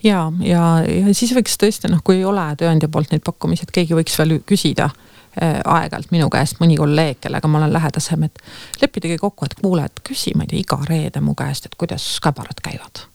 ja, 0.04 0.32
ja, 0.40 0.62
ja 0.84 1.14
siis 1.14 1.34
võiks 1.36 1.58
tõesti 1.60 1.90
noh, 1.90 2.02
kui 2.04 2.20
ei 2.20 2.24
ole 2.28 2.46
tööandja 2.58 2.88
poolt 2.92 3.12
neid 3.12 3.24
pakkumisi, 3.26 3.66
et 3.66 3.74
keegi 3.74 3.96
võiks 3.96 4.18
veel 4.20 4.38
küsida 4.46 4.90
äh, 4.90 5.60
aeg-ajalt 5.64 6.12
minu 6.14 6.28
käest 6.32 6.60
mõni 6.62 6.78
kolleeg, 6.78 7.20
kellega 7.24 7.48
ma 7.48 7.62
olen 7.62 7.74
lähedasem, 7.76 8.28
et 8.28 8.40
leppidagi 8.82 9.18
kokku, 9.22 9.48
et 9.48 9.58
kuule, 9.60 9.88
et 9.88 10.04
küsi, 10.06 10.36
ma 10.36 10.46
ei 10.46 10.52
tea, 10.52 10.64
iga 10.64 10.80
reede 10.88 11.24
mu 11.24 11.36
käest, 11.38 11.68
et 11.68 11.78
kuidas 11.78 12.08
käbarad 12.24 12.62
käivad 12.64 13.06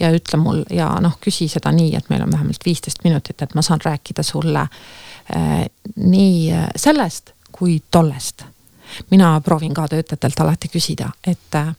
ja 0.00 0.10
ütle 0.14 0.38
mul 0.38 0.64
ja 0.70 0.92
noh, 1.00 1.18
küsi 1.20 1.48
seda 1.48 1.72
nii, 1.72 1.94
et 1.96 2.08
meil 2.10 2.22
on 2.22 2.32
vähemalt 2.32 2.64
viisteist 2.64 3.04
minutit, 3.04 3.42
et 3.42 3.54
ma 3.54 3.62
saan 3.62 3.80
rääkida 3.84 4.22
sulle 4.22 4.60
äh, 4.60 5.64
nii 5.96 6.52
äh, 6.52 6.68
sellest 6.76 7.34
kui 7.52 7.82
tollest. 7.90 8.44
mina 9.10 9.40
proovin 9.40 9.74
ka 9.74 9.88
töötajatelt 9.88 10.40
alati 10.40 10.68
küsida, 10.68 11.10
et, 11.26 11.54
äh, 11.54 11.74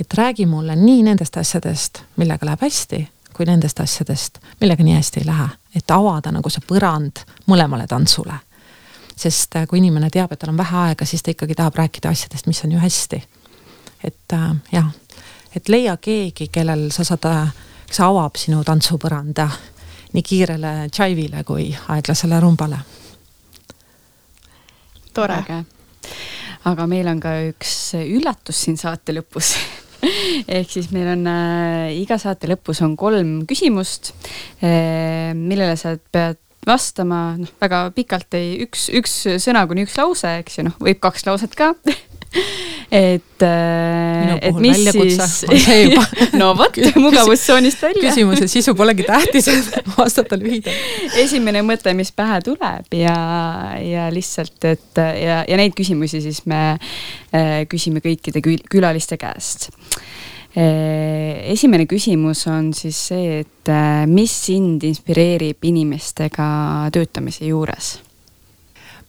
et 0.00 0.14
räägi 0.14 0.46
mulle 0.46 0.76
nii 0.76 1.02
nendest 1.02 1.36
asjadest, 1.36 2.02
millega 2.16 2.46
läheb 2.46 2.60
hästi, 2.60 3.08
kui 3.36 3.46
nendest 3.46 3.80
asjadest, 3.80 4.38
millega 4.60 4.82
nii 4.84 4.94
hästi 4.94 5.20
ei 5.20 5.26
lähe. 5.26 5.48
et 5.74 5.90
avada 5.90 6.32
nagu 6.32 6.50
see 6.50 6.62
põrand 6.68 7.24
mõlemale 7.46 7.86
tantsule. 7.86 8.34
sest 9.16 9.56
äh, 9.56 9.66
kui 9.66 9.78
inimene 9.78 10.10
teab, 10.10 10.32
et 10.32 10.38
tal 10.38 10.50
on 10.50 10.56
vähe 10.56 10.76
aega, 10.76 11.04
siis 11.04 11.22
ta 11.22 11.30
ikkagi 11.30 11.54
tahab 11.54 11.74
rääkida 11.74 12.08
asjadest, 12.08 12.46
mis 12.46 12.64
on 12.64 12.72
ju 12.72 12.78
hästi. 12.78 13.22
et 14.04 14.32
äh, 14.32 14.56
jah, 14.72 14.90
et 15.56 15.68
leia 15.68 15.96
keegi, 15.96 16.48
kellel 16.52 16.88
sa 16.94 17.04
saad, 17.06 17.28
kes 17.88 18.00
avab 18.04 18.38
sinu 18.40 18.62
tantsupõranda 18.66 19.48
nii 20.14 20.22
kiirele 20.22 20.74
džaivile 20.94 21.42
kui 21.46 21.68
aeglasele 21.90 22.40
rumbale. 22.42 22.78
tore. 25.14 25.38
aga 26.64 26.86
meil 26.90 27.08
on 27.10 27.20
ka 27.22 27.34
üks 27.50 27.94
üllatus 28.00 28.64
siin 28.64 28.78
saate 28.80 29.14
lõpus 29.14 29.54
ehk 30.56 30.70
siis 30.70 30.90
meil 30.94 31.10
on 31.14 31.26
äh, 31.30 31.92
iga 31.98 32.18
saate 32.18 32.50
lõpus 32.50 32.82
on 32.84 32.96
kolm 32.96 33.44
küsimust 33.48 34.12
äh,, 34.62 35.34
millele 35.34 35.76
sa 35.80 35.96
pead 36.12 36.40
vastama, 36.64 37.34
noh, 37.38 37.50
väga 37.60 37.84
pikalt 37.94 38.34
ei, 38.38 38.56
üks, 38.64 38.88
üks 38.94 39.16
sõna 39.42 39.66
kuni 39.68 39.84
üks 39.84 39.98
lause, 40.00 40.30
eks 40.40 40.58
ju, 40.58 40.66
noh, 40.70 40.76
võib 40.80 41.00
kaks 41.02 41.26
lauset 41.28 41.54
ka 41.58 41.72
et, 42.90 43.42
äh, 43.42 44.34
et 44.40 44.60
mis 44.62 44.82
siis, 44.94 45.40
no 46.40 46.52
vot, 46.58 46.78
mugavustsoonist 46.96 47.82
välja. 47.82 48.02
küsimuse 48.08 48.48
sisu 48.50 48.74
polegi 48.78 49.06
tähtis, 49.08 49.48
vastata 49.98 50.38
lühidalt. 50.40 51.16
esimene 51.22 51.64
mõte, 51.66 51.94
mis 51.96 52.12
pähe 52.14 52.40
tuleb 52.44 52.98
ja, 52.98 53.16
ja 53.82 54.10
lihtsalt, 54.14 54.58
et 54.74 55.00
ja, 55.00 55.42
ja 55.48 55.60
neid 55.60 55.76
küsimusi 55.76 56.22
siis 56.24 56.44
me 56.50 56.62
äh, 56.74 57.64
küsime 57.70 58.04
kõikide 58.04 58.44
külaliste 58.44 59.20
käest 59.20 59.70
Eh, 60.54 61.50
esimene 61.50 61.82
küsimus 61.90 62.44
on 62.46 62.68
siis 62.78 62.98
see, 63.10 63.40
et 63.42 63.70
mis 64.06 64.30
sind 64.46 64.84
inspireerib 64.86 65.66
inimestega 65.66 66.46
töötamise 66.94 67.48
juures? 67.48 67.96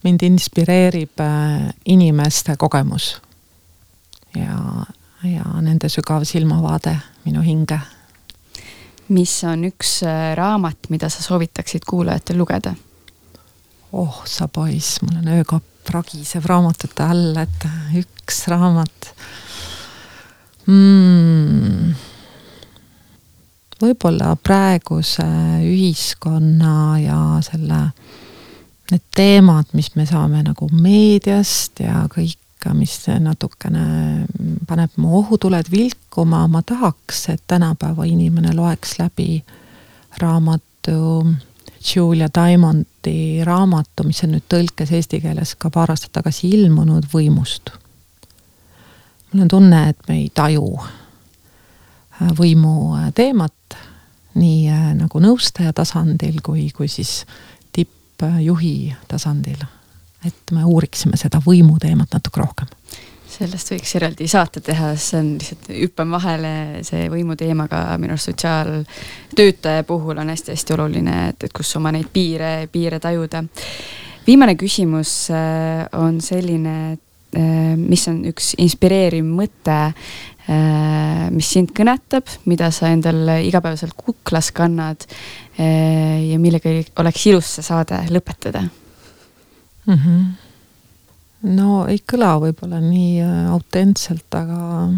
Mind 0.06 0.22
inspireerib 0.26 1.20
eh, 1.24 1.68
inimeste 1.92 2.56
kogemus 2.60 3.16
ja, 4.36 4.86
ja 5.26 5.44
nende 5.60 5.90
sügav 5.92 6.24
silmavaade 6.28 6.96
minu 7.26 7.42
hinge. 7.42 7.80
mis 9.08 9.36
on 9.44 9.64
üks 9.68 10.00
raamat, 10.34 10.90
mida 10.90 11.08
sa 11.10 11.22
soovitaksid 11.22 11.86
kuulajatel 11.86 12.38
lugeda? 12.38 12.74
oh 13.92 14.22
sa 14.26 14.48
poiss, 14.48 15.00
mul 15.02 15.20
on 15.20 15.32
öökapp 15.38 15.90
ragisev 15.94 16.46
raamatute 16.50 17.04
all, 17.06 17.36
et 17.38 17.66
üks 18.00 18.46
raamat 18.50 19.12
mm,? 20.66 21.94
võib-olla 23.80 24.34
praeguse 24.40 25.26
ühiskonna 25.66 26.76
ja 27.02 27.18
selle, 27.44 27.80
need 28.90 29.04
teemad, 29.16 29.70
mis 29.72 29.94
me 29.96 30.06
saame 30.06 30.42
nagu 30.46 30.68
meediast 30.72 31.80
ja 31.82 32.06
kõik, 32.12 32.38
mis 32.74 32.96
natukene 33.22 34.26
paneb 34.66 34.96
mu 34.98 35.20
ohutuled 35.20 35.68
vilkuma, 35.70 36.46
ma 36.50 36.64
tahaks, 36.66 37.28
et 37.30 37.42
tänapäeva 37.46 38.06
inimene 38.08 38.54
loeks 38.56 38.96
läbi 38.98 39.44
raamatu 40.18 41.26
Julia 41.94 42.28
Diamondi 42.34 43.44
raamatu, 43.44 44.04
mis 44.04 44.22
on 44.24 44.34
nüüd 44.34 44.46
tõlkes 44.50 44.90
eesti 44.96 45.20
keeles 45.22 45.54
ka 45.60 45.70
paar 45.70 45.92
aastat 45.92 46.16
tagasi 46.16 46.50
ilmunud, 46.56 47.06
Võimust. 47.12 47.70
Mul 49.32 49.44
on 49.44 49.50
tunne, 49.52 49.82
et 49.90 50.08
me 50.08 50.20
ei 50.22 50.30
taju 50.34 50.64
äh, 50.80 52.32
võimu 52.38 52.96
äh, 52.96 53.10
teemat 53.14 53.78
nii 54.36 54.66
äh, 54.72 54.88
nagu 54.98 55.20
nõustaja 55.22 55.74
tasandil 55.76 56.40
kui, 56.44 56.68
kui 56.74 56.88
siis 56.90 57.20
tippjuhi 58.18 58.94
tasandil. 59.08 59.64
et 60.26 60.50
me 60.52 60.64
uuriksime 60.64 61.16
seda 61.16 61.38
võimu 61.44 61.76
teemat 61.78 62.16
natuke 62.16 62.40
rohkem 62.40 62.66
sellest 63.36 63.70
võiks 63.70 63.90
eraldi 63.98 64.26
saate 64.30 64.62
teha, 64.64 64.94
see 64.96 65.18
on 65.20 65.32
lihtsalt, 65.36 65.66
hüppan 65.68 66.10
vahele, 66.14 66.52
see 66.86 67.10
võimu 67.12 67.36
teemaga 67.36 67.98
minu 68.00 68.14
arust 68.14 68.30
sotsiaaltöötaja 68.30 69.84
puhul 69.84 70.16
on 70.22 70.30
hästi-hästi 70.32 70.72
oluline, 70.72 71.16
et, 71.28 71.44
et 71.44 71.52
kus 71.52 71.74
oma 71.76 71.92
neid 71.92 72.08
piire, 72.12 72.68
piire 72.72 73.00
tajuda. 73.02 73.42
viimane 74.26 74.54
küsimus 74.56 75.12
on 75.92 76.20
selline, 76.24 76.76
et 76.94 77.02
Äh, 77.36 77.74
mis 77.76 78.06
on 78.08 78.22
üks 78.30 78.54
inspireeriv 78.62 79.24
mõte, 79.26 79.74
äh, 79.90 79.94
mis 80.46 81.48
sind 81.50 81.72
kõnetab, 81.74 82.30
mida 82.46 82.68
sa 82.70 82.92
endal 82.94 83.26
igapäevaselt 83.42 83.96
kuklas 83.98 84.52
kannad 84.54 85.06
äh, 85.58 86.22
ja 86.30 86.38
millega 86.38 86.70
oleks 87.02 87.26
ilus 87.26 87.56
see 87.56 87.66
saade 87.66 87.98
lõpetada 88.14 88.62
mm? 88.62 89.96
-hmm. 89.96 90.22
no 91.56 91.86
ei 91.90 91.98
kõla 92.12 92.36
võib-olla 92.44 92.80
nii 92.80 93.22
autentselt, 93.50 94.28
aga 94.34 94.88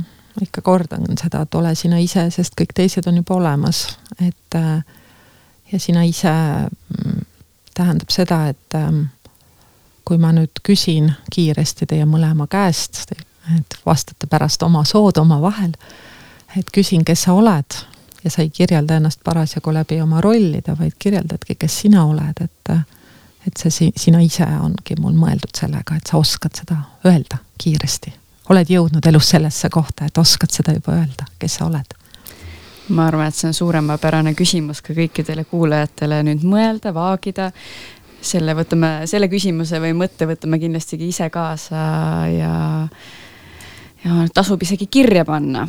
ikka 0.43 0.63
kordan 0.63 1.09
seda, 1.19 1.43
et 1.43 1.55
ole 1.55 1.75
sina 1.75 1.99
ise, 1.99 2.29
sest 2.31 2.55
kõik 2.59 2.75
teised 2.75 3.07
on 3.09 3.17
juba 3.17 3.35
olemas, 3.35 3.99
et 4.21 4.55
ja 5.73 5.81
sina 5.81 6.05
ise 6.05 6.31
mm, 6.31 7.25
tähendab 7.75 8.11
seda, 8.11 8.47
et 8.49 8.77
kui 10.09 10.19
ma 10.21 10.31
nüüd 10.33 10.63
küsin 10.65 11.11
kiiresti 11.33 11.89
teie 11.91 12.07
mõlema 12.09 12.47
käest, 12.51 13.13
et 13.57 13.79
vastate 13.87 14.27
pärast 14.27 14.63
oma 14.63 14.85
sood 14.85 15.17
omavahel, 15.17 15.73
et 16.57 16.71
küsin, 16.75 17.05
kes 17.05 17.23
sa 17.23 17.33
oled. 17.33 17.79
ja 18.25 18.31
sa 18.31 18.43
ei 18.43 18.51
kirjelda 18.51 18.97
ennast 18.97 19.21
parasjagu 19.25 19.73
läbi 19.73 20.01
oma 20.03 20.21
rollide, 20.21 20.75
vaid 20.79 20.97
kirjeldadki, 20.99 21.55
kes 21.55 21.81
sina 21.81 22.05
oled, 22.05 22.45
et 22.45 22.79
et 23.47 23.57
see 23.57 23.93
sina 23.97 24.21
ise 24.21 24.47
ongi 24.61 24.97
mul 25.01 25.15
mõeldud 25.17 25.55
sellega, 25.57 25.97
et 25.97 26.11
sa 26.11 26.19
oskad 26.19 26.57
seda 26.59 26.81
öelda 27.07 27.39
kiiresti. 27.59 28.13
oled 28.49 28.71
jõudnud 28.73 29.07
elus 29.07 29.29
sellesse 29.29 29.69
kohta, 29.69 30.07
et 30.09 30.19
oskad 30.19 30.51
seda 30.53 30.73
juba 30.73 30.97
öelda, 30.97 31.27
kes 31.39 31.59
sa 31.61 31.67
oled. 31.67 31.95
ma 32.89 33.07
arvan, 33.07 33.29
et 33.29 33.35
see 33.35 33.49
on 33.49 33.55
suuremapärane 33.55 34.35
küsimus 34.35 34.81
ka 34.83 34.95
kõikidele 34.97 35.45
kuulajatele 35.45 36.23
nüüd 36.25 36.45
mõelda, 36.45 36.93
vaagida, 36.95 37.51
selle 38.21 38.55
võtame, 38.57 39.07
selle 39.07 39.29
küsimuse 39.29 39.81
või 39.81 39.93
mõtte 39.97 40.27
võtame 40.27 40.59
kindlasti 40.59 40.97
ise 41.09 41.29
kaasa 41.31 41.83
ja, 42.33 42.55
ja 44.05 44.27
tasub 44.35 44.63
isegi 44.63 44.87
kirja 44.87 45.25
panna. 45.25 45.69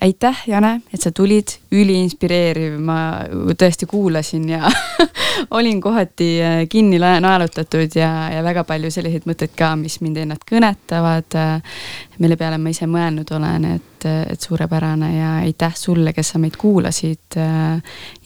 aitäh, 0.00 0.42
Jane, 0.46 0.80
et 0.94 1.00
sa 1.00 1.10
tulid, 1.12 1.52
üliinspireeriv, 1.76 2.78
ma 2.80 3.20
tõesti 3.52 3.84
kuulasin 3.86 4.48
ja 4.48 4.70
olin 5.58 5.80
kohati 5.80 6.28
äh, 6.42 6.54
kinni 6.68 6.98
naelutatud 6.98 7.92
ja, 7.94 8.30
ja 8.32 8.40
väga 8.44 8.64
palju 8.64 8.90
selliseid 8.90 9.28
mõtteid 9.28 9.52
ka, 9.56 9.74
mis 9.76 9.98
mind 10.00 10.22
ennast 10.22 10.46
kõnetavad, 10.48 11.36
äh, 11.36 11.84
mille 12.18 12.40
peale 12.40 12.56
ma 12.56 12.72
ise 12.72 12.88
mõelnud 12.88 13.28
olen, 13.36 13.68
et, 13.76 14.08
äh, 14.08 14.22
et 14.32 14.40
suurepärane 14.40 15.12
ja 15.18 15.36
aitäh 15.44 15.76
sulle, 15.76 16.16
kes 16.16 16.32
sa 16.32 16.40
meid 16.40 16.56
kuulasid 16.56 17.38